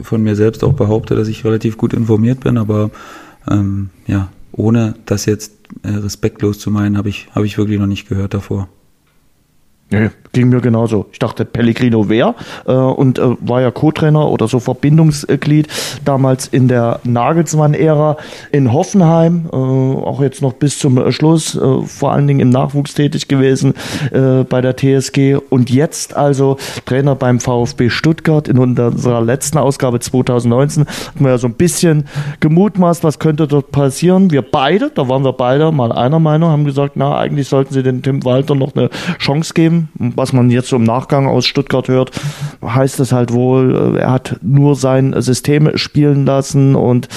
von 0.00 0.20
mir 0.22 0.34
selbst 0.34 0.64
auch 0.64 0.72
behaupte, 0.72 1.14
dass 1.14 1.28
ich 1.28 1.44
relativ 1.44 1.78
gut 1.78 1.94
informiert 1.94 2.40
bin, 2.40 2.58
aber 2.58 2.90
ähm, 3.48 3.90
ja, 4.08 4.28
ohne 4.50 4.94
das 5.06 5.24
jetzt 5.24 5.52
äh, 5.84 5.90
respektlos 5.90 6.58
zu 6.58 6.72
meinen, 6.72 6.98
habe 6.98 7.08
ich, 7.08 7.28
hab 7.32 7.44
ich 7.44 7.58
wirklich 7.58 7.78
noch 7.78 7.86
nicht 7.86 8.08
gehört 8.08 8.34
davor. 8.34 8.68
Nee, 9.92 10.10
ging 10.32 10.50
mir 10.50 10.60
genauso. 10.60 11.06
Ich 11.10 11.18
dachte, 11.18 11.44
Pellegrino 11.44 12.08
wer 12.08 12.36
äh, 12.64 12.72
und 12.72 13.18
äh, 13.18 13.34
war 13.40 13.60
ja 13.60 13.72
Co-Trainer 13.72 14.28
oder 14.28 14.46
so 14.46 14.60
Verbindungsglied 14.60 15.66
damals 16.04 16.46
in 16.46 16.68
der 16.68 17.00
Nagelsmann-Ära 17.02 18.16
in 18.52 18.72
Hoffenheim, 18.72 19.48
äh, 19.52 19.56
auch 19.56 20.22
jetzt 20.22 20.42
noch 20.42 20.52
bis 20.52 20.78
zum 20.78 21.10
Schluss, 21.10 21.56
äh, 21.56 21.82
vor 21.82 22.12
allen 22.12 22.28
Dingen 22.28 22.38
im 22.38 22.50
Nachwuchs 22.50 22.94
tätig 22.94 23.26
gewesen 23.26 23.74
äh, 24.12 24.44
bei 24.44 24.60
der 24.60 24.76
TSG 24.76 25.34
und 25.50 25.70
jetzt 25.70 26.16
also 26.16 26.56
Trainer 26.86 27.16
beim 27.16 27.40
VfB 27.40 27.90
Stuttgart. 27.90 28.46
In 28.46 28.58
unserer 28.58 29.22
letzten 29.22 29.58
Ausgabe 29.58 29.98
2019 29.98 30.86
hatten 30.86 31.24
wir 31.24 31.32
ja 31.32 31.38
so 31.38 31.48
ein 31.48 31.54
bisschen 31.54 32.04
gemutmaßt, 32.38 33.02
was 33.02 33.18
könnte 33.18 33.48
dort 33.48 33.72
passieren. 33.72 34.30
Wir 34.30 34.42
beide, 34.42 34.92
da 34.94 35.08
waren 35.08 35.24
wir 35.24 35.32
beide 35.32 35.72
mal 35.72 35.90
einer 35.90 36.20
Meinung, 36.20 36.50
haben 36.50 36.64
gesagt, 36.64 36.92
na, 36.94 37.18
eigentlich 37.18 37.48
sollten 37.48 37.74
sie 37.74 37.82
den 37.82 38.04
Tim 38.04 38.24
Walter 38.24 38.54
noch 38.54 38.76
eine 38.76 38.88
Chance 39.18 39.52
geben 39.52 39.79
was 39.94 40.32
man 40.32 40.50
jetzt 40.50 40.68
so 40.68 40.76
im 40.76 40.84
Nachgang 40.84 41.26
aus 41.26 41.46
Stuttgart 41.46 41.88
hört, 41.88 42.10
heißt 42.64 43.00
es 43.00 43.12
halt 43.12 43.32
wohl, 43.32 43.96
äh, 43.96 44.00
er 44.00 44.12
hat 44.12 44.36
nur 44.42 44.76
sein 44.76 45.14
System 45.20 45.76
spielen 45.76 46.26
lassen 46.26 46.74
und 46.74 47.08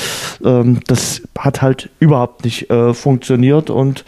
ähm, 0.44 0.80
das 0.88 1.22
hat 1.38 1.62
halt 1.62 1.90
überhaupt 2.00 2.46
nicht 2.46 2.70
äh, 2.70 2.94
funktioniert 2.94 3.70
und 3.70 4.06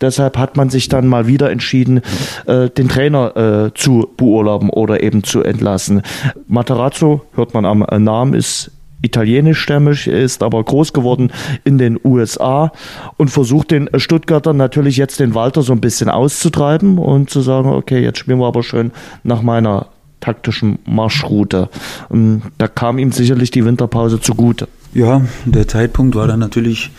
deshalb 0.00 0.38
hat 0.38 0.56
man 0.56 0.70
sich 0.70 0.88
dann 0.88 1.06
mal 1.06 1.26
wieder 1.26 1.50
entschieden, 1.50 2.02
äh, 2.46 2.70
den 2.70 2.88
Trainer 2.88 3.36
äh, 3.36 3.74
zu 3.74 4.08
beurlauben 4.16 4.70
oder 4.70 5.02
eben 5.02 5.24
zu 5.24 5.42
entlassen. 5.42 6.02
Materazzo, 6.46 7.22
hört 7.34 7.54
man 7.54 7.64
am 7.64 7.86
Namen, 8.02 8.34
ist 8.34 8.70
italienischstämmig, 9.02 10.06
ist 10.06 10.42
aber 10.42 10.62
groß 10.62 10.92
geworden 10.92 11.32
in 11.64 11.76
den 11.76 11.98
USA 12.02 12.72
und 13.16 13.28
versucht 13.28 13.70
den 13.70 13.90
Stuttgartern 13.96 14.56
natürlich 14.56 14.96
jetzt 14.96 15.20
den 15.20 15.34
Walter 15.34 15.62
so 15.62 15.72
ein 15.72 15.80
bisschen 15.80 16.08
auszutreiben 16.08 16.98
und 16.98 17.28
zu 17.28 17.40
sagen, 17.40 17.68
okay, 17.68 18.00
jetzt 18.00 18.18
spielen 18.18 18.38
wir 18.38 18.46
aber 18.46 18.62
schön 18.62 18.92
nach 19.24 19.42
meiner 19.42 19.88
taktischen 20.20 20.78
Marschroute. 20.86 21.68
Und 22.08 22.42
da 22.56 22.68
kam 22.68 22.98
ihm 22.98 23.12
sicherlich 23.12 23.50
die 23.50 23.64
Winterpause 23.64 24.20
zugute. 24.20 24.68
Ja, 24.94 25.22
der 25.44 25.66
Zeitpunkt 25.68 26.14
war 26.14 26.26
dann 26.26 26.38
natürlich, 26.40 26.90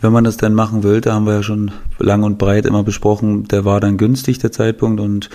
wenn 0.00 0.12
man 0.12 0.24
das 0.24 0.36
dann 0.36 0.54
machen 0.54 0.82
will, 0.82 1.00
da 1.00 1.14
haben 1.14 1.26
wir 1.26 1.34
ja 1.34 1.42
schon 1.42 1.72
lang 1.98 2.22
und 2.22 2.38
breit 2.38 2.66
immer 2.66 2.84
besprochen, 2.84 3.48
der 3.48 3.64
war 3.64 3.80
dann 3.80 3.96
günstig, 3.96 4.38
der 4.38 4.52
Zeitpunkt 4.52 5.00
und 5.00 5.30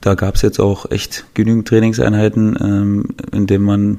da 0.00 0.14
gab 0.14 0.36
es 0.36 0.42
jetzt 0.42 0.60
auch 0.60 0.90
echt 0.90 1.26
genügend 1.34 1.68
Trainingseinheiten, 1.68 2.56
ähm, 2.60 3.04
in 3.32 3.46
dem 3.46 3.64
man 3.64 3.98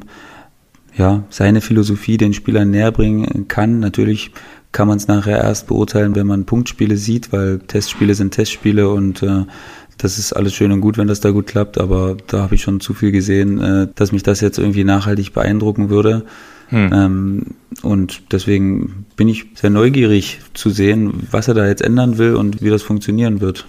ja, 1.00 1.24
seine 1.30 1.62
Philosophie 1.62 2.18
den 2.18 2.34
Spielern 2.34 2.72
näher 2.72 2.92
bringen 2.92 3.48
kann. 3.48 3.80
Natürlich 3.80 4.32
kann 4.74 4.90
man 4.90 4.98
es 4.98 5.08
nachher 5.08 5.42
erst 5.42 5.68
beurteilen, 5.68 6.14
wenn 6.14 6.28
man 6.28 6.46
Punktspiele 6.46 6.98
sieht, 6.98 7.32
weil 7.32 7.60
Testspiele 7.60 8.14
sind 8.14 8.34
Testspiele 8.34 8.90
und 8.90 9.24
äh, 9.24 9.46
das 9.98 10.20
ist 10.20 10.34
alles 10.34 10.54
schön 10.54 10.72
und 10.74 10.82
gut, 10.82 10.98
wenn 10.98 11.08
das 11.08 11.22
da 11.22 11.32
gut 11.32 11.48
klappt, 11.48 11.78
aber 11.80 12.18
da 12.28 12.42
habe 12.42 12.56
ich 12.56 12.62
schon 12.62 12.82
zu 12.82 12.94
viel 12.94 13.12
gesehen, 13.12 13.62
äh, 13.62 13.88
dass 13.96 14.12
mich 14.12 14.24
das 14.24 14.42
jetzt 14.42 14.60
irgendwie 14.60 14.84
nachhaltig 14.84 15.34
beeindrucken 15.34 15.90
würde. 15.90 16.26
Hm. 16.68 16.90
Ähm, 16.94 17.46
und 17.82 18.22
deswegen 18.32 19.06
bin 19.16 19.30
ich 19.30 19.46
sehr 19.56 19.70
neugierig 19.70 20.40
zu 20.54 20.70
sehen, 20.70 21.28
was 21.32 21.48
er 21.48 21.54
da 21.54 21.66
jetzt 21.66 21.82
ändern 21.82 22.18
will 22.18 22.36
und 22.36 22.62
wie 22.62 22.70
das 22.70 22.84
funktionieren 22.84 23.40
wird. 23.40 23.66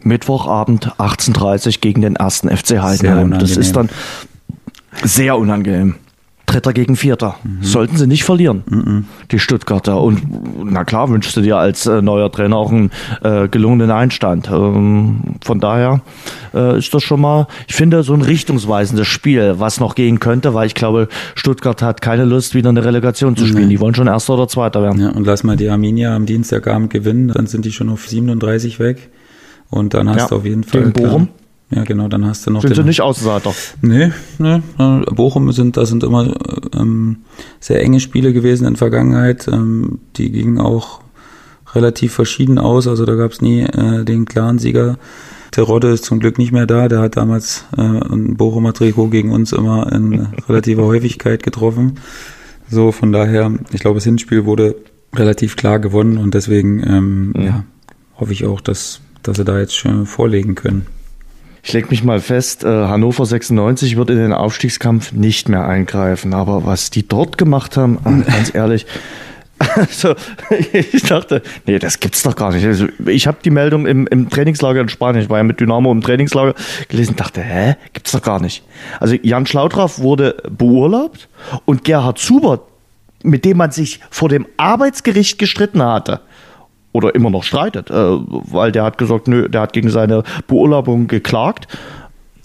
Mittwochabend 0.00 0.92
18.30 0.98 1.80
gegen 1.80 2.02
den 2.02 2.16
ersten 2.16 2.48
FC 2.48 2.80
Heidenheim. 2.80 3.38
Das 3.38 3.56
ist 3.56 3.74
dann 3.74 3.90
sehr 5.04 5.38
unangenehm. 5.38 5.94
Dritter 6.48 6.72
gegen 6.72 6.96
Vierter. 6.96 7.36
Mhm. 7.44 7.62
Sollten 7.62 7.96
sie 7.98 8.06
nicht 8.06 8.24
verlieren, 8.24 8.62
mhm. 8.68 9.04
die 9.30 9.38
Stuttgarter. 9.38 10.00
Und 10.00 10.22
na 10.64 10.84
klar, 10.84 11.10
wünschst 11.10 11.36
du 11.36 11.42
dir 11.42 11.58
als 11.58 11.84
äh, 11.86 12.00
neuer 12.00 12.32
Trainer 12.32 12.56
auch 12.56 12.72
einen 12.72 12.90
äh, 13.22 13.48
gelungenen 13.48 13.90
Einstand. 13.90 14.48
Ähm, 14.50 15.36
von 15.44 15.60
daher 15.60 16.00
äh, 16.54 16.78
ist 16.78 16.94
das 16.94 17.02
schon 17.02 17.20
mal, 17.20 17.48
ich 17.66 17.74
finde, 17.74 18.02
so 18.02 18.14
ein 18.14 18.22
richtungsweisendes 18.22 19.06
Spiel, 19.06 19.56
was 19.58 19.78
noch 19.78 19.94
gehen 19.94 20.20
könnte, 20.20 20.54
weil 20.54 20.66
ich 20.66 20.74
glaube, 20.74 21.08
Stuttgart 21.34 21.82
hat 21.82 22.00
keine 22.00 22.24
Lust, 22.24 22.54
wieder 22.54 22.70
eine 22.70 22.82
Relegation 22.82 23.36
zu 23.36 23.46
spielen. 23.46 23.66
Mhm. 23.66 23.70
Die 23.70 23.80
wollen 23.80 23.94
schon 23.94 24.06
Erster 24.06 24.34
oder 24.34 24.48
Zweiter 24.48 24.82
werden. 24.82 25.02
Ja, 25.02 25.10
und 25.10 25.26
lass 25.26 25.44
mal 25.44 25.56
die 25.56 25.68
Arminia 25.68 26.16
am 26.16 26.24
Dienstagabend 26.24 26.90
gewinnen, 26.90 27.28
dann 27.28 27.46
sind 27.46 27.66
die 27.66 27.72
schon 27.72 27.90
auf 27.90 28.08
37 28.08 28.80
weg. 28.80 29.10
Und 29.70 29.92
dann 29.92 30.08
hast 30.08 30.16
ja, 30.16 30.28
du 30.28 30.36
auf 30.36 30.44
jeden 30.46 30.64
Fall. 30.64 30.80
Gegen 30.80 30.92
Bochum. 30.94 31.28
Ja, 31.70 31.84
genau, 31.84 32.08
dann 32.08 32.24
hast 32.24 32.46
du 32.46 32.50
noch. 32.50 32.62
Sind 32.62 32.70
den, 32.70 32.76
sie 32.76 32.88
nicht 32.88 33.02
Außenseiter? 33.02 33.54
Nee, 33.82 34.10
nee. 34.38 34.62
Bochum 35.10 35.52
sind, 35.52 35.76
da 35.76 35.84
sind 35.84 36.02
immer 36.02 36.34
ähm, 36.74 37.18
sehr 37.60 37.82
enge 37.82 38.00
Spiele 38.00 38.32
gewesen 38.32 38.66
in 38.66 38.74
der 38.74 38.78
Vergangenheit. 38.78 39.48
Ähm, 39.48 39.98
die 40.16 40.32
gingen 40.32 40.58
auch 40.58 41.00
relativ 41.74 42.14
verschieden 42.14 42.58
aus. 42.58 42.86
Also 42.88 43.04
da 43.04 43.14
gab 43.16 43.32
es 43.32 43.42
nie 43.42 43.62
äh, 43.62 44.04
den 44.04 44.24
klaren 44.24 44.58
Sieger. 44.58 44.98
Terodde 45.50 45.88
ist 45.88 46.04
zum 46.04 46.20
Glück 46.20 46.38
nicht 46.38 46.52
mehr 46.52 46.66
da. 46.66 46.88
Der 46.88 47.00
hat 47.00 47.16
damals 47.16 47.64
äh, 47.76 47.82
ein 47.82 48.36
Bochumer 48.36 48.72
Trikot 48.72 49.08
gegen 49.08 49.32
uns 49.32 49.52
immer 49.52 49.92
in 49.92 50.28
relativer 50.48 50.84
Häufigkeit 50.84 51.42
getroffen. 51.42 52.00
So, 52.70 52.92
von 52.92 53.12
daher, 53.12 53.52
ich 53.72 53.80
glaube, 53.80 53.96
das 53.96 54.04
Hinspiel 54.04 54.46
wurde 54.46 54.74
relativ 55.14 55.56
klar 55.56 55.78
gewonnen 55.78 56.18
und 56.18 56.34
deswegen 56.34 56.82
ähm, 56.86 57.28
mhm. 57.28 57.42
ja, 57.42 57.64
hoffe 58.16 58.32
ich 58.32 58.46
auch, 58.46 58.60
dass, 58.60 59.00
dass 59.22 59.36
sie 59.36 59.44
da 59.44 59.58
jetzt 59.58 59.74
schon 59.74 60.06
vorlegen 60.06 60.54
können. 60.54 60.86
Ich 61.68 61.74
leg 61.74 61.90
mich 61.90 62.02
mal 62.02 62.18
fest, 62.18 62.64
äh, 62.64 62.66
Hannover 62.66 63.26
96 63.26 63.98
wird 63.98 64.08
in 64.08 64.16
den 64.16 64.32
Aufstiegskampf 64.32 65.12
nicht 65.12 65.50
mehr 65.50 65.68
eingreifen. 65.68 66.32
Aber 66.32 66.64
was 66.64 66.88
die 66.88 67.06
dort 67.06 67.36
gemacht 67.36 67.76
haben, 67.76 67.98
äh, 68.06 68.30
ganz 68.32 68.54
ehrlich, 68.54 68.86
also, 69.58 70.14
ich 70.72 71.02
dachte, 71.02 71.42
nee, 71.66 71.78
das 71.78 72.00
gibt's 72.00 72.22
doch 72.22 72.34
gar 72.34 72.54
nicht. 72.54 72.64
Also, 72.64 72.86
ich 73.04 73.26
habe 73.26 73.36
die 73.44 73.50
Meldung 73.50 73.84
im, 73.84 74.06
im 74.06 74.30
Trainingslager 74.30 74.80
in 74.80 74.88
Spanien, 74.88 75.22
ich 75.22 75.28
war 75.28 75.36
ja 75.36 75.44
mit 75.44 75.60
Dynamo 75.60 75.92
im 75.92 76.00
Trainingslager 76.00 76.54
gelesen, 76.88 77.16
dachte, 77.16 77.42
hä, 77.42 77.74
gibt's 77.92 78.12
doch 78.12 78.22
gar 78.22 78.40
nicht. 78.40 78.64
Also 78.98 79.16
Jan 79.20 79.44
Schlautraff 79.44 79.98
wurde 79.98 80.36
beurlaubt 80.48 81.28
und 81.66 81.84
Gerhard 81.84 82.18
Zuber, 82.18 82.62
mit 83.22 83.44
dem 83.44 83.58
man 83.58 83.72
sich 83.72 84.00
vor 84.08 84.30
dem 84.30 84.46
Arbeitsgericht 84.56 85.38
gestritten 85.38 85.82
hatte, 85.82 86.22
oder 86.92 87.14
immer 87.14 87.30
noch 87.30 87.44
streitet, 87.44 87.90
äh, 87.90 87.94
weil 87.94 88.72
der 88.72 88.84
hat 88.84 88.98
gesagt, 88.98 89.28
nö, 89.28 89.48
der 89.48 89.62
hat 89.62 89.72
gegen 89.72 89.90
seine 89.90 90.22
Beurlaubung 90.46 91.06
geklagt. 91.06 91.68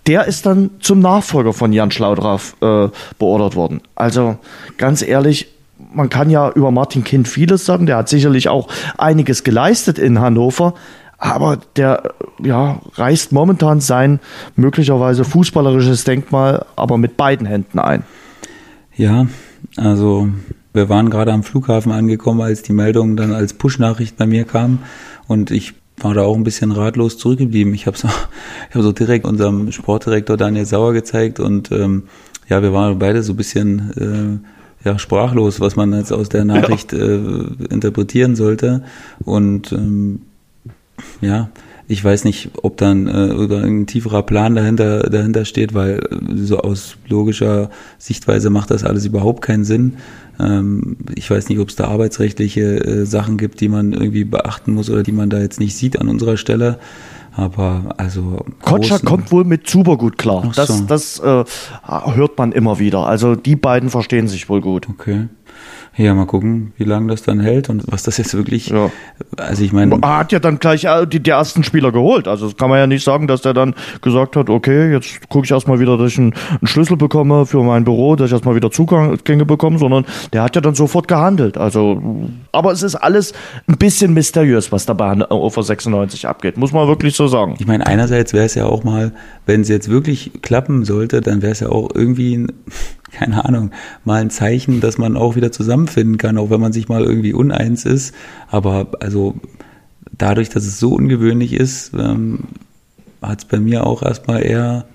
Der 0.06 0.26
ist 0.26 0.46
dann 0.46 0.72
zum 0.80 1.00
Nachfolger 1.00 1.54
von 1.54 1.72
Jan 1.72 1.92
Schlaudraff 1.92 2.56
äh, 2.62 2.90
beordert 3.18 3.56
worden. 3.56 3.82
Also 3.96 4.38
ganz 4.78 5.02
ehrlich, 5.02 5.48
man 5.94 6.10
kann 6.10 6.30
ja 6.30 6.50
über 6.52 6.72
Martin 6.72 7.04
Kind 7.04 7.28
vieles 7.28 7.66
sagen. 7.66 7.86
Der 7.86 7.98
hat 7.98 8.10
sicherlich 8.10 8.50
auch 8.50 8.68
einiges 8.98 9.44
geleistet 9.44 10.00
in 10.00 10.20
Hannover. 10.20 10.74
Aber 11.18 11.58
der 11.78 12.14
ja, 12.44 12.82
reißt 12.96 13.32
momentan 13.32 13.80
sein 13.80 14.20
möglicherweise 14.58 15.24
fußballerisches 15.24 16.04
Denkmal 16.04 16.66
aber 16.76 16.98
mit 16.98 17.16
beiden 17.16 17.48
Händen 17.48 17.80
ein. 17.80 18.04
Ja, 18.98 19.28
also 19.78 20.28
wir 20.74 20.90
waren 20.90 21.10
gerade 21.10 21.32
am 21.32 21.44
Flughafen 21.44 21.92
angekommen, 21.92 22.42
als 22.42 22.64
die 22.64 22.74
Meldung 22.74 23.16
dann 23.16 23.32
als 23.32 23.54
Push-Nachricht 23.54 24.18
bei 24.18 24.26
mir 24.26 24.44
kam 24.44 24.80
und 25.28 25.52
ich 25.52 25.74
war 25.98 26.14
da 26.14 26.24
auch 26.24 26.36
ein 26.36 26.44
bisschen 26.44 26.72
ratlos 26.72 27.18
zurückgeblieben. 27.18 27.74
Ich 27.74 27.88
habe 27.88 27.98
so, 27.98 28.08
ich 28.70 28.76
hab 28.76 28.82
so 28.82 28.92
direkt 28.92 29.26
unserem 29.26 29.72
Sportdirektor 29.72 30.38
Daniel 30.38 30.66
Sauer 30.66 30.94
gezeigt 30.94 31.40
und 31.40 31.72
ähm, 31.72 32.04
ja, 32.50 32.62
wir 32.62 32.74
waren 32.74 33.00
beide 33.00 33.24
so 33.24 33.34
ein 33.34 33.38
bisschen 33.38 34.42
äh, 34.84 34.88
ja, 34.88 35.00
sprachlos, 35.00 35.60
was 35.60 35.76
man 35.76 35.94
jetzt 35.94 36.12
aus 36.12 36.30
der 36.30 36.46
Nachricht 36.46 36.92
ja. 36.92 37.00
äh, 37.00 37.46
interpretieren 37.70 38.36
sollte. 38.36 38.84
Und 39.24 39.72
ähm, 39.72 40.22
ja, 41.22 41.50
ich 41.88 42.04
weiß 42.04 42.24
nicht, 42.24 42.52
ob 42.62 42.78
dann 42.78 43.08
äh, 43.08 43.66
ein 43.66 43.86
tieferer 43.88 44.24
Plan 44.24 44.56
dahinter, 44.56 45.10
dahinter 45.10 45.46
steht, 45.46 45.74
weil 45.74 46.00
äh, 46.00 46.36
so 46.36 46.60
aus 46.60 46.96
logischer 47.08 47.70
Sichtweise 47.98 48.50
macht 48.50 48.72
das 48.72 48.84
alles 48.84 49.06
überhaupt 49.06 49.42
keinen 49.42 49.66
Sinn. 49.66 49.98
Ähm, 50.40 50.98
ich 51.16 51.30
weiß 51.30 51.50
nicht, 51.50 51.60
ob 51.60 51.70
es 51.70 51.76
da 51.76 51.88
arbeitsrechtliche 51.88 52.62
äh, 52.62 53.06
Sachen 53.06 53.38
gibt, 53.38 53.60
die 53.62 53.70
man 53.70 53.94
irgendwie 53.94 54.24
beachten 54.24 54.74
muss 54.74 54.90
oder 54.90 55.04
die 55.04 55.12
man 55.12 55.30
da 55.30 55.40
jetzt 55.40 55.60
nicht 55.60 55.76
sieht 55.76 56.00
an 56.00 56.08
unserer 56.08 56.38
Stelle. 56.38 56.80
Aber 57.36 57.96
also. 57.98 58.46
Kotscher 58.62 59.00
kommt 59.00 59.32
wohl 59.32 59.44
mit 59.44 59.68
super 59.68 59.98
gut 59.98 60.18
klar. 60.18 60.44
So. 60.44 60.52
Das, 60.52 60.86
das 60.86 61.20
äh, 61.20 61.44
hört 62.14 62.38
man 62.38 62.52
immer 62.52 62.80
wieder. 62.80 63.08
Also 63.08 63.36
die 63.36 63.56
beiden 63.56 63.90
verstehen 63.90 64.28
sich 64.28 64.50
wohl 64.50 64.62
gut. 64.62 64.88
Okay. 64.88 65.28
Ja, 65.96 66.16
mal 66.16 66.26
gucken, 66.26 66.74
wie 66.78 66.86
lange 66.86 67.12
das 67.12 67.22
dann 67.22 67.40
hält 67.40 67.70
und 67.70 67.84
was 67.86 68.02
das 68.02 68.18
jetzt 68.18 68.34
wirklich. 68.34 68.70
Ja. 68.70 68.90
Also 69.38 69.64
ich 69.64 69.72
meine. 69.74 70.00
Er 70.02 70.18
hat 70.18 70.32
ja 70.32 70.40
dann 70.40 70.58
gleich 70.58 70.86
äh, 70.86 71.06
die, 71.06 71.20
die 71.20 71.30
ersten 71.30 71.64
Spieler 71.64 71.92
geholt. 71.92 72.28
Also 72.28 72.48
das 72.48 72.58
kann 72.58 72.72
man 72.72 72.80
ja 72.80 72.88
nicht 72.88 73.04
sagen, 73.04 73.28
dass 73.28 73.44
der 73.44 73.54
dann 73.54 73.76
gesagt 74.02 74.36
hat, 74.36 74.50
okay, 74.50 74.92
jetzt 74.92 75.30
gucke 75.30 75.46
ich 75.46 75.52
erstmal 75.52 75.80
wieder, 75.80 75.96
dass 75.96 76.14
ich 76.14 76.18
einen, 76.18 76.34
einen, 76.34 76.68
Schlüssel 76.68 76.98
bekomme 76.98 77.46
für 77.46 77.62
mein 77.62 77.84
Büro, 77.84 78.16
dass 78.16 78.28
ich 78.28 78.34
erstmal 78.34 78.56
wieder 78.56 78.72
Zugänge 78.72 79.46
bekomme, 79.46 79.78
sondern 79.78 80.06
der 80.34 80.42
hat 80.42 80.56
ja 80.56 80.62
dann 80.62 80.74
sofort 80.74 81.08
gehandelt. 81.08 81.60
Also, 81.60 82.02
aber 82.52 82.72
es 82.72 82.82
ist 82.82 82.96
alles 82.96 83.34
ein 83.68 83.78
bisschen 83.78 84.16
mysteriös, 84.16 84.72
was 84.72 84.88
da 84.88 84.94
bei 84.94 85.10
Hannover 85.10 85.62
96 85.62 86.28
abgeht, 86.28 86.58
muss 86.58 86.72
man 86.72 86.88
wirklich 86.88 87.16
so 87.16 87.28
sagen. 87.28 87.56
Ich 87.60 87.68
meine, 87.68 87.86
einerseits 87.86 88.34
wäre 88.34 88.46
es 88.46 88.56
ja 88.56 88.66
auch 88.66 88.84
mal, 88.84 89.12
wenn 89.46 89.62
es 89.62 89.70
jetzt 89.70 89.90
wirklich 89.90 90.32
klappen 90.42 90.86
sollte, 90.86 91.22
dann 91.22 91.44
wäre 91.44 91.52
es 91.52 91.60
ja 91.60 91.70
auch 91.70 91.90
irgendwie 91.94 92.38
ein 92.38 92.52
keine 93.14 93.46
Ahnung, 93.46 93.72
mal 94.04 94.22
ein 94.22 94.30
Zeichen, 94.30 94.82
dass 94.82 94.98
man 94.98 95.16
auch 95.16 95.36
wieder 95.36 95.52
zusammenfinden 95.52 96.18
kann, 96.18 96.38
auch 96.38 96.50
wenn 96.50 96.62
man 96.62 96.74
sich 96.74 96.90
mal 96.90 97.04
irgendwie 97.04 97.34
uneins 97.34 97.86
ist. 97.86 98.14
Aber 98.50 98.88
also 99.00 99.36
dadurch, 100.12 100.50
dass 100.50 100.66
es 100.66 100.80
so 100.80 100.94
ungewöhnlich 100.94 101.54
ist, 101.54 101.94
ähm, 101.94 102.40
hat 103.22 103.40
es 103.40 103.46
bei 103.46 103.60
mir 103.60 103.88
auch 103.88 104.04
erstmal 104.04 104.44
eher 104.44 104.86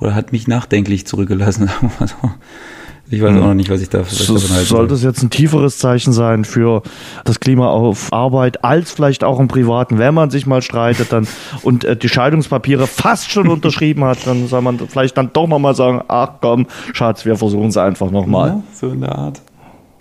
oder 0.00 0.14
hat 0.14 0.32
mich 0.32 0.48
nachdenklich 0.48 1.06
zurückgelassen. 1.06 1.70
Ich 3.10 3.22
weiß 3.22 3.30
auch 3.36 3.40
noch 3.40 3.54
nicht, 3.54 3.70
was 3.70 3.80
ich 3.80 3.88
da 3.88 4.04
so, 4.04 4.34
davon 4.34 4.50
halte. 4.50 4.66
Soll 4.66 4.86
das 4.86 5.02
jetzt 5.02 5.22
ein 5.22 5.30
tieferes 5.30 5.78
Zeichen 5.78 6.12
sein 6.12 6.44
für 6.44 6.82
das 7.24 7.40
Klima 7.40 7.68
auf 7.68 8.12
Arbeit, 8.12 8.64
als 8.64 8.90
vielleicht 8.92 9.24
auch 9.24 9.40
im 9.40 9.48
Privaten, 9.48 9.98
wenn 9.98 10.12
man 10.12 10.30
sich 10.30 10.46
mal 10.46 10.60
streitet 10.60 11.12
dann 11.12 11.26
und 11.62 11.84
äh, 11.84 11.96
die 11.96 12.08
Scheidungspapiere 12.08 12.86
fast 12.86 13.30
schon 13.30 13.48
unterschrieben 13.48 14.04
hat, 14.04 14.26
dann 14.26 14.46
soll 14.46 14.60
man 14.60 14.78
vielleicht 14.78 15.16
dann 15.16 15.30
doch 15.32 15.48
nochmal 15.48 15.74
sagen, 15.74 16.02
ach 16.08 16.32
komm, 16.40 16.66
Schatz, 16.92 17.24
wir 17.24 17.36
versuchen 17.36 17.68
es 17.68 17.76
einfach 17.78 18.10
nochmal. 18.10 18.48
Ja, 18.48 18.62
so 18.74 18.88
in 18.88 19.00
der 19.00 19.16
Art. 19.16 19.40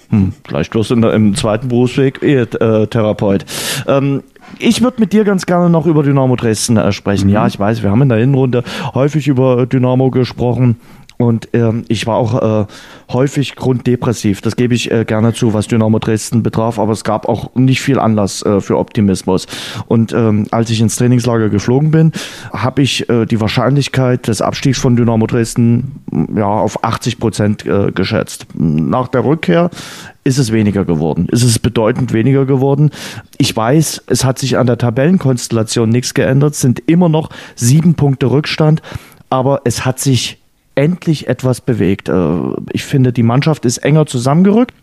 Hm, 0.09 0.33
vielleicht 0.47 0.71
bloß 0.71 0.91
in 0.91 1.01
der, 1.01 1.13
im 1.13 1.35
zweiten 1.35 1.67
Berufsweg 1.67 2.21
Ehe-Therapeut. 2.23 3.45
Ähm, 3.87 4.23
ich 4.59 4.81
würde 4.81 4.99
mit 4.99 5.13
dir 5.13 5.23
ganz 5.23 5.45
gerne 5.45 5.69
noch 5.69 5.85
über 5.85 6.03
Dynamo 6.03 6.35
Dresden 6.35 6.77
äh, 6.77 6.91
sprechen. 6.91 7.27
Mhm. 7.27 7.33
Ja, 7.33 7.47
ich 7.47 7.59
weiß, 7.59 7.83
wir 7.83 7.91
haben 7.91 8.01
in 8.01 8.09
der 8.09 8.19
Innenrunde 8.19 8.63
häufig 8.93 9.27
über 9.27 9.65
Dynamo 9.65 10.09
gesprochen. 10.09 10.77
Und 11.17 11.49
ähm, 11.53 11.83
ich 11.87 12.05
war 12.05 12.17
auch 12.17 12.61
äh, 12.61 12.65
häufig 13.11 13.55
grunddepressiv. 13.55 14.41
Das 14.41 14.55
gebe 14.55 14.75
ich 14.75 14.91
äh, 14.91 15.03
gerne 15.03 15.33
zu, 15.33 15.53
was 15.53 15.67
Dynamo 15.67 15.97
Dresden 15.97 16.43
betraf. 16.43 16.77
Aber 16.77 16.93
es 16.93 17.03
gab 17.03 17.27
auch 17.27 17.55
nicht 17.55 17.81
viel 17.81 17.97
Anlass 17.97 18.43
äh, 18.43 18.61
für 18.61 18.77
Optimismus. 18.77 19.47
Und 19.87 20.13
ähm, 20.13 20.47
als 20.51 20.69
ich 20.69 20.79
ins 20.79 20.95
Trainingslager 20.95 21.49
geflogen 21.49 21.89
bin, 21.89 22.11
habe 22.53 22.83
ich 22.83 23.09
äh, 23.09 23.25
die 23.25 23.41
Wahrscheinlichkeit 23.41 24.27
des 24.27 24.41
Abstiegs 24.41 24.77
von 24.77 24.95
Dynamo 24.95 25.25
Dresden 25.25 26.03
ja, 26.35 26.45
auf 26.45 26.83
80 26.83 27.19
Prozent 27.19 27.65
äh, 27.65 27.91
geschätzt. 27.91 28.45
Nach 28.53 29.07
der 29.07 29.25
Rückkehr 29.25 29.71
ist 30.23 30.37
es 30.37 30.51
weniger 30.51 30.85
geworden. 30.85 31.27
Ist 31.31 31.43
es 31.43 31.57
bedeutend 31.57 32.13
weniger 32.13 32.45
geworden. 32.45 32.91
Ich 33.37 33.55
weiß, 33.55 34.03
es 34.07 34.23
hat 34.23 34.37
sich 34.37 34.57
an 34.57 34.67
der 34.67 34.77
Tabellenkonstellation 34.77 35.89
nichts 35.89 36.13
geändert. 36.13 36.53
Es 36.53 36.61
sind 36.61 36.83
immer 36.85 37.09
noch 37.09 37.29
sieben 37.55 37.95
Punkte 37.95 38.29
Rückstand. 38.29 38.83
Aber 39.29 39.61
es 39.65 39.83
hat 39.83 39.99
sich 39.99 40.37
endlich 40.77 41.27
etwas 41.27 41.59
bewegt. 41.59 42.07
Äh, 42.07 42.39
ich 42.71 42.85
finde, 42.85 43.11
die 43.11 43.23
Mannschaft 43.23 43.65
ist 43.65 43.79
enger 43.79 44.05
zusammengerückt. 44.05 44.73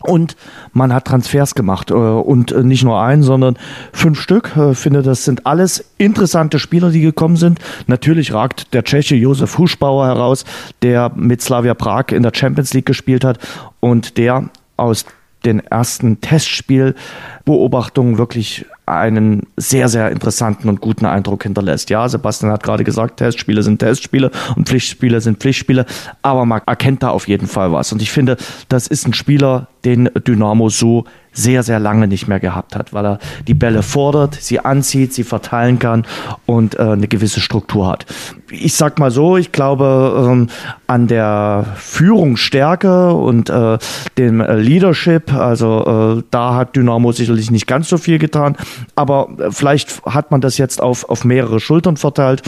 Und 0.00 0.36
man 0.72 0.94
hat 0.94 1.06
Transfers 1.06 1.56
gemacht 1.56 1.90
äh, 1.90 1.94
und 1.94 2.52
äh, 2.52 2.62
nicht 2.62 2.84
nur 2.84 3.02
einen, 3.02 3.24
sondern 3.24 3.56
fünf 3.92 4.20
Stück. 4.20 4.52
Ich 4.70 4.78
finde, 4.78 5.02
das 5.02 5.24
sind 5.24 5.44
alles 5.44 5.92
interessante 5.98 6.60
Spieler, 6.60 6.90
die 6.90 7.00
gekommen 7.00 7.34
sind. 7.36 7.58
Natürlich 7.88 8.32
ragt 8.32 8.72
der 8.74 8.84
Tscheche 8.84 9.16
Josef 9.16 9.58
Huschbauer 9.58 10.06
heraus, 10.06 10.44
der 10.82 11.10
mit 11.16 11.42
Slavia 11.42 11.74
Prag 11.74 12.12
in 12.12 12.22
der 12.22 12.32
Champions 12.32 12.72
League 12.74 12.86
gespielt 12.86 13.24
hat 13.24 13.40
und 13.80 14.18
der 14.18 14.50
aus 14.76 15.04
den 15.44 15.60
ersten 15.60 16.20
Testspielbeobachtungen 16.20 18.18
wirklich 18.18 18.66
einen 18.86 19.46
sehr, 19.56 19.88
sehr 19.88 20.10
interessanten 20.10 20.68
und 20.68 20.80
guten 20.80 21.06
Eindruck 21.06 21.42
hinterlässt. 21.42 21.90
Ja, 21.90 22.08
Sebastian 22.08 22.50
hat 22.52 22.62
gerade 22.62 22.84
gesagt, 22.84 23.18
Testspiele 23.18 23.62
sind 23.62 23.78
Testspiele 23.78 24.30
und 24.56 24.68
Pflichtspiele 24.68 25.20
sind 25.20 25.38
Pflichtspiele, 25.38 25.84
aber 26.22 26.46
man 26.46 26.62
erkennt 26.66 27.02
da 27.02 27.10
auf 27.10 27.28
jeden 27.28 27.46
Fall 27.46 27.72
was. 27.72 27.92
Und 27.92 28.02
ich 28.02 28.10
finde, 28.10 28.36
das 28.68 28.86
ist 28.86 29.06
ein 29.06 29.14
Spieler, 29.14 29.68
den 29.84 30.08
Dynamo 30.26 30.68
so 30.68 31.04
sehr, 31.32 31.62
sehr 31.62 31.78
lange 31.78 32.08
nicht 32.08 32.26
mehr 32.26 32.40
gehabt 32.40 32.74
hat, 32.74 32.92
weil 32.92 33.06
er 33.06 33.18
die 33.46 33.54
Bälle 33.54 33.82
fordert, 33.82 34.34
sie 34.34 34.58
anzieht, 34.60 35.14
sie 35.14 35.22
verteilen 35.22 35.78
kann 35.78 36.04
und 36.46 36.74
äh, 36.78 36.82
eine 36.82 37.06
gewisse 37.06 37.40
Struktur 37.40 37.86
hat. 37.86 38.06
Ich 38.50 38.74
sag 38.74 38.98
mal 38.98 39.10
so, 39.10 39.36
ich 39.36 39.52
glaube 39.52 40.26
ähm, 40.28 40.48
an 40.88 41.06
der 41.06 41.64
Führungsstärke 41.76 43.12
und 43.12 43.50
äh, 43.50 43.78
dem 44.16 44.40
Leadership, 44.40 45.32
also 45.32 46.18
äh, 46.18 46.22
da 46.30 46.54
hat 46.54 46.74
Dynamo 46.74 47.12
sicherlich 47.12 47.50
nicht 47.50 47.68
ganz 47.68 47.88
so 47.88 47.98
viel 47.98 48.18
getan, 48.18 48.56
aber 48.96 49.28
äh, 49.38 49.50
vielleicht 49.50 50.04
hat 50.06 50.32
man 50.32 50.40
das 50.40 50.58
jetzt 50.58 50.82
auf, 50.82 51.08
auf 51.08 51.24
mehrere 51.24 51.60
Schultern 51.60 51.96
verteilt 51.96 52.42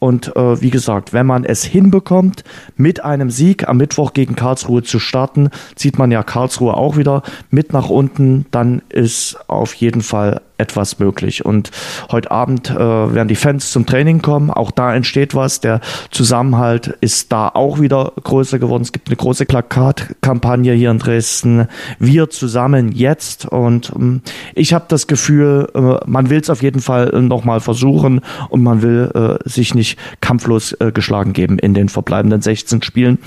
und 0.00 0.34
äh, 0.34 0.60
wie 0.60 0.70
gesagt, 0.70 1.12
wenn 1.12 1.26
man 1.26 1.44
es 1.44 1.62
hinbekommt, 1.62 2.42
mit 2.76 3.04
einem 3.04 3.30
Sieg 3.30 3.68
am 3.68 3.76
Mittwoch 3.76 4.12
gegen 4.14 4.34
Karlsruhe 4.34 4.82
zu 4.82 4.98
starten, 4.98 5.50
zieht 5.76 5.98
man 5.98 6.10
ja 6.10 6.24
Karlsruhe 6.24 6.74
auch 6.74 6.96
wieder 6.96 7.22
mit 7.50 7.72
nach 7.72 7.90
unten, 7.90 8.46
dann 8.50 8.82
ist 8.88 9.38
auf 9.46 9.74
jeden 9.74 10.02
Fall 10.02 10.40
etwas 10.60 10.98
möglich. 10.98 11.44
Und 11.44 11.70
heute 12.12 12.30
Abend 12.30 12.70
äh, 12.70 12.76
werden 12.78 13.28
die 13.28 13.34
Fans 13.34 13.72
zum 13.72 13.86
Training 13.86 14.22
kommen. 14.22 14.50
Auch 14.50 14.70
da 14.70 14.94
entsteht 14.94 15.34
was. 15.34 15.60
Der 15.60 15.80
Zusammenhalt 16.10 16.96
ist 17.00 17.32
da 17.32 17.48
auch 17.48 17.80
wieder 17.80 18.12
größer 18.22 18.58
geworden. 18.58 18.82
Es 18.82 18.92
gibt 18.92 19.08
eine 19.08 19.16
große 19.16 19.46
Plakatkampagne 19.46 20.74
hier 20.74 20.90
in 20.90 20.98
Dresden. 20.98 21.66
Wir 21.98 22.30
zusammen 22.30 22.92
jetzt. 22.92 23.46
Und 23.46 23.92
ähm, 23.96 24.20
ich 24.54 24.74
habe 24.74 24.84
das 24.88 25.06
Gefühl, 25.06 25.68
äh, 25.74 26.08
man 26.08 26.30
will 26.30 26.40
es 26.40 26.50
auf 26.50 26.62
jeden 26.62 26.80
Fall 26.80 27.10
äh, 27.14 27.20
nochmal 27.20 27.60
versuchen 27.60 28.20
und 28.50 28.62
man 28.62 28.82
will 28.82 29.10
äh, 29.14 29.48
sich 29.48 29.74
nicht 29.74 29.98
kampflos 30.20 30.72
äh, 30.74 30.92
geschlagen 30.92 31.32
geben 31.32 31.58
in 31.58 31.74
den 31.74 31.88
verbleibenden 31.88 32.42
16 32.42 32.82
Spielen. 32.82 33.18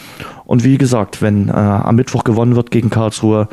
Und 0.45 0.63
wie 0.63 0.77
gesagt, 0.77 1.21
wenn 1.21 1.49
äh, 1.49 1.53
am 1.53 1.95
Mittwoch 1.95 2.23
gewonnen 2.23 2.55
wird 2.55 2.69
gegen 2.69 2.89
Karlsruhe, 2.89 3.47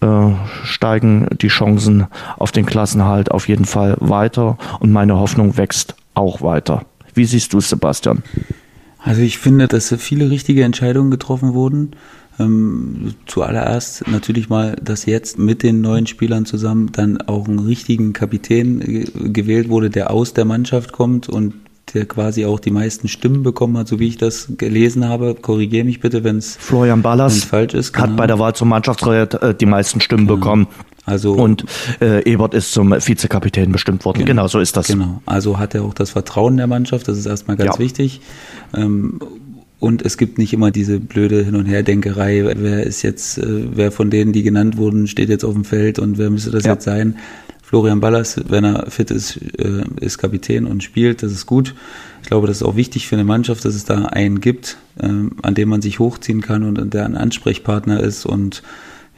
äh, 0.00 0.30
steigen 0.64 1.28
die 1.40 1.48
Chancen 1.48 2.06
auf 2.36 2.52
den 2.52 2.66
Klassenhalt 2.66 3.30
auf 3.30 3.48
jeden 3.48 3.64
Fall 3.64 3.96
weiter 4.00 4.58
und 4.80 4.92
meine 4.92 5.18
Hoffnung 5.18 5.56
wächst 5.56 5.94
auch 6.14 6.42
weiter. 6.42 6.84
Wie 7.14 7.24
siehst 7.24 7.52
du 7.52 7.58
es, 7.58 7.68
Sebastian? 7.68 8.22
Also 8.98 9.22
ich 9.22 9.38
finde, 9.38 9.68
dass 9.68 9.94
viele 9.98 10.30
richtige 10.30 10.64
Entscheidungen 10.64 11.10
getroffen 11.10 11.54
wurden. 11.54 11.92
Ähm, 12.38 13.14
zuallererst 13.26 14.06
natürlich 14.06 14.48
mal, 14.48 14.76
dass 14.82 15.06
jetzt 15.06 15.38
mit 15.38 15.62
den 15.62 15.80
neuen 15.80 16.06
Spielern 16.06 16.46
zusammen 16.46 16.92
dann 16.92 17.20
auch 17.22 17.48
einen 17.48 17.58
richtigen 17.58 18.12
Kapitän 18.12 18.78
gewählt 19.32 19.68
wurde, 19.68 19.90
der 19.90 20.10
aus 20.10 20.34
der 20.34 20.44
Mannschaft 20.44 20.92
kommt 20.92 21.28
und 21.28 21.54
der 21.94 22.06
quasi 22.06 22.44
auch 22.44 22.60
die 22.60 22.70
meisten 22.70 23.08
Stimmen 23.08 23.42
bekommen 23.42 23.76
hat, 23.78 23.88
so 23.88 23.98
wie 23.98 24.08
ich 24.08 24.16
das 24.16 24.48
gelesen 24.56 25.08
habe. 25.08 25.34
Korrigiere 25.34 25.84
mich 25.84 26.00
bitte, 26.00 26.24
wenn 26.24 26.38
es 26.38 26.56
Florian 26.56 27.02
Ballas 27.02 27.44
falsch 27.44 27.74
ist. 27.74 27.92
Genau. 27.92 28.08
Hat 28.08 28.16
bei 28.16 28.26
der 28.26 28.38
Wahl 28.38 28.54
zum 28.54 28.68
Mannschaftsrat 28.68 29.34
äh, 29.42 29.54
die 29.54 29.66
meisten 29.66 30.00
Stimmen 30.00 30.26
genau. 30.26 30.38
bekommen. 30.38 30.66
Also 31.04 31.32
und 31.32 31.64
äh, 32.00 32.22
Ebert 32.30 32.52
ist 32.52 32.72
zum 32.72 32.90
Vizekapitän 32.90 33.72
bestimmt 33.72 34.04
worden. 34.04 34.18
Genau. 34.18 34.42
genau, 34.42 34.48
so 34.48 34.60
ist 34.60 34.76
das. 34.76 34.88
Genau. 34.88 35.22
Also 35.24 35.58
hat 35.58 35.74
er 35.74 35.84
auch 35.84 35.94
das 35.94 36.10
Vertrauen 36.10 36.58
der 36.58 36.66
Mannschaft. 36.66 37.08
Das 37.08 37.16
ist 37.16 37.26
erstmal 37.26 37.56
ganz 37.56 37.76
ja. 37.76 37.78
wichtig. 37.78 38.20
Ähm, 38.76 39.18
und 39.80 40.02
es 40.02 40.18
gibt 40.18 40.38
nicht 40.38 40.52
immer 40.52 40.70
diese 40.70 40.98
blöde 40.98 41.44
Hin- 41.44 41.54
und 41.54 41.66
Herdenkerei. 41.66 42.44
Wer 42.56 42.82
ist 42.82 43.02
jetzt, 43.02 43.38
äh, 43.38 43.64
wer 43.74 43.92
von 43.92 44.10
denen, 44.10 44.32
die 44.32 44.42
genannt 44.42 44.76
wurden, 44.76 45.06
steht 45.06 45.28
jetzt 45.28 45.44
auf 45.44 45.54
dem 45.54 45.64
Feld 45.64 45.98
und 45.98 46.18
wer 46.18 46.30
müsste 46.30 46.50
das 46.50 46.64
ja. 46.64 46.72
jetzt 46.72 46.84
sein? 46.84 47.16
Florian 47.68 48.00
Ballas, 48.00 48.40
wenn 48.48 48.64
er 48.64 48.90
fit 48.90 49.10
ist, 49.10 49.36
äh, 49.58 49.84
ist 50.00 50.16
Kapitän 50.16 50.64
und 50.64 50.82
spielt. 50.82 51.22
Das 51.22 51.32
ist 51.32 51.44
gut. 51.44 51.74
Ich 52.22 52.28
glaube, 52.28 52.46
das 52.46 52.58
ist 52.58 52.62
auch 52.62 52.76
wichtig 52.76 53.06
für 53.06 53.16
eine 53.16 53.26
Mannschaft, 53.26 53.62
dass 53.66 53.74
es 53.74 53.84
da 53.84 54.06
einen 54.06 54.40
gibt, 54.40 54.78
ähm, 54.98 55.32
an 55.42 55.54
dem 55.54 55.68
man 55.68 55.82
sich 55.82 55.98
hochziehen 55.98 56.40
kann 56.40 56.62
und 56.62 56.94
der 56.94 57.04
ein 57.04 57.14
Ansprechpartner 57.14 58.00
ist 58.00 58.24
und 58.24 58.62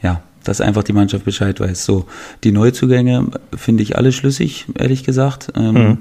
ja, 0.03 0.25
dass 0.43 0.61
einfach 0.61 0.83
die 0.83 0.93
Mannschaft 0.93 1.25
Bescheid 1.25 1.61
weiß. 1.61 1.85
So, 1.85 2.07
die 2.43 2.51
Neuzugänge 2.51 3.29
finde 3.55 3.85
ich 3.85 3.97
alle 3.97 4.11
schlüssig, 4.11 4.67
ehrlich 4.77 5.05
gesagt. 5.05 5.53
Ähm, 5.55 5.75
mhm. 5.75 5.99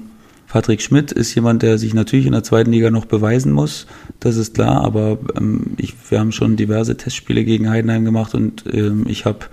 Patrick 0.48 0.82
Schmidt 0.82 1.12
ist 1.12 1.32
jemand, 1.36 1.62
der 1.62 1.78
sich 1.78 1.94
natürlich 1.94 2.26
in 2.26 2.32
der 2.32 2.42
zweiten 2.42 2.72
Liga 2.72 2.90
noch 2.90 3.04
beweisen 3.04 3.52
muss, 3.52 3.86
das 4.18 4.36
ist 4.36 4.54
klar, 4.54 4.82
aber 4.82 5.18
ähm, 5.36 5.74
ich, 5.76 5.94
wir 6.08 6.18
haben 6.18 6.32
schon 6.32 6.56
diverse 6.56 6.96
Testspiele 6.96 7.44
gegen 7.44 7.70
Heidenheim 7.70 8.04
gemacht 8.04 8.34
und 8.34 8.64
ich 9.06 9.24
habe 9.24 9.46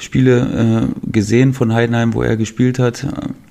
Spiele 0.00 0.88
äh, 0.88 1.10
gesehen 1.10 1.52
von 1.52 1.74
Heidenheim, 1.74 2.14
wo 2.14 2.22
er 2.22 2.36
gespielt 2.36 2.78
hat. 2.78 3.06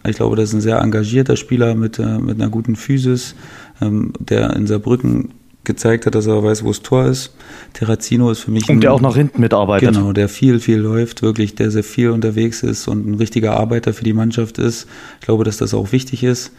Ich 0.08 0.16
glaube, 0.16 0.36
das 0.36 0.50
ist 0.50 0.56
ein 0.56 0.62
sehr 0.62 0.80
engagierter 0.80 1.36
Spieler 1.36 1.76
mit, 1.76 2.00
äh, 2.00 2.18
mit 2.18 2.42
einer 2.42 2.50
guten 2.50 2.76
Physis, 2.76 3.36
ähm, 3.82 4.14
der 4.20 4.56
in 4.56 4.66
Saarbrücken 4.66 5.30
gezeigt 5.64 6.08
hat, 6.08 6.16
dass 6.16 6.26
er 6.26 6.44
weiß, 6.44 6.64
wo 6.64 6.70
das 6.70 6.82
Tor 6.82 7.06
ist. 7.06 7.36
Terrazino 7.74 8.32
ist 8.32 8.40
für 8.40 8.50
mich. 8.50 8.68
Und 8.68 8.78
ein, 8.78 8.82
der 8.82 8.94
auch 8.94 9.02
nach 9.02 9.16
hinten 9.16 9.40
mitarbeitet. 9.42 9.94
Genau, 9.94 10.12
der 10.12 10.28
viel, 10.28 10.60
viel 10.60 10.80
läuft, 10.80 11.22
wirklich, 11.22 11.54
der 11.54 11.70
sehr 11.70 11.84
viel 11.84 12.10
unterwegs 12.10 12.64
ist 12.64 12.88
und 12.88 13.08
ein 13.08 13.14
richtiger 13.14 13.56
Arbeiter 13.58 13.94
für 13.94 14.04
die 14.04 14.14
Mannschaft 14.14 14.58
ist. 14.58 14.88
Ich 15.20 15.28
glaube, 15.28 15.44
dass 15.44 15.58
das 15.58 15.76
auch 15.76 15.92
wichtig 15.92 16.24
ist. 16.24 16.52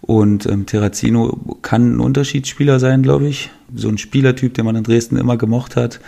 Und 0.00 0.46
ähm, 0.46 0.64
Terrazino 0.64 1.58
kann 1.60 1.96
ein 1.96 2.00
Unterschiedsspieler 2.00 2.78
sein, 2.78 3.02
glaube 3.02 3.26
ich. 3.28 3.50
So 3.74 3.88
ein 3.88 3.98
Spielertyp, 3.98 4.54
den 4.54 4.64
man 4.64 4.76
in 4.76 4.84
Dresden 4.84 5.16
immer 5.16 5.36
gemocht 5.36 5.76
hat 5.76 6.00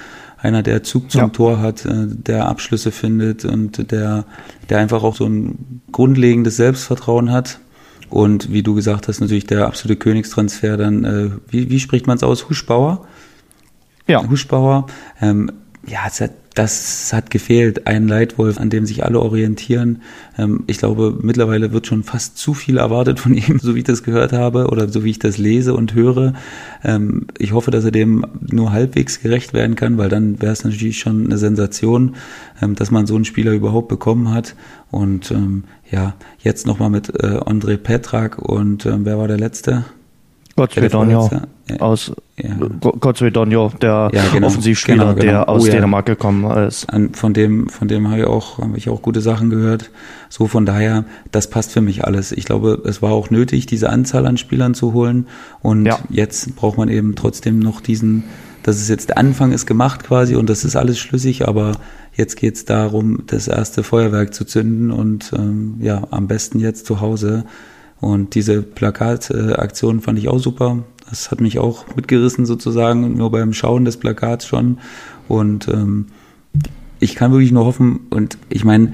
einer, 0.47 0.63
der 0.63 0.83
Zug 0.83 1.11
zum 1.11 1.21
ja. 1.21 1.29
Tor 1.29 1.61
hat, 1.61 1.85
äh, 1.85 2.07
der 2.07 2.47
Abschlüsse 2.47 2.93
findet 2.93 3.45
und 3.45 3.91
der, 3.91 4.25
der 4.69 4.79
einfach 4.79 5.03
auch 5.03 5.17
so 5.17 5.27
ein 5.27 5.83
grundlegendes 5.93 6.57
Selbstvertrauen 6.57 7.33
hat. 7.33 7.61
Und 8.09 8.53
wie 8.53 8.63
du 8.63 8.75
gesagt 8.75 9.09
hast, 9.09 9.21
natürlich 9.21 9.47
der 9.47 9.67
absolute 9.67 9.99
Königstransfer 9.99 10.77
dann, 10.77 11.05
äh, 11.05 11.31
wie, 11.49 11.71
wie 11.71 11.81
spricht 11.81 12.07
man 12.07 12.17
es 12.17 12.23
aus? 12.23 12.49
Huschbauer? 12.49 13.07
Ja. 14.07 14.27
Huschbauer. 14.29 14.87
Ähm, 15.21 15.51
ja, 15.87 16.01
es 16.07 16.21
hat 16.21 16.31
das 16.57 17.13
hat 17.13 17.31
gefehlt. 17.31 17.87
Ein 17.87 18.09
Leitwolf, 18.09 18.59
an 18.59 18.71
dem 18.71 18.87
sich 18.87 19.05
alle 19.05 19.21
orientieren. 19.21 20.03
Ähm, 20.39 20.65
ich 20.67 20.79
glaube, 20.79 21.19
mittlerweile 21.21 21.73
wird 21.73 21.87
schon 21.87 22.03
fast 22.03 22.39
zu 22.39 22.55
viel 22.55 22.79
erwartet 22.79 23.21
von 23.21 23.35
ihm, 23.35 23.59
so 23.63 23.75
wie 23.75 23.81
ich 23.81 23.85
das 23.85 24.03
gehört 24.03 24.33
habe 24.33 24.69
oder 24.69 24.89
so 24.89 25.05
wie 25.05 25.11
ich 25.11 25.19
das 25.19 25.37
lese 25.37 25.75
und 25.75 25.95
höre. 25.95 26.33
Ähm, 26.83 27.27
ich 27.39 27.53
hoffe, 27.53 27.71
dass 27.71 27.85
er 27.85 27.91
dem 27.91 28.25
nur 28.41 28.73
halbwegs 28.73 29.21
gerecht 29.21 29.53
werden 29.53 29.77
kann, 29.77 29.99
weil 29.99 30.09
dann 30.09 30.41
wäre 30.41 30.53
es 30.53 30.65
natürlich 30.65 30.99
schon 30.99 31.27
eine 31.27 31.37
Sensation, 31.37 32.17
ähm, 32.63 32.75
dass 32.75 32.91
man 32.91 33.07
so 33.07 33.15
einen 33.15 33.27
Spieler 33.27 33.53
überhaupt 33.53 33.89
bekommen 33.89 34.33
hat. 34.33 34.57
Und 34.91 35.35
ja, 35.91 36.15
jetzt 36.39 36.67
nochmal 36.67 36.91
mit 36.91 37.11
äh, 37.11 37.39
André 37.39 37.77
Petrak 37.77 38.39
und 38.39 38.85
wer 38.87 39.19
war 39.19 39.29
der 39.29 39.37
Letzte? 39.37 39.85
Gott 40.57 40.93
Donjo 40.93 41.31
aus 41.81 42.13
ja. 42.43 42.51
Gott 42.81 43.21
Donjo, 43.21 43.73
der 43.81 44.11
ja, 44.13 44.23
genau, 44.33 44.47
Offensivspieler, 44.47 44.97
genau, 44.97 45.15
genau. 45.15 45.25
der 45.25 45.49
aus 45.49 45.63
oh, 45.63 45.67
ja. 45.67 45.73
Dänemark 45.75 46.07
gekommen 46.07 46.51
ist. 46.67 46.89
An, 46.91 47.15
von 47.15 47.35
dem, 47.35 47.69
von 47.69 47.89
dem 47.89 48.09
habe 48.09 48.21
ich 48.21 48.27
auch, 48.27 48.59
habe 48.59 48.77
ich 48.77 48.89
auch 48.89 49.03
gute 49.03 49.21
Sachen 49.21 49.51
gehört. 49.51 49.91
So 50.29 50.47
von 50.47 50.67
daher, 50.67 51.05
das 51.33 51.51
passt 51.51 51.73
für 51.73 51.81
mich 51.81 52.05
alles. 52.05 52.33
Ich 52.33 52.45
glaube, 52.45 52.83
es 52.85 53.03
war 53.03 53.13
auch 53.13 53.31
nötig, 53.31 53.67
diese 53.67 53.91
Anzahl 53.91 54.27
an 54.27 54.37
Spielern 54.37 54.75
zu 54.75 54.93
holen. 54.93 55.27
Und 55.61 55.89
jetzt 56.11 56.57
braucht 56.57 56.79
man 56.79 56.89
eben 56.89 57.15
trotzdem 57.17 57.59
noch 57.59 57.81
diesen, 57.81 58.25
das 58.63 58.77
ist 58.77 58.89
jetzt 58.89 59.11
der 59.11 59.19
Anfang 59.19 59.53
ist 59.53 59.67
gemacht 59.67 60.05
quasi 60.05 60.37
und 60.37 60.49
das 60.49 60.65
ist 60.65 60.77
alles 60.77 60.99
schlüssig, 60.99 61.49
aber 61.49 61.73
jetzt 62.15 62.37
geht 62.37 62.55
es 62.55 62.65
darum, 62.65 63.25
das 63.27 63.49
erste 63.49 63.83
Feuerwerk 63.83 64.35
zu 64.35 64.45
zünden 64.45 64.91
und 64.91 65.33
ähm, 65.37 65.77
ja, 65.81 66.03
am 66.11 66.27
besten 66.27 66.61
jetzt 66.61 66.87
zu 66.87 67.01
Hause 67.01 67.45
und 68.01 68.35
diese 68.35 68.63
Plakataktion 68.63 70.01
fand 70.01 70.19
ich 70.19 70.29
auch 70.29 70.39
super. 70.39 70.85
Das 71.09 71.31
hat 71.31 71.41
mich 71.41 71.59
auch 71.59 71.85
mitgerissen 71.95 72.47
sozusagen, 72.47 73.17
nur 73.17 73.31
beim 73.31 73.53
Schauen 73.53 73.85
des 73.85 73.97
Plakats 73.97 74.47
schon. 74.47 74.79
Und 75.29 75.69
ähm, 75.69 76.07
ich 76.99 77.15
kann 77.15 77.33
wirklich 77.33 77.53
nur 77.53 77.65
hoffen, 77.65 78.01
und 78.11 78.39
ich 78.49 78.65
meine, 78.65 78.93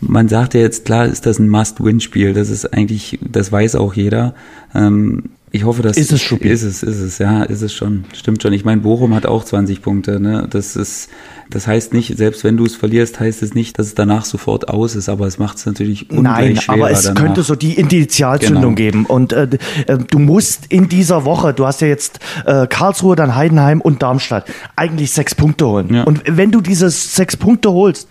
man 0.00 0.28
sagt 0.28 0.54
ja 0.54 0.60
jetzt, 0.60 0.84
klar 0.84 1.06
ist 1.06 1.26
das 1.26 1.38
ein 1.38 1.48
Must-Win-Spiel. 1.48 2.32
Das 2.34 2.50
ist 2.50 2.72
eigentlich, 2.72 3.18
das 3.22 3.52
weiß 3.52 3.76
auch 3.76 3.94
jeder. 3.94 4.34
Ähm, 4.74 5.30
ich 5.54 5.62
hoffe, 5.62 5.82
dass 5.82 5.96
ist 5.96 6.10
es 6.10 6.20
schon. 6.20 6.40
Ist 6.40 6.64
es, 6.64 6.82
ist 6.82 6.98
es, 6.98 7.18
ja, 7.18 7.44
ist 7.44 7.62
es 7.62 7.72
schon. 7.72 8.06
Stimmt 8.12 8.42
schon. 8.42 8.52
Ich 8.52 8.64
meine, 8.64 8.80
Bochum 8.80 9.14
hat 9.14 9.24
auch 9.24 9.44
20 9.44 9.82
Punkte. 9.82 10.18
Ne? 10.18 10.48
Das 10.50 10.74
ist, 10.74 11.10
das 11.48 11.68
heißt 11.68 11.94
nicht, 11.94 12.18
selbst 12.18 12.42
wenn 12.42 12.56
du 12.56 12.64
es 12.64 12.74
verlierst, 12.74 13.20
heißt 13.20 13.40
es 13.40 13.54
nicht, 13.54 13.78
dass 13.78 13.86
es 13.86 13.94
danach 13.94 14.24
sofort 14.24 14.68
aus 14.68 14.96
ist. 14.96 15.08
Aber 15.08 15.28
es 15.28 15.38
macht 15.38 15.58
es 15.58 15.66
natürlich 15.66 16.10
ungleich 16.10 16.66
Nein, 16.66 16.80
aber 16.80 16.90
es 16.90 17.04
danach. 17.04 17.22
könnte 17.22 17.44
so 17.44 17.54
die 17.54 17.74
Initialzündung 17.74 18.74
genau. 18.74 18.90
geben. 18.90 19.06
Und 19.06 19.32
äh, 19.32 19.48
äh, 19.86 19.98
du 19.98 20.18
musst 20.18 20.66
in 20.70 20.88
dieser 20.88 21.24
Woche, 21.24 21.54
du 21.54 21.64
hast 21.64 21.82
ja 21.82 21.86
jetzt 21.86 22.18
äh, 22.46 22.66
Karlsruhe, 22.66 23.14
dann 23.14 23.36
Heidenheim 23.36 23.80
und 23.80 24.02
Darmstadt, 24.02 24.50
eigentlich 24.74 25.12
sechs 25.12 25.36
Punkte 25.36 25.68
holen. 25.68 25.94
Ja. 25.94 26.02
Und 26.02 26.24
wenn 26.26 26.50
du 26.50 26.62
diese 26.62 26.90
sechs 26.90 27.36
Punkte 27.36 27.70
holst, 27.70 28.08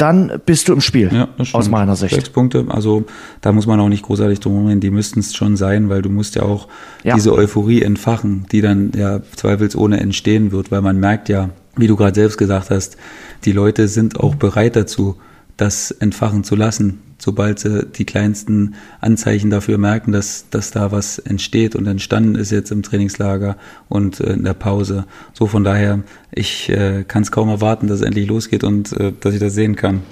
dann 0.00 0.40
bist 0.46 0.68
du 0.68 0.72
im 0.72 0.80
Spiel, 0.80 1.10
ja, 1.12 1.28
aus 1.52 1.68
meiner 1.68 1.94
Sicht. 1.96 2.14
Sechs 2.14 2.30
Punkte, 2.30 2.64
also 2.68 3.04
da 3.40 3.52
muss 3.52 3.66
man 3.66 3.78
auch 3.80 3.88
nicht 3.88 4.02
großartig 4.02 4.40
drum 4.40 4.64
herum 4.64 4.80
die 4.80 4.90
müssten 4.90 5.20
es 5.20 5.34
schon 5.34 5.56
sein, 5.56 5.88
weil 5.88 6.00
du 6.00 6.08
musst 6.08 6.36
ja 6.36 6.42
auch 6.42 6.68
ja. 7.04 7.14
diese 7.14 7.34
Euphorie 7.34 7.82
entfachen, 7.82 8.46
die 8.50 8.62
dann 8.62 8.92
ja 8.96 9.20
zweifelsohne 9.36 10.00
entstehen 10.00 10.52
wird, 10.52 10.70
weil 10.70 10.80
man 10.80 10.98
merkt 10.98 11.28
ja, 11.28 11.50
wie 11.76 11.86
du 11.86 11.96
gerade 11.96 12.14
selbst 12.14 12.38
gesagt 12.38 12.70
hast, 12.70 12.96
die 13.44 13.52
Leute 13.52 13.88
sind 13.88 14.18
auch 14.18 14.34
bereit 14.34 14.76
dazu, 14.76 15.16
das 15.56 15.90
entfachen 15.90 16.44
zu 16.44 16.56
lassen, 16.56 17.00
sobald 17.20 17.60
sie 17.60 17.86
die 17.86 18.04
kleinsten 18.04 18.74
Anzeichen 19.00 19.50
dafür 19.50 19.78
merken, 19.78 20.10
dass, 20.10 20.46
dass 20.50 20.72
da 20.72 20.90
was 20.90 21.18
entsteht 21.18 21.76
und 21.76 21.86
entstanden 21.86 22.34
ist 22.34 22.50
jetzt 22.50 22.72
im 22.72 22.82
Trainingslager 22.82 23.56
und 23.88 24.20
äh, 24.20 24.32
in 24.32 24.44
der 24.44 24.54
Pause. 24.54 25.04
So 25.32 25.46
von 25.46 25.62
daher, 25.62 26.00
ich 26.32 26.68
äh, 26.70 27.04
kann 27.06 27.22
es 27.22 27.30
kaum 27.30 27.48
erwarten, 27.48 27.86
dass 27.86 28.00
es 28.00 28.06
endlich 28.06 28.26
losgeht 28.26 28.64
und 28.64 28.92
äh, 28.92 29.12
dass 29.20 29.34
ich 29.34 29.40
das 29.40 29.54
sehen 29.54 29.76
kann. 29.76 30.02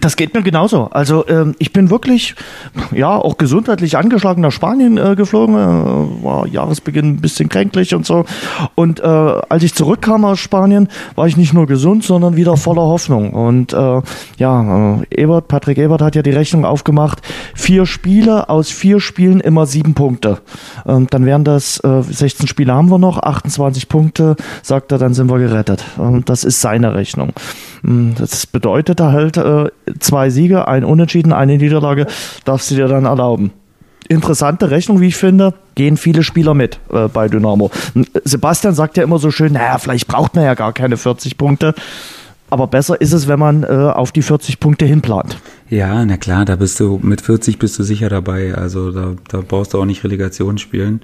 Das 0.00 0.16
geht 0.16 0.34
mir 0.34 0.42
genauso. 0.42 0.84
Also 0.90 1.26
ähm, 1.28 1.54
ich 1.58 1.72
bin 1.72 1.90
wirklich, 1.90 2.34
ja, 2.92 3.16
auch 3.16 3.38
gesundheitlich 3.38 3.96
angeschlagen 3.96 4.42
nach 4.42 4.52
Spanien 4.52 4.98
äh, 4.98 5.16
geflogen, 5.16 5.54
äh, 5.54 6.24
war 6.24 6.46
Jahresbeginn 6.46 7.14
ein 7.14 7.20
bisschen 7.20 7.48
kränklich 7.48 7.94
und 7.94 8.06
so. 8.06 8.24
Und 8.74 9.00
äh, 9.00 9.04
als 9.04 9.62
ich 9.62 9.74
zurückkam 9.74 10.24
aus 10.24 10.38
Spanien, 10.38 10.88
war 11.14 11.26
ich 11.26 11.36
nicht 11.36 11.52
nur 11.52 11.66
gesund, 11.66 12.04
sondern 12.04 12.36
wieder 12.36 12.56
voller 12.56 12.82
Hoffnung. 12.82 13.32
Und 13.32 13.72
äh, 13.72 14.02
ja, 14.36 14.98
äh, 15.00 15.04
Ebert, 15.10 15.48
Patrick 15.48 15.78
Ebert 15.78 16.02
hat 16.02 16.14
ja 16.14 16.22
die 16.22 16.30
Rechnung 16.30 16.64
aufgemacht, 16.64 17.20
vier 17.54 17.86
Spiele 17.86 18.48
aus 18.48 18.70
vier 18.70 19.00
Spielen 19.00 19.40
immer 19.40 19.66
sieben 19.66 19.94
Punkte. 19.94 20.38
Ähm, 20.86 21.06
dann 21.10 21.26
wären 21.26 21.44
das 21.44 21.78
äh, 21.80 22.02
16 22.02 22.46
Spiele 22.46 22.72
haben 22.72 22.90
wir 22.90 22.98
noch, 22.98 23.18
28 23.18 23.88
Punkte, 23.88 24.36
sagt 24.62 24.92
er, 24.92 24.98
dann 24.98 25.14
sind 25.14 25.30
wir 25.30 25.38
gerettet. 25.38 25.84
Und 25.96 26.28
das 26.28 26.44
ist 26.44 26.60
seine 26.60 26.94
Rechnung. 26.94 27.32
Hm, 27.82 28.14
das 28.16 28.46
bedeutet 28.46 29.00
halt 29.00 29.36
äh, 29.36 29.70
zwei 29.98 30.30
Siege, 30.30 30.68
ein 30.68 30.84
Unentschieden, 30.84 31.32
eine 31.32 31.56
Niederlage, 31.56 32.06
darfst 32.44 32.70
du 32.70 32.74
dir 32.74 32.88
dann 32.88 33.04
erlauben. 33.04 33.52
Interessante 34.08 34.70
Rechnung, 34.70 35.00
wie 35.00 35.08
ich 35.08 35.16
finde, 35.16 35.54
gehen 35.74 35.96
viele 35.96 36.22
Spieler 36.22 36.54
mit 36.54 36.80
äh, 36.90 37.08
bei 37.08 37.28
Dynamo. 37.28 37.70
Sebastian 38.24 38.74
sagt 38.74 38.96
ja 38.96 39.02
immer 39.02 39.18
so 39.18 39.30
schön, 39.30 39.52
naja, 39.52 39.76
vielleicht 39.78 40.06
braucht 40.06 40.34
man 40.34 40.44
ja 40.44 40.54
gar 40.54 40.72
keine 40.72 40.96
40 40.96 41.36
Punkte. 41.36 41.74
Aber 42.50 42.66
besser 42.66 42.98
ist 43.00 43.12
es, 43.12 43.28
wenn 43.28 43.38
man 43.38 43.62
äh, 43.62 43.66
auf 43.66 44.10
die 44.10 44.22
40 44.22 44.58
Punkte 44.58 44.86
hinplant. 44.86 45.36
Ja, 45.68 46.04
na 46.06 46.16
klar, 46.16 46.46
da 46.46 46.56
bist 46.56 46.80
du 46.80 46.98
mit 47.02 47.20
40 47.20 47.58
bist 47.58 47.78
du 47.78 47.82
sicher 47.82 48.08
dabei. 48.08 48.54
Also 48.54 48.90
da, 48.90 49.14
da 49.28 49.42
brauchst 49.46 49.74
du 49.74 49.80
auch 49.80 49.84
nicht 49.84 50.02
Relegation 50.04 50.56
spielen. 50.56 51.02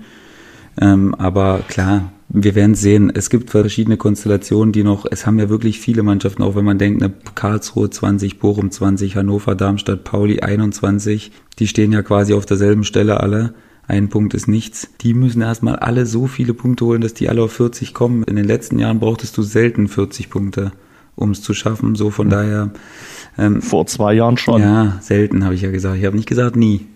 Ähm, 0.80 1.14
aber 1.14 1.60
klar, 1.68 2.12
wir 2.28 2.54
werden 2.54 2.74
sehen. 2.74 3.12
Es 3.14 3.30
gibt 3.30 3.50
verschiedene 3.50 3.96
Konstellationen, 3.96 4.72
die 4.72 4.82
noch, 4.82 5.06
es 5.08 5.26
haben 5.26 5.38
ja 5.38 5.48
wirklich 5.48 5.78
viele 5.78 6.02
Mannschaften, 6.02 6.42
auch 6.42 6.56
wenn 6.56 6.64
man 6.64 6.78
denkt, 6.78 7.02
eine 7.02 7.12
Karlsruhe 7.34 7.90
20, 7.90 8.38
Bochum 8.38 8.70
20, 8.70 9.16
Hannover, 9.16 9.54
Darmstadt, 9.54 10.04
Pauli 10.04 10.40
21, 10.40 11.30
die 11.58 11.68
stehen 11.68 11.92
ja 11.92 12.02
quasi 12.02 12.34
auf 12.34 12.46
derselben 12.46 12.84
Stelle 12.84 13.20
alle. 13.20 13.54
Ein 13.86 14.08
Punkt 14.08 14.34
ist 14.34 14.48
nichts. 14.48 14.88
Die 15.02 15.14
müssen 15.14 15.42
erstmal 15.42 15.76
alle 15.76 16.06
so 16.06 16.26
viele 16.26 16.54
Punkte 16.54 16.86
holen, 16.86 17.02
dass 17.02 17.14
die 17.14 17.28
alle 17.28 17.42
auf 17.42 17.52
40 17.52 17.92
kommen. 17.92 18.24
In 18.24 18.36
den 18.36 18.46
letzten 18.46 18.78
Jahren 18.78 18.98
brauchtest 18.98 19.36
du 19.36 19.42
selten 19.42 19.88
40 19.88 20.30
Punkte, 20.30 20.72
um 21.16 21.32
es 21.32 21.42
zu 21.42 21.52
schaffen. 21.52 21.94
So 21.94 22.10
von 22.10 22.30
daher. 22.30 22.70
Ähm, 23.36 23.60
Vor 23.60 23.86
zwei 23.86 24.14
Jahren 24.14 24.38
schon. 24.38 24.62
Ja, 24.62 24.98
selten 25.02 25.44
habe 25.44 25.54
ich 25.54 25.62
ja 25.62 25.70
gesagt. 25.70 25.98
Ich 25.98 26.06
habe 26.06 26.16
nicht 26.16 26.28
gesagt 26.28 26.56
nie. 26.56 26.86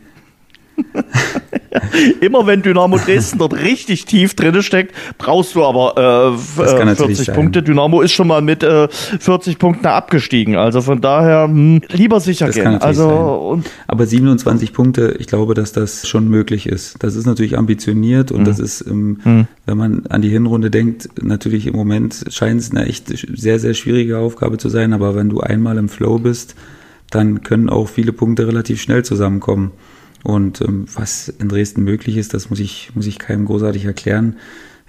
Immer 2.20 2.46
wenn 2.46 2.62
Dynamo 2.62 2.98
Dresden 2.98 3.38
dort 3.38 3.54
richtig 3.54 4.04
tief 4.04 4.34
drin 4.34 4.62
steckt, 4.62 4.94
brauchst 5.18 5.54
du 5.54 5.64
aber 5.64 6.34
äh, 6.34 6.38
40 6.38 7.28
äh, 7.28 7.32
Punkte. 7.32 7.62
Dynamo 7.62 8.00
ist 8.00 8.12
schon 8.12 8.28
mal 8.28 8.42
mit 8.42 8.62
äh, 8.62 8.88
40 8.88 9.58
Punkten 9.58 9.86
abgestiegen. 9.86 10.56
Also 10.56 10.80
von 10.82 11.00
daher 11.00 11.44
hm, 11.44 11.80
lieber 11.88 12.20
sicher 12.20 12.46
das 12.46 12.56
gehen. 12.56 12.66
also, 12.66 13.08
und 13.08 13.70
aber 13.86 14.06
27 14.06 14.72
Punkte, 14.72 15.16
ich 15.18 15.26
glaube, 15.26 15.54
dass 15.54 15.72
das 15.72 16.08
schon 16.08 16.28
möglich 16.28 16.66
ist. 16.66 17.02
Das 17.02 17.14
ist 17.14 17.26
natürlich 17.26 17.56
ambitioniert 17.56 18.32
und 18.32 18.40
mhm. 18.40 18.44
das 18.44 18.58
ist, 18.58 18.84
ähm, 18.86 19.20
mhm. 19.24 19.46
wenn 19.66 19.76
man 19.76 20.06
an 20.06 20.22
die 20.22 20.30
Hinrunde 20.30 20.70
denkt, 20.70 21.08
natürlich 21.22 21.66
im 21.66 21.76
Moment 21.76 22.24
scheint 22.30 22.60
es 22.60 22.70
eine 22.70 22.86
echt 22.86 23.06
sehr, 23.08 23.58
sehr 23.58 23.74
schwierige 23.74 24.18
Aufgabe 24.18 24.58
zu 24.58 24.68
sein. 24.68 24.92
Aber 24.92 25.14
wenn 25.14 25.28
du 25.28 25.40
einmal 25.40 25.78
im 25.78 25.88
Flow 25.88 26.18
bist, 26.18 26.54
dann 27.10 27.42
können 27.42 27.68
auch 27.68 27.88
viele 27.88 28.12
Punkte 28.12 28.46
relativ 28.46 28.80
schnell 28.80 29.04
zusammenkommen. 29.04 29.72
Und 30.24 30.60
ähm, 30.60 30.86
was 30.94 31.28
in 31.28 31.48
Dresden 31.48 31.84
möglich 31.84 32.16
ist, 32.16 32.34
das 32.34 32.50
muss 32.50 32.60
ich, 32.60 32.90
muss 32.94 33.06
ich 33.06 33.18
keinem 33.18 33.44
großartig 33.44 33.84
erklären. 33.84 34.36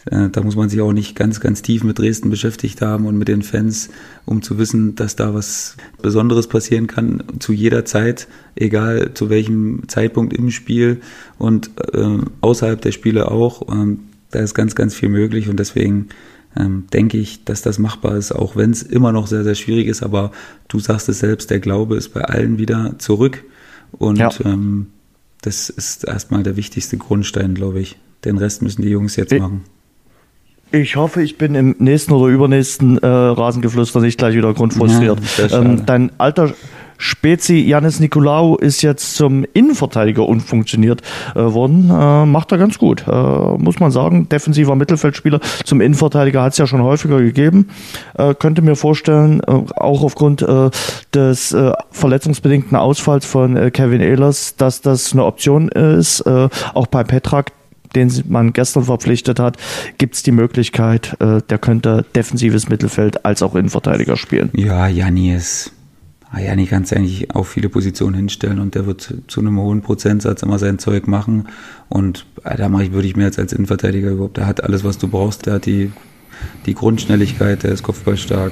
Äh, 0.05 0.30
da 0.30 0.41
muss 0.41 0.55
man 0.55 0.69
sich 0.69 0.82
auch 0.82 0.93
nicht 0.93 1.15
ganz, 1.15 1.39
ganz 1.39 1.61
tief 1.61 1.84
mit 1.84 1.99
Dresden 1.99 2.30
beschäftigt 2.30 2.82
haben 2.82 3.05
und 3.05 3.17
mit 3.17 3.27
den 3.27 3.41
Fans, 3.41 3.89
um 4.25 4.41
zu 4.41 4.57
wissen, 4.57 4.95
dass 4.95 5.15
da 5.15 5.34
was 5.34 5.75
Besonderes 6.01 6.47
passieren 6.47 6.88
kann 6.88 7.23
zu 7.39 7.53
jeder 7.53 7.86
Zeit, 7.86 8.27
egal 8.55 9.11
zu 9.13 9.30
welchem 9.30 9.88
Zeitpunkt 9.88 10.34
im 10.34 10.51
Spiel 10.51 11.01
und 11.38 11.71
äh, 11.93 12.17
außerhalb 12.41 12.82
der 12.82 12.91
Spiele 12.91 13.30
auch. 13.30 13.67
Ähm, 13.71 13.99
da 14.32 14.39
ist 14.39 14.53
ganz, 14.53 14.75
ganz 14.75 14.93
viel 14.93 15.09
möglich 15.09 15.49
und 15.49 15.59
deswegen 15.59 16.09
ähm, 16.55 16.86
denke 16.93 17.17
ich, 17.17 17.43
dass 17.45 17.61
das 17.61 17.80
machbar 17.80 18.15
ist, 18.15 18.32
auch 18.32 18.55
wenn 18.55 18.71
es 18.71 18.84
immer 18.84 19.11
noch 19.11 19.27
sehr, 19.27 19.43
sehr 19.43 19.55
schwierig 19.55 19.88
ist. 19.88 20.03
Aber 20.03 20.32
du 20.67 20.80
sagst 20.80 21.09
es 21.09 21.19
selbst, 21.19 21.49
der 21.49 21.59
Glaube 21.59 21.97
ist 21.97 22.09
bei 22.09 22.21
allen 22.21 22.57
wieder 22.57 22.95
zurück 22.99 23.43
und 23.91 24.17
ja. 24.17 24.30
ähm, 24.45 24.88
das 25.41 25.69
ist 25.69 26.03
erstmal 26.03 26.43
der 26.43 26.55
wichtigste 26.57 26.97
Grundstein, 26.97 27.55
glaube 27.55 27.79
ich. 27.79 27.97
Den 28.25 28.37
Rest 28.37 28.61
müssen 28.61 28.81
die 28.81 28.89
Jungs 28.89 29.15
jetzt 29.15 29.33
machen. 29.33 29.63
Ich 30.71 30.95
hoffe, 30.95 31.23
ich 31.23 31.37
bin 31.37 31.55
im 31.55 31.75
nächsten 31.79 32.11
oder 32.11 32.31
übernächsten 32.31 32.97
äh, 32.99 33.07
Rasengeflüster 33.07 34.01
nicht 34.01 34.19
gleich 34.19 34.35
wieder 34.35 34.53
grundfrustriert. 34.53 35.19
Ja, 35.37 35.59
ähm, 35.59 35.85
dein 35.85 36.11
alter 36.19 36.53
Spezi 37.00 37.62
Janis 37.62 38.00
Nikolaou 38.00 38.58
ist 38.58 38.82
jetzt 38.82 39.16
zum 39.16 39.45
Innenverteidiger 39.54 40.28
unfunktioniert 40.28 41.02
äh, 41.34 41.39
worden. 41.39 41.89
Äh, 41.89 42.26
macht 42.26 42.52
er 42.52 42.58
ganz 42.58 42.78
gut, 42.78 43.06
äh, 43.08 43.12
muss 43.58 43.80
man 43.80 43.89
sagen. 43.89 44.28
Defensiver 44.30 44.76
Mittelfeldspieler 44.76 45.39
zum 45.64 45.82
Innenverteidiger 45.82 46.43
hat 46.43 46.52
es 46.52 46.58
ja 46.58 46.68
schon 46.68 46.84
häufiger 46.84 47.20
gegeben. 47.20 47.70
Äh, 48.18 48.36
könnte 48.36 48.62
mir 48.62 48.76
vorstellen, 48.76 49.39
äh, 49.39 49.52
auch 49.76 50.04
aufgrund 50.04 50.41
äh, 50.41 50.70
des 51.14 51.56
verletzungsbedingten 51.91 52.78
Ausfalls 52.78 53.26
von 53.26 53.72
Kevin 53.72 54.02
Ehlers, 54.02 54.56
dass 54.58 54.82
das 54.82 55.14
eine 55.14 55.26
Option 55.26 55.70
ist. 55.70 56.24
auch 56.28 56.88
bei 56.88 57.04
Petrak 57.04 57.52
den 57.95 58.12
man 58.28 58.54
gestern 58.54 58.84
verpflichtet 58.84 59.39
hat, 59.39 59.58
gibt 59.97 60.14
es 60.14 60.22
die 60.22 60.32
Möglichkeit, 60.32 61.18
der 61.20 61.58
könnte 61.58 62.06
defensives 62.16 62.70
Mittelfeld 62.70 63.26
als 63.26 63.41
auch 63.41 63.56
Innenverteidiger 63.56 64.16
spielen. 64.16 64.52
Ja, 64.54 64.88
Janni 64.88 65.34
ist 65.34 65.72
Ah 66.32 66.41
ja, 66.41 66.55
nicht 66.55 66.69
kannst 66.69 66.93
eigentlich 66.93 67.34
auf 67.34 67.49
viele 67.49 67.69
Positionen 67.69 68.15
hinstellen 68.15 68.59
und 68.59 68.75
der 68.75 68.86
wird 68.86 69.15
zu 69.27 69.39
einem 69.39 69.59
hohen 69.59 69.82
Prozentsatz 69.82 70.43
immer 70.43 70.59
sein 70.59 70.77
Zeug 70.77 71.07
machen. 71.07 71.47
Und 71.88 72.27
äh, 72.43 72.55
da 72.55 72.69
mache 72.69 72.84
ich, 72.84 72.91
würde 72.91 73.07
ich 73.07 73.15
mir 73.15 73.23
jetzt 73.23 73.39
als 73.39 73.51
Innenverteidiger 73.51 74.11
überhaupt, 74.11 74.38
der 74.38 74.45
hat 74.45 74.63
alles, 74.63 74.84
was 74.84 74.99
du 74.99 75.07
brauchst, 75.07 75.47
der 75.47 75.55
hat 75.55 75.65
die, 75.65 75.91
die 76.67 76.75
Grundschnelligkeit, 76.75 77.63
der 77.63 77.71
ist 77.71 77.82
kopfballstark, 77.82 78.51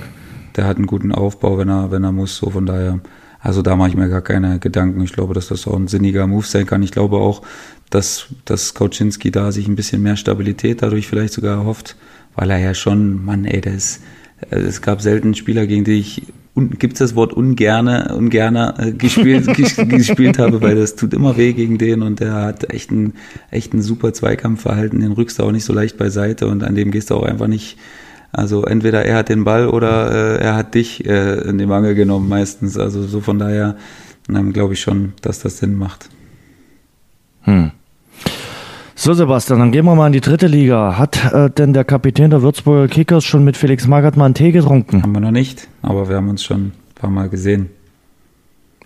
der 0.55 0.65
hat 0.65 0.78
einen 0.78 0.88
guten 0.88 1.11
Aufbau, 1.11 1.59
wenn 1.59 1.69
er, 1.69 1.91
wenn 1.91 2.03
er 2.03 2.11
muss, 2.11 2.38
so 2.38 2.49
von 2.49 2.65
daher. 2.65 2.99
Also 3.39 3.61
da 3.61 3.75
mache 3.75 3.89
ich 3.89 3.95
mir 3.95 4.09
gar 4.09 4.23
keine 4.23 4.57
Gedanken. 4.57 4.99
Ich 5.01 5.13
glaube, 5.13 5.36
dass 5.36 5.49
das 5.49 5.67
auch 5.67 5.75
ein 5.75 5.88
sinniger 5.88 6.25
Move 6.25 6.45
sein 6.45 6.65
kann. 6.65 6.82
Ich 6.82 6.91
glaube 6.91 7.17
auch, 7.17 7.43
dass, 7.91 8.25
dass 8.45 8.73
Kauczynski 8.73 9.30
da 9.30 9.51
sich 9.51 9.67
ein 9.67 9.75
bisschen 9.75 10.01
mehr 10.01 10.17
Stabilität 10.17 10.82
dadurch 10.82 11.07
vielleicht 11.07 11.34
sogar 11.34 11.59
erhofft, 11.59 11.95
weil 12.36 12.49
er 12.49 12.57
ja 12.57 12.73
schon, 12.73 13.23
Mann, 13.23 13.45
ey, 13.45 13.59
ist, 13.59 14.01
äh, 14.49 14.55
es 14.55 14.82
gab 14.82 15.01
selten 15.01 15.36
Spieler, 15.36 15.67
gegen 15.67 15.84
die 15.84 15.99
ich 15.99 16.23
gibt 16.80 16.93
es 16.93 16.99
das 16.99 17.16
Wort 17.16 17.34
ungerne, 17.34 18.16
ungerne 18.16 18.74
äh, 18.78 18.91
gespielt, 18.91 19.47
gespielt 19.89 20.39
habe, 20.39 20.62
weil 20.62 20.76
das 20.76 20.95
tut 20.95 21.14
immer 21.14 21.38
weh 21.38 21.53
gegen 21.53 21.78
den 21.78 22.01
und 22.01 22.20
der 22.20 22.34
hat 22.34 22.74
echt 22.74 22.91
ein, 22.91 23.14
echt 23.51 23.74
ein 23.74 23.82
super 23.82 24.14
Zweikampfverhalten, 24.14 24.99
den 24.99 25.12
rückst 25.12 25.39
du 25.39 25.43
auch 25.43 25.51
nicht 25.51 25.66
so 25.66 25.74
leicht 25.74 25.97
beiseite 25.97 26.47
und 26.47 26.64
an 26.64 26.76
dem 26.76 26.91
gehst 26.91 27.10
du 27.10 27.16
auch 27.16 27.24
einfach 27.24 27.47
nicht, 27.47 27.78
also 28.32 28.64
entweder 28.64 29.05
er 29.05 29.18
hat 29.18 29.30
den 29.30 29.43
Ball 29.43 29.68
oder 29.68 30.39
äh, 30.39 30.43
er 30.43 30.55
hat 30.55 30.76
dich 30.76 31.05
äh, 31.05 31.41
in 31.47 31.58
den 31.58 31.70
Mangel 31.70 31.95
genommen 31.95 32.28
meistens, 32.28 32.78
also 32.78 33.03
so 33.03 33.22
von 33.22 33.39
daher 33.39 33.78
ähm, 34.30 34.51
glaube 34.51 34.74
ich 34.74 34.82
schon, 34.82 35.14
dass 35.22 35.39
das 35.39 35.60
Sinn 35.60 35.76
macht. 35.76 36.10
Hm. 37.41 37.72
So, 39.00 39.14
Sebastian, 39.14 39.60
dann 39.60 39.72
gehen 39.72 39.86
wir 39.86 39.93
mal 39.93 40.08
in 40.08 40.14
die 40.14 40.22
dritte 40.22 40.48
Liga. 40.48 40.98
Hat 40.98 41.32
äh, 41.32 41.52
denn 41.52 41.72
der 41.72 41.84
Kapitän 41.84 42.32
der 42.32 42.41
Würzburger 42.41 42.88
Kickers 42.88 43.24
schon 43.24 43.43
mit 43.43 43.56
Felix 43.56 43.86
Magath 43.86 44.18
mal 44.18 44.26
einen 44.26 44.34
Tee 44.34 44.52
getrunken? 44.52 45.04
Haben 45.04 45.12
wir 45.12 45.20
noch 45.20 45.30
nicht, 45.30 45.68
aber 45.84 46.10
wir 46.10 46.16
haben 46.16 46.30
uns 46.30 46.43
schon 46.43 46.60
ein 46.62 46.74
paar 46.95 47.12
Mal 47.12 47.30
gesehen. 47.30 47.70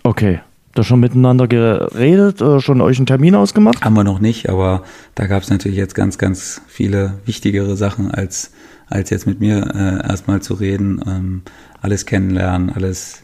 Okay. 0.02 0.40
Da 0.74 0.84
schon 0.84 1.00
miteinander 1.00 1.48
geredet, 1.48 2.42
äh, 2.42 2.60
schon 2.60 2.82
euch 2.82 2.98
einen 2.98 3.06
Termin 3.06 3.34
ausgemacht? 3.34 3.82
Haben 3.82 3.94
wir 3.94 4.04
noch 4.04 4.20
nicht, 4.20 4.50
aber 4.50 4.82
da 5.14 5.26
gab 5.26 5.44
es 5.44 5.48
natürlich 5.48 5.78
jetzt 5.78 5.94
ganz, 5.94 6.18
ganz 6.18 6.60
viele 6.66 7.14
wichtigere 7.24 7.74
Sachen, 7.74 8.10
als, 8.10 8.52
als 8.88 9.08
jetzt 9.08 9.26
mit 9.26 9.40
mir 9.40 9.74
äh, 9.74 10.06
erstmal 10.06 10.42
zu 10.42 10.52
reden. 10.52 11.00
Ähm, 11.06 11.42
alles 11.80 12.04
kennenlernen, 12.04 12.68
alles 12.68 13.22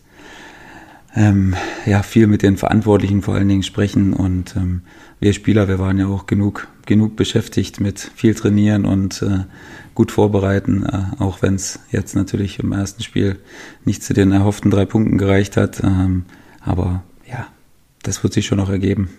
ähm, 1.14 1.54
ja, 1.86 2.02
viel 2.02 2.26
mit 2.26 2.42
den 2.42 2.56
Verantwortlichen 2.56 3.22
vor 3.22 3.34
allen 3.34 3.48
Dingen 3.48 3.62
sprechen 3.62 4.12
und 4.12 4.56
ähm, 4.56 4.82
wir 5.20 5.32
Spieler, 5.32 5.68
wir 5.68 5.78
waren 5.78 5.98
ja 5.98 6.06
auch 6.06 6.26
genug, 6.26 6.68
genug 6.86 7.16
beschäftigt 7.16 7.80
mit 7.80 7.98
viel 8.14 8.34
trainieren 8.34 8.84
und 8.84 9.22
äh, 9.22 9.44
gut 9.94 10.12
vorbereiten, 10.12 10.84
äh, 10.84 11.22
auch 11.22 11.42
wenn 11.42 11.56
es 11.56 11.80
jetzt 11.90 12.14
natürlich 12.14 12.60
im 12.60 12.72
ersten 12.72 13.02
Spiel 13.02 13.38
nicht 13.84 14.02
zu 14.02 14.14
den 14.14 14.30
erhofften 14.32 14.70
drei 14.70 14.84
Punkten 14.84 15.18
gereicht 15.18 15.56
hat. 15.56 15.82
Ähm, 15.82 16.24
aber 16.60 17.02
ja, 17.28 17.48
das 18.02 18.22
wird 18.22 18.32
sich 18.32 18.46
schon 18.46 18.58
noch 18.58 18.70
ergeben. 18.70 19.10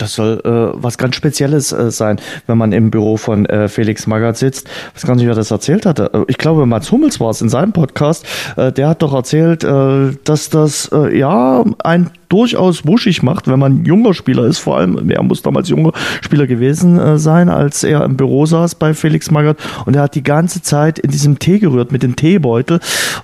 Das 0.00 0.14
soll 0.14 0.40
äh, 0.44 0.82
was 0.82 0.96
ganz 0.98 1.16
Spezielles 1.16 1.72
äh, 1.72 1.90
sein, 1.90 2.20
wenn 2.46 2.56
man 2.56 2.72
im 2.72 2.90
Büro 2.90 3.16
von 3.16 3.44
äh, 3.46 3.68
Felix 3.68 4.06
Magath 4.06 4.38
sitzt. 4.38 4.68
Was 4.94 5.06
gar 5.06 5.14
nicht, 5.14 5.26
wer 5.26 5.34
das 5.34 5.50
erzählt 5.50 5.84
hatte. 5.84 6.10
Äh, 6.14 6.24
ich 6.28 6.38
glaube, 6.38 6.64
Mats 6.64 6.90
Hummels 6.90 7.20
war 7.20 7.30
es 7.30 7.42
in 7.42 7.48
seinem 7.48 7.72
Podcast. 7.72 8.24
Äh, 8.56 8.72
der 8.72 8.88
hat 8.88 9.02
doch 9.02 9.12
erzählt, 9.12 9.62
äh, 9.62 10.12
dass 10.24 10.48
das 10.48 10.90
äh, 10.92 11.16
ja 11.18 11.64
ein 11.84 12.10
durchaus 12.30 12.86
wuschig 12.86 13.22
macht, 13.22 13.48
wenn 13.48 13.58
man 13.58 13.84
junger 13.84 14.14
Spieler 14.14 14.44
ist. 14.44 14.58
Vor 14.58 14.78
allem, 14.78 15.10
er 15.10 15.22
muss 15.22 15.42
damals 15.42 15.68
junger 15.68 15.92
Spieler 16.22 16.46
gewesen 16.46 16.98
äh, 16.98 17.18
sein, 17.18 17.50
als 17.50 17.84
er 17.84 18.04
im 18.04 18.16
Büro 18.16 18.46
saß 18.46 18.76
bei 18.76 18.94
Felix 18.94 19.30
Magath. 19.30 19.58
Und 19.84 19.96
er 19.96 20.02
hat 20.02 20.14
die 20.14 20.22
ganze 20.22 20.62
Zeit 20.62 20.98
in 20.98 21.10
diesem 21.10 21.38
Tee 21.38 21.58
gerührt 21.58 21.92
mit 21.92 22.02
dem 22.02 22.16
Teebeutel 22.16 22.80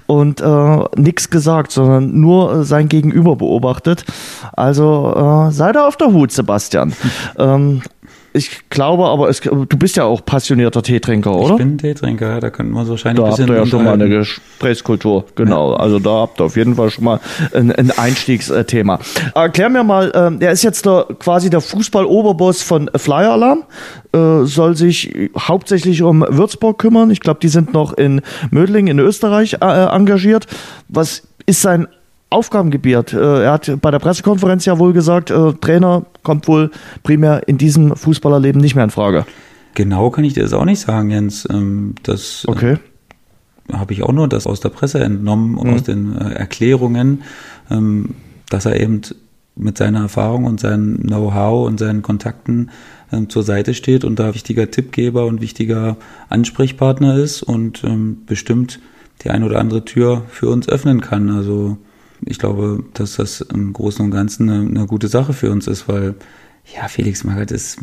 und 0.06 0.40
äh, 0.40 0.84
nichts 0.96 1.30
gesagt, 1.30 1.72
sondern 1.72 2.20
nur 2.20 2.52
äh, 2.52 2.64
sein 2.64 2.88
Gegenüber 2.88 3.36
beobachtet. 3.36 4.04
Also 4.52 5.48
äh, 5.48 5.52
sei 5.52 5.72
da 5.72 5.86
auf 5.86 5.96
der 5.96 6.12
Hut, 6.12 6.32
Sebastian. 6.32 6.92
ähm, 7.38 7.82
ich 8.36 8.68
glaube 8.70 9.06
aber, 9.06 9.28
es, 9.28 9.40
du 9.40 9.64
bist 9.64 9.96
ja 9.96 10.04
auch 10.04 10.24
passionierter 10.24 10.82
Teetrinker, 10.82 11.34
oder? 11.34 11.54
Ich 11.54 11.58
bin 11.58 11.78
Teetrinker, 11.78 12.28
ja, 12.28 12.40
da 12.40 12.50
könnten 12.50 12.72
wir 12.72 12.80
uns 12.80 12.90
wahrscheinlich 12.90 13.22
da 13.22 13.24
ein 13.24 13.30
bisschen. 13.30 13.46
Da 13.46 13.54
habt 13.54 13.58
ihr 13.58 13.64
ja 13.64 13.70
schon 13.70 13.84
mal 13.84 13.94
eine 13.94 14.08
Gesprächskultur, 14.08 15.24
genau. 15.34 15.72
Ja. 15.72 15.78
Also 15.78 15.98
da 15.98 16.10
habt 16.10 16.40
ihr 16.40 16.44
auf 16.44 16.56
jeden 16.56 16.74
Fall 16.74 16.90
schon 16.90 17.04
mal 17.04 17.20
ein, 17.54 17.72
ein 17.72 17.90
Einstiegsthema. 17.90 19.00
Erklär 19.34 19.68
mir 19.70 19.84
mal, 19.84 20.10
äh, 20.14 20.44
er 20.44 20.52
ist 20.52 20.62
jetzt 20.62 20.86
der, 20.86 21.06
quasi 21.18 21.50
der 21.50 21.60
Fußball-Oberboss 21.60 22.62
von 22.62 22.90
Flyer 22.94 23.32
Alarm, 23.32 23.64
äh, 24.12 24.44
soll 24.44 24.76
sich 24.76 25.30
hauptsächlich 25.38 26.02
um 26.02 26.24
Würzburg 26.28 26.78
kümmern. 26.78 27.10
Ich 27.10 27.20
glaube, 27.20 27.40
die 27.40 27.48
sind 27.48 27.72
noch 27.72 27.92
in 27.94 28.20
Mödling 28.50 28.86
in 28.86 28.98
Österreich 28.98 29.54
äh, 29.54 29.86
engagiert. 29.86 30.46
Was 30.88 31.22
ist 31.46 31.62
sein 31.62 31.88
Aufgabengebiet. 32.36 33.14
Äh, 33.14 33.44
er 33.44 33.52
hat 33.52 33.80
bei 33.80 33.90
der 33.90 33.98
Pressekonferenz 33.98 34.66
ja 34.66 34.78
wohl 34.78 34.92
gesagt, 34.92 35.30
äh, 35.30 35.54
Trainer 35.54 36.04
kommt 36.22 36.46
wohl 36.48 36.70
primär 37.02 37.48
in 37.48 37.56
diesem 37.56 37.96
Fußballerleben 37.96 38.60
nicht 38.60 38.74
mehr 38.74 38.84
in 38.84 38.90
Frage. 38.90 39.24
Genau 39.74 40.10
kann 40.10 40.24
ich 40.24 40.34
dir 40.34 40.42
das 40.42 40.52
auch 40.52 40.66
nicht 40.66 40.80
sagen, 40.80 41.10
Jens. 41.10 41.48
Ähm, 41.50 41.94
das 42.02 42.44
äh, 42.46 42.50
okay. 42.50 42.76
habe 43.72 43.94
ich 43.94 44.02
auch 44.02 44.12
nur 44.12 44.28
das 44.28 44.46
aus 44.46 44.60
der 44.60 44.68
Presse 44.68 45.00
entnommen 45.00 45.56
und 45.56 45.68
mhm. 45.68 45.74
aus 45.74 45.82
den 45.82 46.16
Erklärungen, 46.16 47.22
ähm, 47.70 48.10
dass 48.50 48.66
er 48.66 48.78
eben 48.78 49.00
mit 49.54 49.78
seiner 49.78 50.00
Erfahrung 50.00 50.44
und 50.44 50.60
seinem 50.60 51.00
Know-how 51.00 51.66
und 51.66 51.78
seinen 51.78 52.02
Kontakten 52.02 52.70
ähm, 53.10 53.30
zur 53.30 53.44
Seite 53.44 53.72
steht 53.72 54.04
und 54.04 54.18
da 54.18 54.34
wichtiger 54.34 54.70
Tippgeber 54.70 55.24
und 55.24 55.40
wichtiger 55.40 55.96
Ansprechpartner 56.28 57.16
ist 57.16 57.42
und 57.42 57.82
bestimmt 58.26 58.78
die 59.24 59.30
ein 59.30 59.42
oder 59.42 59.58
andere 59.58 59.84
Tür 59.86 60.24
für 60.28 60.50
uns 60.50 60.68
öffnen 60.68 61.00
kann. 61.00 61.30
Also 61.30 61.78
ich 62.24 62.38
glaube, 62.38 62.84
dass 62.94 63.16
das 63.16 63.40
im 63.40 63.72
Großen 63.72 64.04
und 64.04 64.10
Ganzen 64.10 64.48
eine, 64.48 64.68
eine 64.68 64.86
gute 64.86 65.08
Sache 65.08 65.32
für 65.32 65.50
uns 65.50 65.66
ist, 65.66 65.88
weil 65.88 66.14
ja, 66.74 66.88
Felix 66.88 67.24
Magath 67.24 67.52
ist 67.52 67.78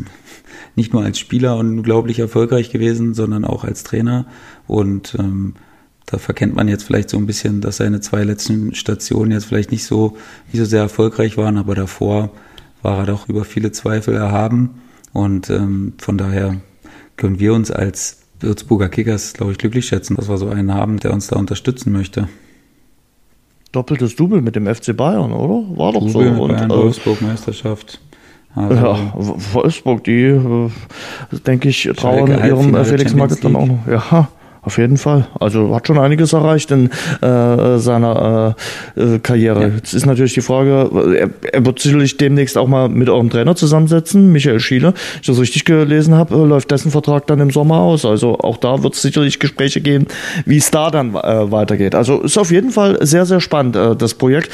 nicht 0.76 0.94
nur 0.94 1.04
als 1.04 1.20
Spieler 1.20 1.58
unglaublich 1.58 2.20
erfolgreich 2.20 2.70
gewesen, 2.72 3.14
sondern 3.14 3.46
auch 3.46 3.64
als 3.64 3.84
Trainer. 3.84 4.26
Und 4.68 5.16
ähm, 5.20 5.54
da 6.06 6.18
verkennt 6.18 6.56
man 6.56 6.68
jetzt 6.68 6.84
vielleicht 6.84 7.10
so 7.10 7.18
ein 7.18 7.26
bisschen, 7.26 7.62
dass 7.62 7.78
seine 7.78 8.02
zwei 8.02 8.24
letzten 8.24 8.76
Stationen 8.76 9.32
jetzt 9.32 9.46
vielleicht 9.46 9.72
nicht 9.72 9.86
so, 9.86 10.18
nicht 10.52 10.60
so 10.60 10.66
sehr 10.66 10.82
erfolgreich 10.82 11.38
waren, 11.38 11.58
aber 11.58 11.76
davor 11.76 12.32
war 12.82 13.00
er 13.00 13.06
doch 13.06 13.30
über 13.30 13.46
viele 13.46 13.72
Zweifel 13.72 14.16
erhaben. 14.16 14.82
Und 15.14 15.50
ähm, 15.50 15.94
von 15.98 16.18
daher 16.18 16.58
können 17.16 17.40
wir 17.40 17.54
uns 17.54 17.72
als 17.72 18.24
Würzburger 18.42 18.90
Kickers, 18.90 19.34
glaube 19.34 19.54
ich, 19.54 19.58
glücklich 19.58 19.86
schätzen, 19.86 20.16
dass 20.16 20.28
wir 20.28 20.38
so 20.38 20.50
einen 20.50 20.74
haben, 20.74 21.00
der 21.00 21.14
uns 21.14 21.28
da 21.28 21.38
unterstützen 21.38 21.94
möchte 21.94 22.28
doppeltes 23.74 24.16
Double 24.16 24.42
mit 24.42 24.56
dem 24.56 24.74
FC 24.74 24.96
Bayern, 24.96 25.34
oder? 25.34 25.78
War 25.78 25.92
doch 25.92 26.00
Double 26.00 26.36
so. 26.36 26.42
Und, 26.42 26.48
Bayern, 26.54 26.72
äh, 26.72 26.76
Wolfsburg 26.76 27.22
Meisterschaft. 27.22 28.00
Also, 28.56 28.76
ja, 28.76 29.14
Wolfsburg, 29.54 30.04
die, 30.04 30.22
äh, 30.26 30.70
denke 31.46 31.70
ich, 31.70 31.90
trauen 31.98 32.30
ihrem 32.30 32.86
Felix 32.86 33.14
Magath 33.14 33.44
dann 33.44 33.56
auch 33.56 33.66
noch. 33.66 33.88
Ja, 33.88 34.30
auf 34.64 34.78
jeden 34.78 34.98
Fall. 34.98 35.28
Also 35.40 35.76
hat 35.76 35.88
schon 35.88 36.00
einiges 36.00 36.32
erreicht 36.32 36.72
in 36.72 36.90
äh, 37.22 37.78
seiner 37.78 38.56
äh, 38.98 39.16
äh, 39.16 39.20
Karriere. 39.20 39.62
Ja. 39.62 39.68
Jetzt 39.76 39.94
ist 39.94 40.06
natürlich 40.06 40.34
die 40.34 40.42
Frage, 40.42 40.90
er, 41.18 41.30
er, 41.52 41.66
wird 41.66 41.80
sicherlich 41.80 42.16
demnächst 42.16 42.58
auch 42.58 42.68
mal 42.68 42.88
mit 42.88 43.10
eurem 43.10 43.30
Trainer 43.30 43.56
zusammensetzen, 43.56 44.32
Michael 44.32 44.62
Schiele. 44.62 44.94
Ich 45.22 45.28
das 45.28 45.40
richtig 45.40 45.66
gelesen 45.66 46.16
habe, 46.16 46.36
äh, 46.36 46.46
läuft 46.46 46.72
dessen 46.72 46.92
Vertrag 46.92 47.28
dann 47.28 47.42
im 47.42 47.52
Sommer 47.52 47.80
aus. 47.80 48.06
Also 48.06 48.40
auch 48.40 48.56
da 48.56 48.84
wird 48.84 48.94
es 48.94 49.02
sicherlich 49.02 49.40
Gespräche 49.40 49.82
geben, 49.82 50.08
wie 50.46 50.58
es 50.58 50.72
da 50.72 50.90
dann 50.90 51.14
äh, 51.14 51.52
weitergeht. 51.52 51.94
Also 51.94 52.22
ist 52.22 52.38
auf 52.38 52.52
jeden 52.52 52.72
Fall 52.72 53.06
sehr, 53.06 53.26
sehr 53.26 53.42
spannend, 53.42 53.76
äh, 53.76 53.98
das 53.98 54.14
Projekt. 54.14 54.50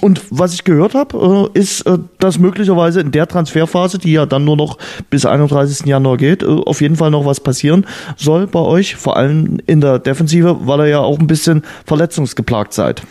Und 0.00 0.22
was 0.30 0.54
ich 0.54 0.64
gehört 0.64 0.94
habe, 0.94 1.50
äh, 1.54 1.58
ist, 1.58 1.84
dass 2.18 2.38
möglicherweise 2.38 3.00
in 3.00 3.12
der 3.12 3.28
Transferphase, 3.28 3.98
die 3.98 4.12
ja 4.12 4.26
dann 4.26 4.44
nur 4.44 4.56
noch 4.56 4.78
bis 5.08 5.24
31. 5.24 5.86
Januar 5.86 6.16
geht, 6.16 6.44
auf 6.44 6.80
jeden 6.80 6.96
Fall 6.96 7.12
noch 7.12 7.26
was 7.26 7.38
passieren 7.38 7.86
soll 8.16 8.48
bei 8.48 8.60
euch. 8.60 8.96
Vor 8.96 9.16
allem 9.16 9.51
in 9.60 9.80
der 9.80 9.98
Defensive, 9.98 10.66
weil 10.66 10.80
ihr 10.80 10.88
ja 10.88 11.00
auch 11.00 11.18
ein 11.18 11.26
bisschen 11.26 11.62
verletzungsgeplagt 11.84 12.72
seid. 12.72 13.02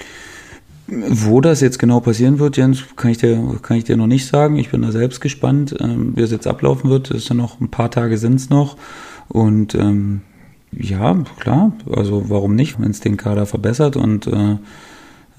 Wo 0.87 1.39
das 1.39 1.61
jetzt 1.61 1.79
genau 1.79 2.01
passieren 2.01 2.39
wird, 2.39 2.57
Jens, 2.57 2.83
kann 2.97 3.11
ich 3.11 3.17
dir, 3.17 3.59
kann 3.61 3.77
ich 3.77 3.85
dir 3.85 3.95
noch 3.95 4.07
nicht 4.07 4.27
sagen. 4.27 4.57
Ich 4.57 4.71
bin 4.71 4.81
da 4.81 4.91
selbst 4.91 5.21
gespannt, 5.21 5.75
ähm, 5.79 6.13
wie 6.15 6.21
es 6.21 6.31
jetzt 6.31 6.47
ablaufen 6.47 6.89
wird. 6.89 7.11
Es 7.11 7.25
sind 7.25 7.37
noch 7.37 7.61
ein 7.61 7.69
paar 7.69 7.91
Tage 7.91 8.17
sind 8.17 8.35
es 8.35 8.49
noch. 8.49 8.75
Und 9.29 9.73
ähm, 9.75 10.21
ja, 10.73 11.15
klar, 11.39 11.71
also 11.89 12.29
warum 12.29 12.55
nicht, 12.55 12.79
wenn 12.81 12.91
es 12.91 12.99
den 12.99 13.17
Kader 13.17 13.45
verbessert 13.45 13.95
und 13.95 14.27
äh, 14.27 14.57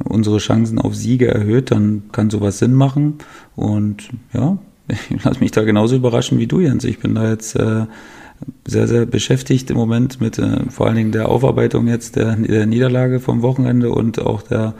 unsere 0.04 0.38
Chancen 0.38 0.78
auf 0.78 0.94
Siege 0.94 1.28
erhöht, 1.28 1.70
dann 1.70 2.04
kann 2.12 2.30
sowas 2.30 2.58
Sinn 2.58 2.74
machen. 2.74 3.18
Und 3.54 4.08
ja, 4.32 4.58
ich 5.10 5.22
lasse 5.22 5.40
mich 5.40 5.50
da 5.50 5.62
genauso 5.64 5.96
überraschen 5.96 6.38
wie 6.38 6.46
du, 6.46 6.60
Jens. 6.60 6.84
Ich 6.84 6.98
bin 6.98 7.14
da 7.14 7.28
jetzt 7.28 7.56
äh, 7.56 7.86
sehr, 8.66 8.88
sehr 8.88 9.06
beschäftigt 9.06 9.70
im 9.70 9.76
Moment 9.76 10.20
mit 10.20 10.38
äh, 10.38 10.70
vor 10.70 10.86
allen 10.86 10.96
Dingen 10.96 11.12
der 11.12 11.28
Aufarbeitung 11.28 11.88
jetzt 11.88 12.16
der, 12.16 12.36
der 12.36 12.66
Niederlage 12.66 13.20
vom 13.20 13.42
Wochenende 13.42 13.90
und 13.90 14.20
auch 14.20 14.42
der 14.42 14.74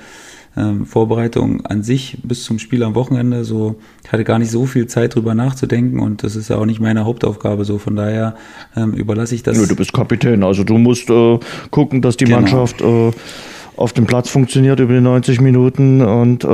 ähm, 0.57 0.85
Vorbereitung 0.85 1.65
an 1.65 1.83
sich 1.83 2.19
bis 2.23 2.45
zum 2.45 2.59
Spiel 2.59 2.83
am 2.83 2.95
Wochenende. 2.95 3.45
So, 3.45 3.77
ich 4.05 4.13
hatte 4.13 4.25
gar 4.25 4.39
nicht 4.39 4.51
so 4.51 4.67
viel 4.67 4.87
Zeit 4.87 5.15
drüber 5.15 5.35
nachzudenken 5.35 5.99
und 5.99 6.23
das 6.23 6.37
ist 6.37 6.51
ja 6.51 6.59
auch 6.59 6.67
nicht 6.67 6.81
meine 6.81 7.05
Hauptaufgabe. 7.05 7.65
So, 7.65 7.79
von 7.79 7.97
daher 7.97 8.37
ähm, 8.77 8.93
überlasse 8.93 9.35
ich 9.35 9.43
das. 9.43 9.57
Nö, 9.57 9.67
du 9.67 9.77
bist 9.77 9.93
Kapitän, 9.93 10.43
also 10.43 10.65
du 10.65 10.79
musst 10.79 11.09
äh, 11.11 11.39
gucken, 11.71 12.03
dass 12.03 12.17
die 12.17 12.25
genau. 12.25 12.41
Mannschaft 12.41 12.83
äh, 12.83 13.11
auf 13.83 13.93
dem 13.93 14.07
Platz 14.07 14.31
funktioniert 14.31 14.79
über 14.79 14.95
die 14.95 15.01
90 15.01 15.41
Minuten 15.41 16.01
und 16.01 16.45
äh, 16.45 16.49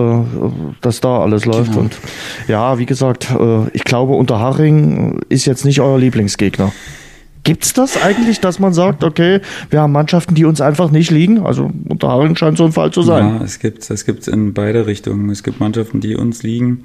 dass 0.80 1.00
da 1.00 1.20
alles 1.20 1.44
läuft. 1.44 1.72
Genau. 1.72 1.82
Und 1.82 1.98
ja, 2.48 2.78
wie 2.78 2.86
gesagt, 2.86 3.28
äh, 3.30 3.68
ich 3.74 3.84
glaube, 3.84 4.14
Unterhaching 4.14 5.20
ist 5.28 5.44
jetzt 5.44 5.64
nicht 5.64 5.80
euer 5.80 5.98
Lieblingsgegner. 5.98 6.72
Gibt 7.44 7.64
es 7.64 7.72
das 7.72 8.02
eigentlich, 8.02 8.40
dass 8.40 8.58
man 8.58 8.72
sagt, 8.72 9.04
okay, 9.04 9.40
wir 9.70 9.80
haben 9.80 9.92
Mannschaften, 9.92 10.34
die 10.34 10.44
uns 10.44 10.60
einfach 10.60 10.90
nicht 10.90 11.10
liegen? 11.10 11.46
Also 11.46 11.70
Unterhaching 11.88 12.34
scheint 12.34 12.58
so 12.58 12.64
ein 12.64 12.72
Fall 12.72 12.90
zu 12.90 13.02
sein. 13.02 13.36
Ja, 13.38 13.44
es 13.44 13.58
gibt 13.58 13.88
es 13.88 14.04
gibt's 14.04 14.26
in 14.26 14.54
beide 14.54 14.86
Richtungen. 14.86 15.30
Es 15.30 15.42
gibt 15.42 15.60
Mannschaften, 15.60 16.00
die 16.00 16.16
uns 16.16 16.42
liegen, 16.42 16.84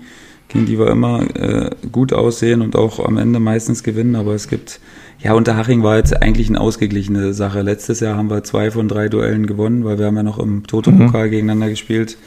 gegen 0.49 0.65
die 0.65 0.77
wir 0.77 0.87
immer 0.87 1.23
äh, 1.35 1.71
gut 1.91 2.13
aussehen 2.13 2.61
und 2.61 2.75
auch 2.75 2.99
am 2.99 3.17
Ende 3.17 3.39
meistens 3.39 3.83
gewinnen. 3.83 4.15
Aber 4.15 4.35
es 4.35 4.47
gibt, 4.47 4.79
ja, 5.23 5.33
Unterhaching 5.33 5.83
war 5.83 5.97
jetzt 5.97 6.21
eigentlich 6.21 6.49
eine 6.49 6.59
ausgeglichene 6.59 7.33
Sache. 7.33 7.61
Letztes 7.61 8.01
Jahr 8.01 8.17
haben 8.17 8.29
wir 8.29 8.43
zwei 8.43 8.71
von 8.71 8.89
drei 8.89 9.07
Duellen 9.07 9.47
gewonnen, 9.47 9.85
weil 9.85 9.97
wir 9.97 10.07
haben 10.07 10.17
ja 10.17 10.23
noch 10.23 10.37
im 10.37 10.67
Toto-Pokal 10.67 11.27
mhm. 11.27 11.31
gegeneinander 11.31 11.69
gespielt. 11.69 12.17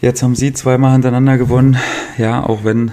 Jetzt 0.00 0.22
haben 0.24 0.34
sie 0.34 0.52
zweimal 0.52 0.92
hintereinander 0.92 1.38
gewonnen. 1.38 1.76
Ja, 2.18 2.44
auch 2.44 2.64
wenn 2.64 2.90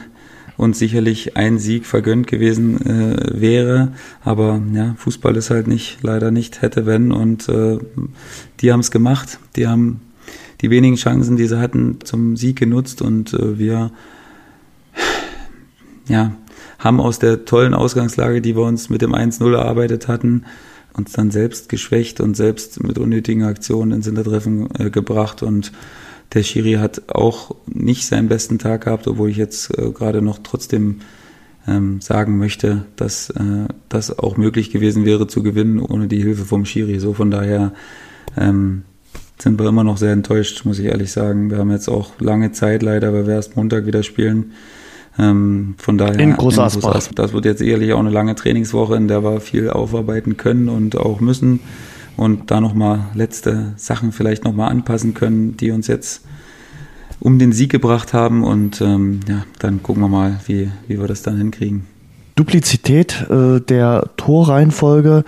uns 0.57 0.77
sicherlich 0.77 1.37
ein 1.37 1.57
Sieg 1.57 1.87
vergönnt 1.87 2.27
gewesen 2.27 2.85
äh, 2.85 3.41
wäre. 3.41 3.93
Aber 4.23 4.61
ja, 4.73 4.93
Fußball 4.97 5.35
ist 5.37 5.49
halt 5.49 5.67
nicht, 5.67 5.99
leider 6.03 6.29
nicht 6.29 6.61
hätte, 6.61 6.85
wenn. 6.85 7.11
Und 7.11 7.49
äh, 7.49 7.79
die 8.59 8.71
haben 8.71 8.81
es 8.81 8.91
gemacht. 8.91 9.39
Die 9.55 9.65
haben 9.65 10.01
die 10.61 10.69
wenigen 10.69 10.97
Chancen, 10.97 11.35
die 11.35 11.47
sie 11.47 11.59
hatten, 11.59 11.99
zum 12.03 12.37
Sieg 12.37 12.59
genutzt 12.59 13.01
und 13.01 13.33
äh, 13.33 13.57
wir 13.57 13.91
ja, 16.07 16.33
haben 16.79 16.99
aus 16.99 17.19
der 17.19 17.45
tollen 17.45 17.73
Ausgangslage, 17.73 18.41
die 18.41 18.55
wir 18.55 18.63
uns 18.63 18.89
mit 18.89 19.01
dem 19.01 19.13
1-0 19.13 19.53
erarbeitet 19.53 20.07
hatten, 20.07 20.45
uns 20.93 21.11
dann 21.11 21.29
selbst 21.29 21.69
geschwächt 21.69 22.19
und 22.19 22.35
selbst 22.35 22.81
mit 22.81 22.97
unnötigen 22.97 23.43
Aktionen 23.43 23.91
ins 23.91 24.05
Hintertreffen 24.05 24.69
äh, 24.79 24.89
gebracht 24.89 25.43
und 25.43 25.71
der 26.33 26.43
Schiri 26.43 26.73
hat 26.73 27.09
auch 27.09 27.55
nicht 27.65 28.05
seinen 28.05 28.27
besten 28.27 28.59
Tag 28.59 28.85
gehabt, 28.85 29.07
obwohl 29.07 29.29
ich 29.29 29.37
jetzt 29.37 29.77
äh, 29.77 29.91
gerade 29.91 30.21
noch 30.21 30.39
trotzdem 30.43 31.01
ähm, 31.67 32.01
sagen 32.01 32.37
möchte, 32.37 32.85
dass 32.95 33.29
äh, 33.31 33.67
das 33.89 34.17
auch 34.17 34.37
möglich 34.37 34.71
gewesen 34.71 35.05
wäre 35.05 35.27
zu 35.27 35.43
gewinnen 35.43 35.79
ohne 35.79 36.07
die 36.07 36.21
Hilfe 36.21 36.45
vom 36.45 36.65
Schiri. 36.65 36.99
So 36.99 37.13
von 37.13 37.31
daher 37.31 37.73
ähm, 38.37 38.83
sind 39.37 39.59
wir 39.59 39.67
immer 39.67 39.83
noch 39.83 39.97
sehr 39.97 40.13
enttäuscht, 40.13 40.65
muss 40.65 40.79
ich 40.79 40.85
ehrlich 40.85 41.11
sagen. 41.11 41.49
Wir 41.49 41.57
haben 41.57 41.71
jetzt 41.71 41.89
auch 41.89 42.19
lange 42.19 42.51
Zeit 42.51 42.83
leider, 42.83 43.13
weil 43.13 43.27
wir 43.27 43.35
erst 43.35 43.55
Montag 43.55 43.85
wieder 43.85 44.03
spielen. 44.03 44.51
Ähm, 45.19 45.75
von 45.77 45.97
daher 45.97 46.17
in 46.17 46.33
Großasbach. 46.33 47.09
Das 47.13 47.33
wird 47.33 47.45
jetzt 47.45 47.59
sicherlich 47.59 47.93
auch 47.93 47.99
eine 47.99 48.09
lange 48.09 48.35
Trainingswoche, 48.35 48.95
in 48.95 49.07
der 49.07 49.23
wir 49.23 49.41
viel 49.41 49.69
aufarbeiten 49.69 50.37
können 50.37 50.69
und 50.69 50.97
auch 50.97 51.19
müssen 51.19 51.59
und 52.19 52.51
da 52.51 52.59
nochmal 52.59 53.05
letzte 53.13 53.73
Sachen 53.77 54.11
vielleicht 54.11 54.43
nochmal 54.43 54.69
anpassen 54.69 55.13
können, 55.13 55.55
die 55.55 55.71
uns 55.71 55.87
jetzt 55.87 56.25
um 57.19 57.39
den 57.39 57.53
Sieg 57.53 57.71
gebracht 57.71 58.13
haben. 58.13 58.43
Und 58.43 58.81
ähm, 58.81 59.21
ja, 59.27 59.43
dann 59.59 59.81
gucken 59.83 60.03
wir 60.03 60.09
mal, 60.09 60.39
wie, 60.45 60.69
wie 60.87 60.99
wir 60.99 61.07
das 61.07 61.21
dann 61.21 61.37
hinkriegen. 61.37 61.85
Duplizität 62.35 63.25
äh, 63.29 63.59
der 63.59 64.09
Torreihenfolge 64.17 65.23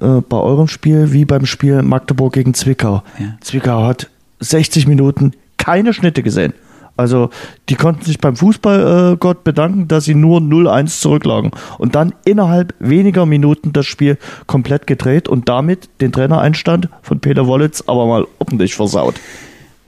äh, 0.00 0.20
bei 0.26 0.36
eurem 0.36 0.68
Spiel 0.68 1.12
wie 1.12 1.24
beim 1.24 1.46
Spiel 1.46 1.82
Magdeburg 1.82 2.32
gegen 2.32 2.54
Zwickau. 2.54 3.02
Ja. 3.18 3.36
Zwickau 3.40 3.82
hat 3.84 4.10
60 4.40 4.86
Minuten 4.86 5.32
keine 5.56 5.92
Schnitte 5.92 6.22
gesehen. 6.22 6.54
Also 6.96 7.30
die 7.68 7.74
konnten 7.74 8.04
sich 8.04 8.18
beim 8.18 8.36
Fußballgott 8.36 9.38
äh, 9.38 9.40
bedanken, 9.42 9.88
dass 9.88 10.04
sie 10.04 10.14
nur 10.14 10.40
0-1 10.40 11.00
zurücklagen 11.00 11.50
und 11.78 11.94
dann 11.94 12.14
innerhalb 12.24 12.74
weniger 12.78 13.26
Minuten 13.26 13.72
das 13.72 13.86
Spiel 13.86 14.16
komplett 14.46 14.86
gedreht 14.86 15.28
und 15.28 15.48
damit 15.48 15.88
den 16.00 16.12
Trainereinstand 16.12 16.88
von 17.02 17.20
Peter 17.20 17.46
Wollitz 17.46 17.82
aber 17.86 18.06
mal 18.06 18.26
ordentlich 18.38 18.74
versaut. 18.74 19.14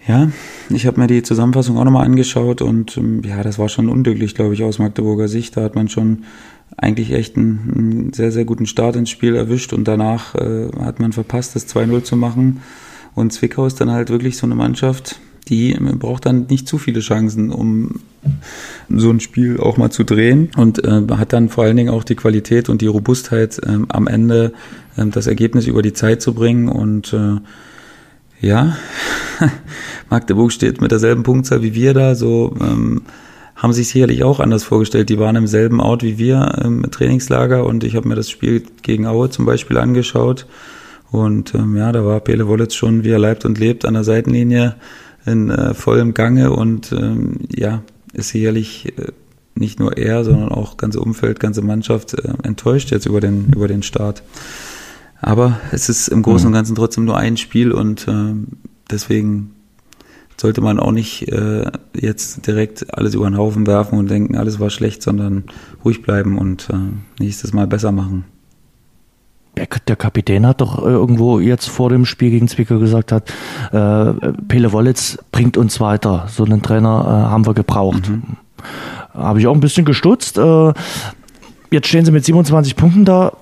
Ja, 0.08 0.28
ich 0.70 0.86
habe 0.86 1.00
mir 1.00 1.08
die 1.08 1.22
Zusammenfassung 1.22 1.76
auch 1.78 1.84
nochmal 1.84 2.04
angeschaut 2.04 2.62
und 2.62 2.96
ähm, 2.96 3.22
ja, 3.24 3.42
das 3.42 3.58
war 3.58 3.68
schon 3.68 3.88
unglücklich, 3.88 4.34
glaube 4.34 4.54
ich, 4.54 4.62
aus 4.62 4.78
Magdeburger 4.78 5.26
Sicht. 5.26 5.56
Da 5.56 5.62
hat 5.62 5.74
man 5.74 5.88
schon 5.88 6.24
eigentlich 6.76 7.12
echt 7.12 7.36
einen, 7.36 7.72
einen 7.74 8.12
sehr, 8.12 8.30
sehr 8.30 8.44
guten 8.44 8.66
Start 8.66 8.94
ins 8.96 9.10
Spiel 9.10 9.34
erwischt 9.34 9.72
und 9.72 9.88
danach 9.88 10.34
äh, 10.36 10.68
hat 10.80 11.00
man 11.00 11.12
verpasst, 11.12 11.56
das 11.56 11.68
2-0 11.68 12.04
zu 12.04 12.16
machen. 12.16 12.60
Und 13.14 13.32
Zwickau 13.32 13.66
ist 13.66 13.80
dann 13.80 13.90
halt 13.90 14.10
wirklich 14.10 14.36
so 14.36 14.46
eine 14.46 14.54
Mannschaft, 14.54 15.18
die 15.48 15.74
braucht 15.74 16.26
dann 16.26 16.46
nicht 16.48 16.66
zu 16.66 16.78
viele 16.78 17.00
Chancen, 17.00 17.50
um 17.50 18.00
so 18.88 19.10
ein 19.10 19.20
Spiel 19.20 19.60
auch 19.60 19.76
mal 19.76 19.90
zu 19.90 20.04
drehen. 20.04 20.50
Und 20.56 20.84
äh, 20.84 21.02
hat 21.16 21.32
dann 21.32 21.48
vor 21.48 21.64
allen 21.64 21.76
Dingen 21.76 21.90
auch 21.90 22.04
die 22.04 22.16
Qualität 22.16 22.68
und 22.68 22.82
die 22.82 22.86
Robustheit 22.86 23.58
äh, 23.62 23.78
am 23.88 24.06
Ende 24.08 24.52
äh, 24.96 25.06
das 25.06 25.26
Ergebnis 25.26 25.66
über 25.66 25.82
die 25.82 25.92
Zeit 25.92 26.20
zu 26.20 26.34
bringen. 26.34 26.68
Und 26.68 27.12
äh, 27.12 27.36
ja, 28.40 28.76
Magdeburg 30.10 30.52
steht 30.52 30.80
mit 30.80 30.90
derselben 30.90 31.22
Punktzahl 31.22 31.62
wie 31.62 31.74
wir 31.74 31.94
da, 31.94 32.14
so 32.14 32.54
ähm, 32.60 33.02
haben 33.54 33.72
sich 33.72 33.88
sicherlich 33.88 34.22
auch 34.22 34.40
anders 34.40 34.64
vorgestellt. 34.64 35.08
Die 35.08 35.18
waren 35.18 35.36
im 35.36 35.46
selben 35.46 35.80
Ort 35.80 36.02
wie 36.02 36.18
wir 36.18 36.58
im 36.62 36.90
Trainingslager. 36.90 37.64
Und 37.64 37.84
ich 37.84 37.96
habe 37.96 38.08
mir 38.08 38.16
das 38.16 38.28
Spiel 38.28 38.64
gegen 38.82 39.06
Aue 39.06 39.30
zum 39.30 39.46
Beispiel 39.46 39.78
angeschaut. 39.78 40.46
Und 41.10 41.54
ähm, 41.54 41.76
ja, 41.76 41.92
da 41.92 42.04
war 42.04 42.20
Pele 42.20 42.48
Wollitz 42.48 42.74
schon, 42.74 43.04
wie 43.04 43.10
er 43.10 43.18
leibt 43.18 43.44
und 43.44 43.58
lebt, 43.58 43.84
an 43.84 43.94
der 43.94 44.04
Seitenlinie 44.04 44.74
in 45.26 45.50
äh, 45.50 45.74
vollem 45.74 46.14
Gange 46.14 46.52
und 46.52 46.92
ähm, 46.92 47.40
ja, 47.54 47.82
ist 48.12 48.30
sicherlich 48.30 48.96
äh, 48.98 49.12
nicht 49.54 49.80
nur 49.80 49.96
er, 49.96 50.24
sondern 50.24 50.50
auch 50.50 50.76
ganze 50.76 51.00
Umfeld, 51.00 51.40
ganze 51.40 51.62
Mannschaft 51.62 52.14
äh, 52.14 52.32
enttäuscht 52.42 52.90
jetzt 52.90 53.06
über 53.06 53.20
den, 53.20 53.50
über 53.54 53.68
den 53.68 53.82
Start. 53.82 54.22
Aber 55.20 55.60
es 55.72 55.88
ist 55.88 56.08
im 56.08 56.22
Großen 56.22 56.46
und 56.46 56.52
mhm. 56.52 56.56
Ganzen 56.56 56.76
trotzdem 56.76 57.04
nur 57.04 57.16
ein 57.16 57.36
Spiel 57.36 57.72
und 57.72 58.06
äh, 58.06 58.34
deswegen 58.90 59.52
sollte 60.38 60.60
man 60.60 60.78
auch 60.78 60.92
nicht 60.92 61.28
äh, 61.32 61.70
jetzt 61.98 62.46
direkt 62.46 62.94
alles 62.96 63.14
über 63.14 63.28
den 63.28 63.38
Haufen 63.38 63.66
werfen 63.66 63.98
und 63.98 64.10
denken, 64.10 64.36
alles 64.36 64.60
war 64.60 64.70
schlecht, 64.70 65.02
sondern 65.02 65.44
ruhig 65.84 66.02
bleiben 66.02 66.38
und 66.38 66.68
äh, 66.70 67.22
nächstes 67.22 67.52
Mal 67.54 67.66
besser 67.66 67.92
machen. 67.92 68.24
Der 69.56 69.96
Kapitän 69.96 70.46
hat 70.46 70.60
doch 70.60 70.84
äh, 70.84 70.90
irgendwo 70.90 71.40
jetzt 71.40 71.68
vor 71.68 71.88
dem 71.88 72.04
Spiel 72.04 72.30
gegen 72.30 72.46
Zwickau 72.46 72.78
gesagt 72.78 73.10
hat, 73.10 73.30
äh, 73.72 74.30
Pele 74.48 74.72
Wollitz 74.72 75.18
bringt 75.32 75.56
uns 75.56 75.80
weiter. 75.80 76.26
So 76.28 76.44
einen 76.44 76.60
Trainer 76.60 77.04
äh, 77.06 77.30
haben 77.30 77.46
wir 77.46 77.54
gebraucht. 77.54 78.10
Mhm. 78.10 78.36
Habe 79.14 79.40
ich 79.40 79.46
auch 79.46 79.54
ein 79.54 79.60
bisschen 79.60 79.86
gestutzt. 79.86 80.36
Äh, 80.36 80.72
jetzt 81.70 81.88
stehen 81.88 82.04
sie 82.04 82.12
mit 82.12 82.24
27 82.24 82.76
Punkten 82.76 83.04
da. 83.06 83.32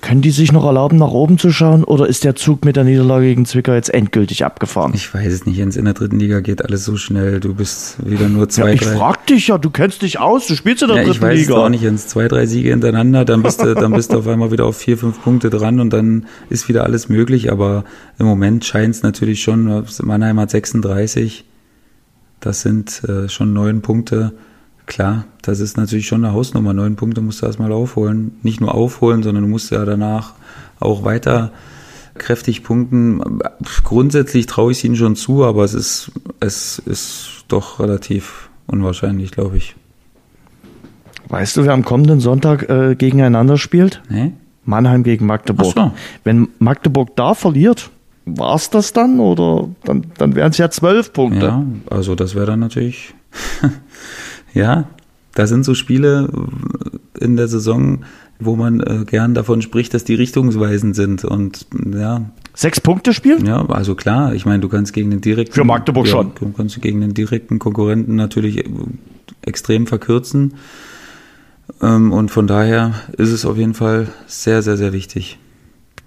Können 0.00 0.22
die 0.22 0.30
sich 0.30 0.52
noch 0.52 0.64
erlauben, 0.64 0.98
nach 0.98 1.10
oben 1.10 1.38
zu 1.38 1.50
schauen 1.50 1.84
oder 1.84 2.06
ist 2.06 2.24
der 2.24 2.34
Zug 2.36 2.64
mit 2.64 2.76
der 2.76 2.84
Niederlage 2.84 3.26
gegen 3.26 3.46
Zwickau 3.46 3.72
jetzt 3.72 3.92
endgültig 3.92 4.44
abgefahren? 4.44 4.92
Ich 4.94 5.12
weiß 5.12 5.32
es 5.32 5.46
nicht, 5.46 5.56
Jens. 5.56 5.76
In 5.76 5.84
der 5.84 5.94
dritten 5.94 6.18
Liga 6.18 6.40
geht 6.40 6.64
alles 6.64 6.84
so 6.84 6.96
schnell. 6.96 7.40
Du 7.40 7.54
bist 7.54 7.96
wieder 8.04 8.28
nur 8.28 8.48
zwei, 8.48 8.68
ja, 8.68 8.72
ich 8.74 8.80
drei. 8.80 8.92
Ich 8.92 8.98
frag 8.98 9.26
dich 9.26 9.48
ja, 9.48 9.58
du 9.58 9.70
kennst 9.70 10.02
dich 10.02 10.18
aus, 10.18 10.46
du 10.46 10.54
spielst 10.54 10.82
in 10.82 10.88
der 10.88 10.98
ja, 10.98 11.04
dritten 11.04 11.14
Liga. 11.14 11.26
Ich 11.26 11.32
weiß 11.32 11.40
Liga. 11.46 11.54
es 11.54 11.64
auch 11.64 11.68
nicht, 11.68 11.82
Jens. 11.82 12.06
Zwei, 12.08 12.28
drei 12.28 12.46
Siege 12.46 12.70
hintereinander, 12.70 13.24
dann 13.24 13.42
bist, 13.42 13.62
du, 13.62 13.74
dann 13.74 13.92
bist 13.92 14.12
du 14.12 14.18
auf 14.18 14.26
einmal 14.26 14.50
wieder 14.50 14.66
auf 14.66 14.76
vier, 14.76 14.98
fünf 14.98 15.22
Punkte 15.22 15.50
dran 15.50 15.80
und 15.80 15.92
dann 15.92 16.26
ist 16.50 16.68
wieder 16.68 16.84
alles 16.84 17.08
möglich. 17.08 17.50
Aber 17.50 17.84
im 18.18 18.26
Moment 18.26 18.64
scheint 18.64 18.94
es 18.94 19.02
natürlich 19.02 19.42
schon, 19.42 19.84
Mannheim 20.02 20.40
hat 20.40 20.50
36. 20.50 21.44
Das 22.40 22.60
sind 22.60 23.02
äh, 23.04 23.28
schon 23.28 23.52
neun 23.52 23.80
Punkte 23.80 24.32
Klar, 24.86 25.24
das 25.42 25.60
ist 25.60 25.76
natürlich 25.76 26.06
schon 26.06 26.24
eine 26.24 26.34
Hausnummer. 26.34 26.74
Neun 26.74 26.96
Punkte 26.96 27.20
musst 27.20 27.42
du 27.42 27.46
erstmal 27.46 27.72
aufholen. 27.72 28.38
Nicht 28.42 28.60
nur 28.60 28.74
aufholen, 28.74 29.22
sondern 29.22 29.44
du 29.44 29.50
musst 29.50 29.70
ja 29.70 29.84
danach 29.84 30.34
auch 30.78 31.04
weiter 31.04 31.52
kräftig 32.16 32.62
punkten. 32.62 33.40
Grundsätzlich 33.82 34.46
traue 34.46 34.72
ich 34.72 34.78
es 34.78 34.84
ihnen 34.84 34.96
schon 34.96 35.16
zu, 35.16 35.44
aber 35.44 35.64
es 35.64 35.74
ist, 35.74 36.12
es 36.40 36.78
ist 36.78 37.44
doch 37.48 37.80
relativ 37.80 38.50
unwahrscheinlich, 38.66 39.30
glaube 39.30 39.56
ich. 39.56 39.74
Weißt 41.28 41.56
du, 41.56 41.64
wer 41.64 41.72
am 41.72 41.84
kommenden 41.84 42.20
Sonntag 42.20 42.68
äh, 42.68 42.94
gegeneinander 42.94 43.56
spielt? 43.56 44.02
Nee? 44.08 44.32
Mannheim 44.64 45.02
gegen 45.02 45.26
Magdeburg. 45.26 45.74
So. 45.74 45.92
Wenn 46.22 46.48
Magdeburg 46.58 47.16
da 47.16 47.34
verliert, 47.34 47.90
war 48.26 48.56
es 48.56 48.70
das 48.70 48.92
dann? 48.92 49.20
Oder 49.20 49.68
dann, 49.84 50.06
dann 50.18 50.34
wären 50.34 50.50
es 50.50 50.58
ja 50.58 50.70
zwölf 50.70 51.12
Punkte. 51.12 51.46
Ja, 51.46 51.64
also 51.90 52.14
das 52.14 52.34
wäre 52.34 52.46
dann 52.46 52.60
natürlich 52.60 53.14
Ja, 54.54 54.88
da 55.34 55.46
sind 55.46 55.64
so 55.64 55.74
Spiele 55.74 56.28
in 57.18 57.36
der 57.36 57.48
Saison, 57.48 58.04
wo 58.38 58.56
man 58.56 58.80
äh, 58.80 59.04
gern 59.04 59.34
davon 59.34 59.62
spricht, 59.62 59.94
dass 59.94 60.04
die 60.04 60.14
richtungsweisend 60.14 60.96
sind 60.96 61.24
und 61.24 61.66
ja. 61.92 62.22
Sechs 62.54 62.80
Punkte 62.80 63.12
spielen? 63.12 63.44
Ja, 63.46 63.66
also 63.66 63.96
klar. 63.96 64.34
Ich 64.34 64.46
meine, 64.46 64.60
du 64.60 64.68
kannst 64.68 64.92
gegen 64.92 65.10
den 65.10 65.20
direkten. 65.20 65.54
Für 65.54 65.64
Magdeburg 65.64 66.06
ja, 66.06 66.12
schon. 66.12 66.32
Du 66.38 66.52
kannst 66.52 66.80
gegen 66.80 67.00
den 67.00 67.14
direkten 67.14 67.58
Konkurrenten 67.58 68.14
natürlich 68.14 68.64
extrem 69.42 69.88
verkürzen. 69.88 70.54
Ähm, 71.82 72.12
und 72.12 72.30
von 72.30 72.46
daher 72.46 72.94
ist 73.16 73.30
es 73.30 73.44
auf 73.44 73.56
jeden 73.56 73.74
Fall 73.74 74.08
sehr, 74.26 74.62
sehr, 74.62 74.76
sehr 74.76 74.92
wichtig. 74.92 75.38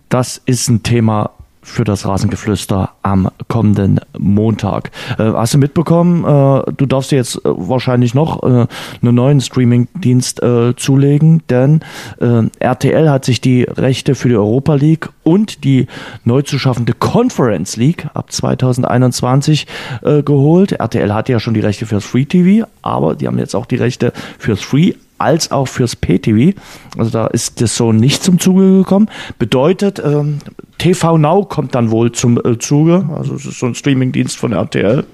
Das 0.10 0.42
ist 0.46 0.70
ein 0.70 0.84
Thema 0.84 1.32
für 1.68 1.84
das 1.84 2.08
Rasengeflüster 2.08 2.92
am 3.04 3.30
kommenden 3.48 4.00
Montag. 4.18 4.92
Äh, 5.20 5.32
hast 5.34 5.54
du 5.54 5.58
mitbekommen, 5.58 6.24
äh, 6.24 6.72
du 6.72 6.86
darfst 6.86 7.12
dir 7.12 7.18
jetzt 7.18 7.36
äh, 7.36 7.42
wahrscheinlich 7.46 8.14
noch 8.14 8.42
äh, 8.44 8.68
einen 9.02 9.16
neuen 9.16 9.42
Streaming-Dienst 9.42 10.42
äh, 10.42 10.76
zulegen, 10.76 11.44
denn 11.50 11.82
äh, 12.20 12.44
RTL 12.60 13.10
hat 13.10 13.26
sich 13.26 13.42
die 13.42 13.64
Rechte 13.64 14.16
für 14.16 14.30
die 14.30 14.38
Europa 14.38 14.76
League 14.76 15.10
und 15.24 15.66
die 15.66 15.88
neu 16.24 16.42
zu 16.42 16.58
schaffende 16.58 16.94
Conference 16.94 17.76
League 17.76 18.08
ab 18.14 18.32
2021 18.32 19.68
geholt. 20.24 20.72
RTL 20.72 21.14
hat 21.14 21.28
ja 21.28 21.40
schon 21.40 21.54
die 21.54 21.60
Rechte 21.60 21.86
fürs 21.86 22.06
Free 22.06 22.24
TV, 22.24 22.66
aber 22.82 23.16
die 23.16 23.28
haben 23.28 23.38
jetzt 23.38 23.56
auch 23.56 23.66
die 23.66 23.76
Rechte 23.76 24.14
fürs 24.40 24.62
Free 24.62 24.94
als 25.18 25.52
auch 25.52 25.68
fürs 25.68 25.96
PTV. 25.96 26.58
Also 26.98 27.12
da 27.12 27.28
ist 27.28 27.62
das 27.62 27.76
so 27.76 27.92
nicht 27.92 28.24
zum 28.24 28.40
Zuge 28.40 28.78
gekommen. 28.78 29.10
Bedeutet, 29.40 30.00
ähm, 30.04 30.40
TV 30.78 31.18
Now 31.18 31.44
kommt 31.44 31.74
dann 31.74 31.92
wohl 31.92 32.12
zum 32.12 32.38
äh, 32.38 32.58
Zuge. 32.60 33.06
Also 33.16 33.36
es 33.36 33.46
ist 33.46 33.60
so 33.60 33.66
ein 33.66 33.76
Streamingdienst 33.76 34.38
von 34.38 34.54
RTL. 34.54 35.06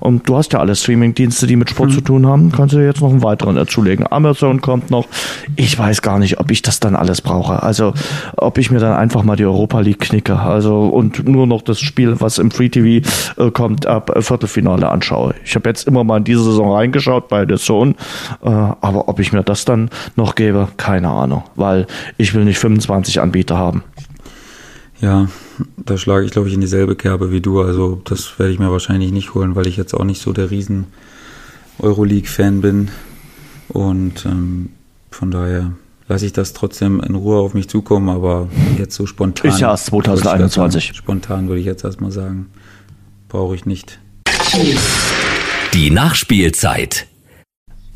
Und 0.00 0.28
du 0.28 0.36
hast 0.36 0.52
ja 0.52 0.60
alle 0.60 0.76
Streamingdienste, 0.76 1.46
die 1.46 1.56
mit 1.56 1.70
Sport 1.70 1.90
hm. 1.90 1.96
zu 1.96 2.00
tun 2.02 2.26
haben. 2.26 2.52
Kannst 2.52 2.74
du 2.74 2.78
jetzt 2.78 3.00
noch 3.00 3.10
einen 3.10 3.22
weiteren 3.22 3.56
dazulegen. 3.56 4.06
Amazon 4.10 4.60
kommt 4.60 4.90
noch. 4.90 5.08
Ich 5.56 5.78
weiß 5.78 6.02
gar 6.02 6.18
nicht, 6.18 6.38
ob 6.38 6.50
ich 6.50 6.62
das 6.62 6.80
dann 6.80 6.94
alles 6.94 7.20
brauche. 7.20 7.62
Also 7.62 7.92
ob 8.36 8.58
ich 8.58 8.70
mir 8.70 8.78
dann 8.78 8.92
einfach 8.92 9.22
mal 9.24 9.36
die 9.36 9.44
Europa 9.44 9.80
League 9.80 10.00
knicke. 10.00 10.38
Also 10.38 10.86
und 10.86 11.26
nur 11.28 11.46
noch 11.46 11.62
das 11.62 11.80
Spiel, 11.80 12.20
was 12.20 12.38
im 12.38 12.50
Free 12.50 12.68
TV 12.68 13.06
äh, 13.36 13.50
kommt, 13.50 13.86
ab 13.86 14.14
äh, 14.14 14.22
Viertelfinale 14.22 14.88
anschaue. 14.88 15.34
Ich 15.44 15.54
habe 15.56 15.68
jetzt 15.68 15.88
immer 15.88 16.04
mal 16.04 16.18
in 16.18 16.24
diese 16.24 16.44
Saison 16.44 16.72
reingeschaut 16.72 17.28
bei 17.28 17.44
der 17.44 17.58
Zone. 17.58 17.94
Äh, 18.42 18.48
aber 18.48 19.08
ob 19.08 19.18
ich 19.18 19.32
mir 19.32 19.42
das 19.42 19.64
dann 19.64 19.90
noch 20.14 20.36
gebe, 20.36 20.68
keine 20.76 21.08
Ahnung. 21.08 21.42
Weil 21.56 21.86
ich 22.16 22.34
will 22.34 22.44
nicht 22.44 22.58
25 22.58 23.20
Anbieter 23.20 23.58
haben. 23.58 23.82
Ja, 25.00 25.28
da 25.78 25.96
schlage 25.96 26.26
ich, 26.26 26.32
glaube 26.32 26.48
ich, 26.48 26.54
in 26.54 26.60
dieselbe 26.60 26.94
Kerbe 26.94 27.32
wie 27.32 27.40
du. 27.40 27.60
Also 27.62 28.02
das 28.04 28.38
werde 28.38 28.52
ich 28.52 28.58
mir 28.58 28.70
wahrscheinlich 28.70 29.12
nicht 29.12 29.34
holen, 29.34 29.54
weil 29.56 29.66
ich 29.66 29.76
jetzt 29.76 29.94
auch 29.94 30.04
nicht 30.04 30.20
so 30.20 30.32
der 30.32 30.50
riesen 30.50 30.86
Euroleague-Fan 31.78 32.60
bin. 32.60 32.90
Und 33.68 34.26
ähm, 34.26 34.70
von 35.10 35.30
daher 35.30 35.72
lasse 36.08 36.26
ich 36.26 36.32
das 36.32 36.52
trotzdem 36.52 37.00
in 37.00 37.14
Ruhe 37.14 37.38
auf 37.38 37.54
mich 37.54 37.68
zukommen, 37.68 38.08
aber 38.08 38.48
jetzt 38.78 38.94
so 38.94 39.06
spontan. 39.06 39.50
Ist 39.50 39.60
ja 39.60 39.70
erst 39.70 39.86
2021. 39.86 40.92
Spontan 40.94 41.48
würde 41.48 41.60
ich 41.60 41.66
jetzt 41.66 41.84
erstmal 41.84 42.10
sagen, 42.10 42.46
brauche 43.28 43.54
ich 43.54 43.64
nicht. 43.64 43.98
Die 45.72 45.90
Nachspielzeit. 45.90 47.06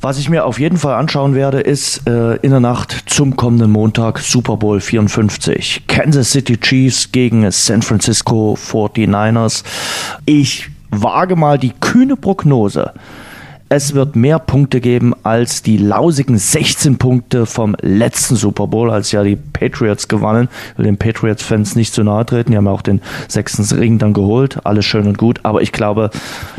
Was 0.04 0.18
ich 0.18 0.28
mir 0.28 0.44
auf 0.44 0.60
jeden 0.60 0.76
Fall 0.76 0.96
anschauen 0.96 1.34
werde, 1.34 1.60
ist 1.60 2.06
äh, 2.06 2.34
in 2.42 2.50
der 2.50 2.60
Nacht 2.60 3.04
zum 3.06 3.36
kommenden 3.36 3.70
Montag 3.70 4.18
Super 4.18 4.58
Bowl 4.58 4.78
54. 4.78 5.84
Kansas 5.86 6.30
City 6.30 6.58
Chiefs 6.58 7.10
gegen 7.10 7.50
San 7.50 7.80
Francisco 7.80 8.52
49ers. 8.52 9.64
Ich 10.26 10.68
wage 10.90 11.36
mal 11.36 11.56
die 11.56 11.72
kühne 11.80 12.16
Prognose 12.16 12.92
es 13.68 13.94
wird 13.94 14.14
mehr 14.14 14.38
Punkte 14.38 14.80
geben 14.80 15.14
als 15.22 15.62
die 15.62 15.78
lausigen 15.78 16.36
16 16.38 16.98
Punkte 16.98 17.46
vom 17.46 17.74
letzten 17.80 18.36
Super 18.36 18.66
Bowl, 18.66 18.90
als 18.90 19.10
ja 19.10 19.22
die 19.22 19.36
Patriots 19.36 20.08
gewannen. 20.08 20.48
Ich 20.72 20.78
will 20.78 20.84
den 20.84 20.98
Patriots-Fans 20.98 21.74
nicht 21.74 21.94
zu 21.94 22.04
nahe 22.04 22.26
treten. 22.26 22.50
Die 22.50 22.56
haben 22.56 22.66
ja 22.66 22.72
auch 22.72 22.82
den 22.82 23.00
sechsten 23.26 23.64
Ring 23.76 23.98
dann 23.98 24.12
geholt. 24.12 24.58
Alles 24.64 24.84
schön 24.84 25.06
und 25.06 25.18
gut. 25.18 25.40
Aber 25.44 25.62
ich 25.62 25.72
glaube, 25.72 26.10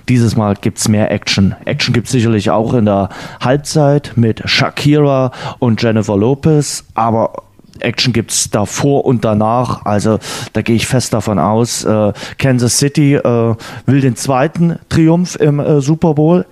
dieses 0.10 0.36
Mal 0.36 0.56
gibt's 0.60 0.88
mehr 0.88 1.12
Action. 1.12 1.56
Action 1.66 1.94
gibt's 1.94 2.12
sicherlich 2.12 2.50
auch 2.50 2.74
in 2.74 2.86
der 2.86 3.10
Halbzeit 3.40 4.14
mit 4.16 4.42
Shakira 4.50 5.32
und 5.60 5.82
Jennifer 5.82 6.18
Lopez. 6.18 6.86
Aber 6.96 7.44
Action 7.80 8.14
gibt's 8.14 8.50
davor 8.50 9.06
und 9.06 9.26
danach. 9.26 9.86
Also 9.86 10.20
da 10.54 10.62
gehe 10.62 10.76
ich 10.76 10.88
fest 10.88 11.14
davon 11.14 11.40
aus. 11.40 11.84
Äh, 11.84 12.14
Kansas 12.38 12.78
City 12.78 13.16
äh, 13.16 13.56
will 13.86 14.02
den 14.02 14.16
zweiten 14.16 14.80
Triumph 14.90 15.36
im 15.36 15.60
äh, 15.60 15.82
Super 15.82 16.14
Bowl. 16.16 16.46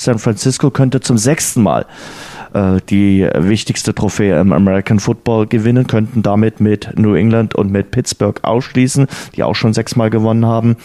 San 0.00 0.18
Francisco 0.18 0.70
könnte 0.70 1.00
zum 1.00 1.18
sechsten 1.18 1.62
Mal 1.62 1.84
äh, 2.54 2.78
die 2.88 3.28
wichtigste 3.36 3.94
Trophäe 3.94 4.40
im 4.40 4.54
American 4.54 4.98
Football 4.98 5.46
gewinnen, 5.46 5.86
könnten 5.86 6.22
damit 6.22 6.58
mit 6.58 6.98
New 6.98 7.14
England 7.14 7.54
und 7.54 7.70
mit 7.70 7.90
Pittsburgh 7.90 8.40
ausschließen, 8.42 9.08
die 9.36 9.42
auch 9.42 9.54
schon 9.54 9.74
sechsmal 9.74 10.08
gewonnen 10.08 10.46
haben. 10.46 10.76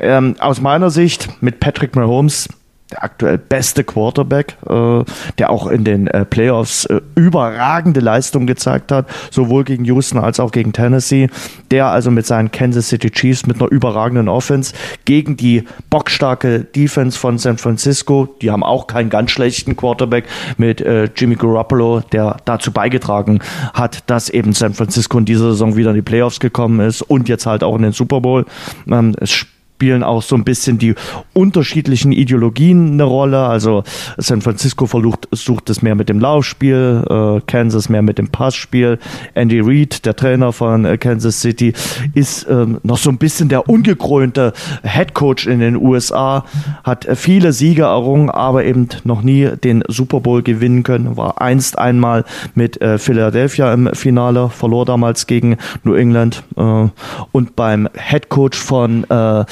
Ähm, 0.00 0.34
aus 0.40 0.60
meiner 0.60 0.90
Sicht 0.90 1.40
mit 1.40 1.60
Patrick 1.60 1.94
Mahomes 1.94 2.48
der 2.90 3.02
aktuell 3.02 3.38
beste 3.38 3.82
Quarterback, 3.82 4.56
äh, 4.68 5.04
der 5.38 5.50
auch 5.50 5.68
in 5.68 5.84
den 5.84 6.06
äh, 6.06 6.26
Playoffs 6.26 6.84
äh, 6.84 7.00
überragende 7.14 8.00
Leistung 8.00 8.46
gezeigt 8.46 8.92
hat, 8.92 9.08
sowohl 9.30 9.64
gegen 9.64 9.86
Houston 9.86 10.18
als 10.18 10.38
auch 10.38 10.52
gegen 10.52 10.74
Tennessee, 10.74 11.30
der 11.70 11.86
also 11.86 12.10
mit 12.10 12.26
seinen 12.26 12.50
Kansas 12.50 12.88
City 12.88 13.10
Chiefs 13.10 13.46
mit 13.46 13.60
einer 13.60 13.70
überragenden 13.70 14.28
Offense 14.28 14.74
gegen 15.06 15.36
die 15.36 15.64
bockstarke 15.88 16.60
Defense 16.60 17.18
von 17.18 17.38
San 17.38 17.56
Francisco, 17.56 18.28
die 18.42 18.50
haben 18.50 18.62
auch 18.62 18.86
keinen 18.86 19.08
ganz 19.08 19.30
schlechten 19.30 19.76
Quarterback 19.76 20.26
mit 20.58 20.82
äh, 20.82 21.08
Jimmy 21.16 21.36
Garoppolo, 21.36 22.00
der 22.12 22.36
dazu 22.44 22.70
beigetragen 22.70 23.40
hat, 23.72 24.10
dass 24.10 24.28
eben 24.28 24.52
San 24.52 24.74
Francisco 24.74 25.16
in 25.18 25.24
dieser 25.24 25.50
Saison 25.50 25.74
wieder 25.76 25.90
in 25.90 25.96
die 25.96 26.02
Playoffs 26.02 26.38
gekommen 26.38 26.80
ist 26.80 27.00
und 27.00 27.30
jetzt 27.30 27.46
halt 27.46 27.64
auch 27.64 27.76
in 27.76 27.82
den 27.82 27.92
Super 27.92 28.20
Bowl. 28.20 28.44
Ähm, 28.90 29.14
es 29.18 29.46
spielen 29.84 30.02
auch 30.02 30.22
so 30.22 30.34
ein 30.34 30.44
bisschen 30.44 30.78
die 30.78 30.94
unterschiedlichen 31.34 32.10
Ideologien 32.10 32.92
eine 32.92 33.02
Rolle. 33.02 33.40
Also 33.40 33.84
San 34.16 34.40
Francisco 34.40 34.86
versucht, 34.86 35.28
sucht 35.30 35.68
es 35.68 35.82
mehr 35.82 35.94
mit 35.94 36.08
dem 36.08 36.20
Laufspiel, 36.20 37.04
äh, 37.06 37.40
Kansas 37.46 37.90
mehr 37.90 38.00
mit 38.00 38.16
dem 38.16 38.28
Passspiel. 38.28 38.98
Andy 39.34 39.60
Reid, 39.60 40.06
der 40.06 40.16
Trainer 40.16 40.54
von 40.54 40.86
äh, 40.86 40.96
Kansas 40.96 41.42
City, 41.42 41.74
ist 42.14 42.46
ähm, 42.48 42.78
noch 42.82 42.96
so 42.96 43.10
ein 43.10 43.18
bisschen 43.18 43.50
der 43.50 43.68
ungekrönte 43.68 44.54
Head 44.84 45.12
Coach 45.12 45.46
in 45.46 45.60
den 45.60 45.76
USA, 45.76 46.46
hat 46.82 47.04
äh, 47.04 47.14
viele 47.14 47.52
Siege 47.52 47.82
errungen, 47.82 48.30
aber 48.30 48.64
eben 48.64 48.88
noch 49.04 49.20
nie 49.20 49.50
den 49.62 49.84
Super 49.88 50.20
Bowl 50.20 50.42
gewinnen 50.42 50.82
können. 50.82 51.18
War 51.18 51.42
einst 51.42 51.78
einmal 51.78 52.24
mit 52.54 52.80
äh, 52.80 52.96
Philadelphia 52.96 53.70
im 53.74 53.90
Finale, 53.92 54.48
verlor 54.48 54.86
damals 54.86 55.26
gegen 55.26 55.58
New 55.82 55.92
England 55.92 56.42
äh, 56.56 56.88
und 57.32 57.54
beim 57.54 57.86
Head 57.94 58.30
Coach 58.30 58.58
von 58.58 59.04
äh, 59.10 59.44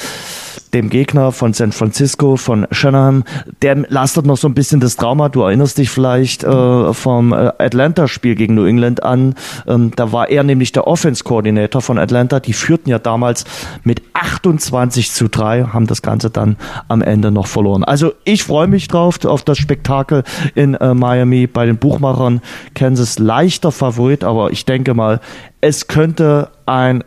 dem 0.73 0.89
Gegner 0.89 1.31
von 1.31 1.53
San 1.53 1.71
Francisco, 1.71 2.35
von 2.35 2.67
Shanahan, 2.71 3.23
der 3.61 3.75
lastet 3.89 4.25
noch 4.25 4.37
so 4.37 4.47
ein 4.47 4.53
bisschen 4.53 4.79
das 4.79 4.95
Trauma. 4.95 5.29
Du 5.29 5.41
erinnerst 5.41 5.77
dich 5.77 5.89
vielleicht 5.89 6.43
äh, 6.43 6.93
vom 6.93 7.31
äh, 7.31 7.51
Atlanta-Spiel 7.57 8.35
gegen 8.35 8.55
New 8.55 8.65
England 8.65 9.03
an. 9.03 9.35
Ähm, 9.67 9.91
da 9.95 10.11
war 10.11 10.29
er 10.29 10.43
nämlich 10.43 10.71
der 10.71 10.87
Offense-Koordinator 10.87 11.81
von 11.81 11.97
Atlanta. 11.97 12.39
Die 12.39 12.53
führten 12.53 12.89
ja 12.89 12.99
damals 12.99 13.45
mit 13.83 14.01
28 14.13 15.11
zu 15.11 15.27
3, 15.27 15.65
haben 15.73 15.87
das 15.87 16.01
Ganze 16.01 16.29
dann 16.29 16.57
am 16.87 17.01
Ende 17.01 17.31
noch 17.31 17.47
verloren. 17.47 17.83
Also 17.83 18.13
ich 18.23 18.43
freue 18.43 18.67
mich 18.67 18.87
drauf, 18.87 19.23
auf 19.25 19.43
das 19.43 19.57
Spektakel 19.57 20.23
in 20.55 20.73
äh, 20.75 20.93
Miami 20.93 21.47
bei 21.47 21.65
den 21.65 21.77
Buchmachern. 21.77 22.41
Kansas 22.73 23.19
leichter 23.19 23.71
Favorit, 23.71 24.23
aber 24.23 24.51
ich 24.51 24.65
denke 24.65 24.93
mal, 24.93 25.21
es 25.61 25.87
könnte 25.87 26.49
ein 26.65 27.03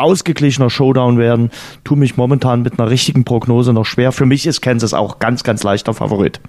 ausgeglichener 0.00 0.70
Showdown 0.70 1.18
werden. 1.18 1.50
Tu 1.84 1.96
mich 1.96 2.16
momentan 2.16 2.62
mit 2.62 2.78
einer 2.78 2.90
richtigen 2.90 3.24
Prognose 3.24 3.72
noch 3.72 3.84
schwer. 3.84 4.12
Für 4.12 4.26
mich 4.26 4.46
ist 4.46 4.60
Kansas 4.60 4.94
auch 4.94 5.18
ganz, 5.18 5.42
ganz 5.44 5.62
leichter 5.62 5.94
Favorit. 5.94 6.40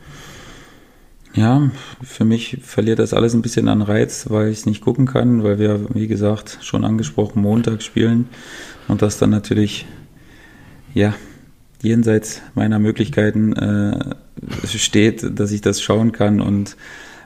Ja, 1.33 1.69
für 2.01 2.25
mich 2.25 2.57
verliert 2.63 2.99
das 2.99 3.13
alles 3.13 3.33
ein 3.33 3.41
bisschen 3.41 3.67
an 3.67 3.81
Reiz, 3.81 4.25
weil 4.29 4.49
ich 4.49 4.59
es 4.59 4.65
nicht 4.65 4.81
gucken 4.81 5.05
kann, 5.05 5.43
weil 5.43 5.59
wir, 5.59 5.93
wie 5.93 6.07
gesagt, 6.07 6.57
schon 6.61 6.83
angesprochen 6.83 7.41
Montag 7.41 7.83
spielen 7.83 8.29
und 8.87 9.03
das 9.03 9.19
dann 9.19 9.29
natürlich, 9.29 9.85
ja, 10.95 11.13
jenseits 11.81 12.41
meiner 12.55 12.79
Möglichkeiten 12.79 13.53
äh, 13.53 14.15
steht, 14.65 15.39
dass 15.39 15.51
ich 15.51 15.61
das 15.61 15.81
schauen 15.81 16.11
kann 16.11 16.41
und 16.41 16.75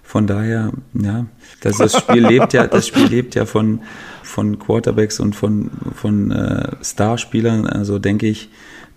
von 0.04 0.28
daher, 0.28 0.72
ja, 0.94 1.26
das, 1.62 1.78
das 1.78 1.98
Spiel 1.98 2.28
lebt 2.28 2.54
ja, 2.54 2.68
das 2.68 2.88
Spiel 2.88 3.08
lebt 3.08 3.36
ja 3.36 3.46
von 3.46 3.80
von 4.24 4.58
Quarterbacks 4.58 5.20
und 5.20 5.36
von, 5.36 5.70
von 5.96 6.32
äh, 6.32 6.76
Starspielern. 6.82 7.68
Also 7.68 8.00
denke 8.00 8.28
ich, 8.28 8.50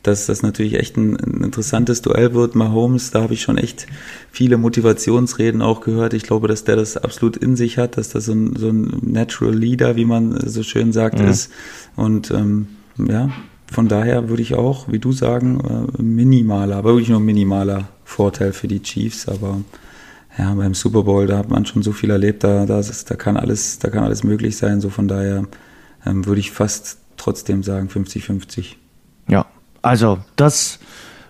dass 0.03 0.27
das 0.27 0.43
natürlich 0.43 0.75
echt 0.75 0.97
ein, 0.97 1.17
ein, 1.17 1.43
interessantes 1.43 2.01
Duell 2.01 2.33
wird. 2.33 2.55
Mahomes, 2.55 3.11
da 3.11 3.23
habe 3.23 3.35
ich 3.35 3.43
schon 3.43 3.59
echt 3.59 3.87
viele 4.31 4.57
Motivationsreden 4.57 5.63
auch 5.63 5.81
gehört. 5.81 6.15
Ich 6.15 6.23
glaube, 6.23 6.49
dass 6.49 6.65
der 6.65 6.77
das 6.77 6.97
absolut 6.97 7.37
in 7.37 7.57
sich 7.57 7.77
hat, 7.77 7.97
dass 7.97 8.11
das 8.11 8.27
so 8.27 8.33
ein, 8.33 8.55
so 8.57 8.69
ein 8.69 8.99
Natural 9.03 9.55
Leader, 9.55 9.97
wie 9.97 10.05
man 10.05 10.39
so 10.49 10.63
schön 10.63 10.93
sagt, 10.93 11.19
mhm. 11.19 11.29
ist. 11.29 11.51
Und 11.97 12.31
ähm, 12.31 12.69
ja, 12.99 13.31
von 13.71 13.89
daher 13.89 14.29
würde 14.29 14.43
ich 14.43 14.55
auch, 14.55 14.91
wie 14.91 15.01
du 15.01 15.13
sagen, 15.13 15.61
äh, 15.99 16.03
minimaler, 16.03 16.85
wirklich 16.85 17.09
nur 17.09 17.21
minimaler 17.21 17.89
Vorteil 18.05 18.53
für 18.53 18.69
die 18.69 18.83
Chiefs, 18.83 19.29
aber 19.29 19.61
ja, 20.39 20.53
beim 20.55 20.75
Super 20.75 21.03
Bowl, 21.03 21.27
da 21.27 21.39
hat 21.39 21.49
man 21.49 21.65
schon 21.65 21.83
so 21.83 21.93
viel 21.93 22.11
erlebt, 22.11 22.45
da, 22.45 22.67
da, 22.67 22.79
ist, 22.79 23.11
da, 23.11 23.15
kann, 23.15 23.37
alles, 23.37 23.79
da 23.79 23.89
kann 23.89 24.05
alles 24.05 24.23
möglich 24.23 24.57
sein. 24.57 24.81
So 24.81 24.91
von 24.91 25.09
daher 25.09 25.45
ähm, 26.05 26.27
würde 26.27 26.41
ich 26.41 26.51
fast 26.51 26.99
trotzdem 27.17 27.63
sagen 27.63 27.89
50-50. 27.89 28.75
Ja, 29.29 29.47
also 29.83 30.19
das 30.37 30.79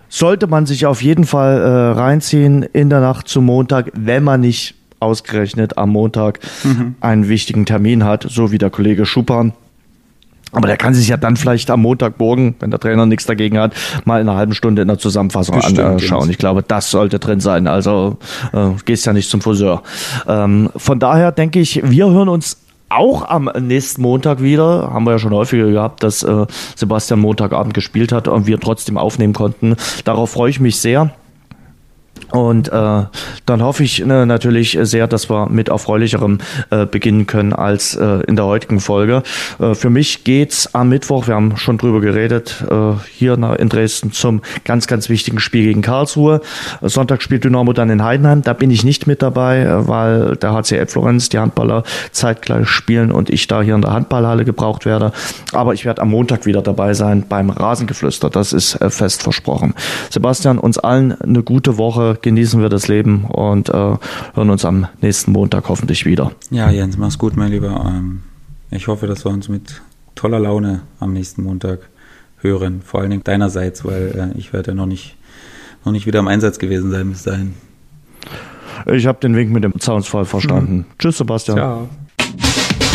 sollte 0.09 0.47
man 0.47 0.65
sich 0.65 0.85
auf 0.85 1.01
jeden 1.01 1.25
Fall 1.25 1.59
äh, 1.59 1.99
reinziehen 1.99 2.63
in 2.63 2.89
der 2.89 2.99
Nacht 2.99 3.27
zum 3.27 3.45
Montag, 3.45 3.91
wenn 3.93 4.23
man 4.23 4.41
nicht 4.41 4.75
ausgerechnet 4.99 5.77
am 5.77 5.91
Montag 5.91 6.39
mhm. 6.63 6.95
einen 6.99 7.29
wichtigen 7.29 7.65
Termin 7.65 8.03
hat, 8.03 8.25
so 8.29 8.51
wie 8.51 8.57
der 8.57 8.69
Kollege 8.69 9.05
Schuppan 9.05 9.53
Aber 10.51 10.67
der 10.67 10.77
kann 10.77 10.93
sich 10.93 11.07
ja 11.07 11.17
dann 11.17 11.35
vielleicht 11.35 11.69
am 11.69 11.81
Montagmorgen, 11.81 12.55
wenn 12.59 12.71
der 12.71 12.79
Trainer 12.79 13.05
nichts 13.05 13.25
dagegen 13.25 13.59
hat, 13.59 13.73
mal 14.05 14.21
in 14.21 14.29
einer 14.29 14.37
halben 14.37 14.53
Stunde 14.53 14.81
in 14.81 14.87
der 14.87 14.97
Zusammenfassung 14.97 15.55
anschauen. 15.55 16.29
Ich 16.29 16.37
glaube, 16.37 16.63
das 16.63 16.91
sollte 16.91 17.19
drin 17.19 17.39
sein. 17.39 17.67
Also 17.67 18.17
äh, 18.53 18.69
gehst 18.85 19.05
ja 19.05 19.13
nicht 19.13 19.29
zum 19.29 19.41
Friseur. 19.41 19.83
Ähm, 20.27 20.69
von 20.75 20.99
daher 20.99 21.31
denke 21.31 21.59
ich, 21.59 21.81
wir 21.83 22.09
hören 22.09 22.29
uns 22.29 22.57
auch 22.89 23.27
am 23.27 23.49
nächsten 23.59 24.01
Montag 24.01 24.41
wieder. 24.41 24.91
Haben 24.93 25.05
wir 25.05 25.11
ja 25.11 25.19
schon 25.19 25.33
häufiger 25.33 25.69
gehabt, 25.69 26.03
dass 26.03 26.23
äh, 26.23 26.45
Sebastian 26.75 27.19
Montagabend 27.19 27.73
gespielt 27.73 28.11
hat 28.11 28.27
und 28.27 28.47
wir 28.47 28.59
trotzdem 28.59 28.97
aufnehmen 28.97 29.33
konnten. 29.33 29.75
Darauf 30.05 30.31
freue 30.31 30.49
ich 30.49 30.59
mich 30.59 30.77
sehr. 30.77 31.11
Und 32.31 32.69
äh, 32.69 33.03
dann 33.45 33.61
hoffe 33.61 33.83
ich 33.83 34.05
ne, 34.05 34.25
natürlich 34.25 34.77
sehr, 34.81 35.07
dass 35.07 35.29
wir 35.29 35.47
mit 35.49 35.69
erfreulicherem 35.69 36.39
äh, 36.69 36.85
beginnen 36.85 37.25
können 37.25 37.53
als 37.53 37.95
äh, 37.95 38.21
in 38.27 38.35
der 38.35 38.45
heutigen 38.45 38.79
Folge. 38.79 39.23
Äh, 39.59 39.75
für 39.75 39.89
mich 39.89 40.23
geht's 40.23 40.73
am 40.73 40.89
Mittwoch, 40.89 41.27
wir 41.27 41.35
haben 41.35 41.57
schon 41.57 41.77
drüber 41.77 42.01
geredet, 42.01 42.63
äh, 42.69 42.93
hier 43.11 43.33
in 43.33 43.69
Dresden 43.69 44.11
zum 44.11 44.41
ganz, 44.65 44.87
ganz 44.87 45.09
wichtigen 45.09 45.39
Spiel 45.39 45.63
gegen 45.63 45.81
Karlsruhe. 45.81 46.41
Sonntag 46.81 47.21
spielt 47.21 47.43
Dynamo 47.43 47.73
dann 47.73 47.89
in 47.89 48.03
Heidenheim. 48.03 48.41
Da 48.41 48.53
bin 48.53 48.71
ich 48.71 48.83
nicht 48.83 49.07
mit 49.07 49.21
dabei, 49.21 49.61
äh, 49.61 49.87
weil 49.87 50.35
der 50.35 50.53
HCL 50.53 50.87
Florenz, 50.87 51.29
die 51.29 51.39
Handballer, 51.39 51.83
zeitgleich 52.11 52.67
spielen 52.67 53.11
und 53.11 53.29
ich 53.29 53.47
da 53.47 53.61
hier 53.61 53.75
in 53.75 53.81
der 53.81 53.93
Handballhalle 53.93 54.45
gebraucht 54.45 54.85
werde. 54.85 55.11
Aber 55.53 55.73
ich 55.73 55.85
werde 55.85 56.01
am 56.01 56.09
Montag 56.09 56.45
wieder 56.45 56.61
dabei 56.61 56.93
sein 56.93 57.23
beim 57.27 57.49
Rasengeflüster. 57.49 58.29
Das 58.29 58.53
ist 58.53 58.75
äh, 58.81 58.89
fest 58.89 59.23
versprochen. 59.23 59.73
Sebastian, 60.09 60.57
uns 60.57 60.77
allen 60.77 61.19
eine 61.21 61.43
gute 61.43 61.77
Woche 61.77 62.16
genießen 62.21 62.61
wir 62.61 62.69
das 62.69 62.87
Leben 62.87 63.25
und 63.25 63.69
äh, 63.69 63.73
hören 63.73 64.49
uns 64.49 64.65
am 64.65 64.87
nächsten 65.01 65.31
Montag 65.31 65.69
hoffentlich 65.69 66.05
wieder. 66.05 66.31
Ja, 66.49 66.69
Jens, 66.69 66.97
mach's 66.97 67.17
gut, 67.17 67.35
mein 67.35 67.51
Lieber. 67.51 67.85
Ähm, 67.87 68.23
ich 68.71 68.87
hoffe, 68.87 69.07
dass 69.07 69.25
wir 69.25 69.31
uns 69.31 69.49
mit 69.49 69.81
toller 70.15 70.39
Laune 70.39 70.81
am 70.99 71.13
nächsten 71.13 71.43
Montag 71.43 71.89
hören. 72.39 72.81
Vor 72.83 73.01
allen 73.01 73.09
Dingen 73.09 73.23
deinerseits, 73.23 73.85
weil 73.85 74.33
äh, 74.35 74.37
ich 74.37 74.53
werde 74.53 74.71
ja 74.71 74.75
noch 74.75 74.85
nicht, 74.85 75.15
noch 75.85 75.91
nicht 75.91 76.05
wieder 76.05 76.19
im 76.19 76.27
Einsatz 76.27 76.59
gewesen 76.59 76.91
sein 76.91 77.09
bis 77.09 77.23
dahin. 77.23 77.53
Ich 78.85 79.07
habe 79.07 79.19
den 79.19 79.35
Wink 79.35 79.51
mit 79.51 79.63
dem 79.63 79.79
Zaunsfall 79.79 80.25
verstanden. 80.25 80.77
Mhm. 80.77 80.85
Tschüss, 80.99 81.17
Sebastian. 81.17 81.57
Ciao. 81.57 81.89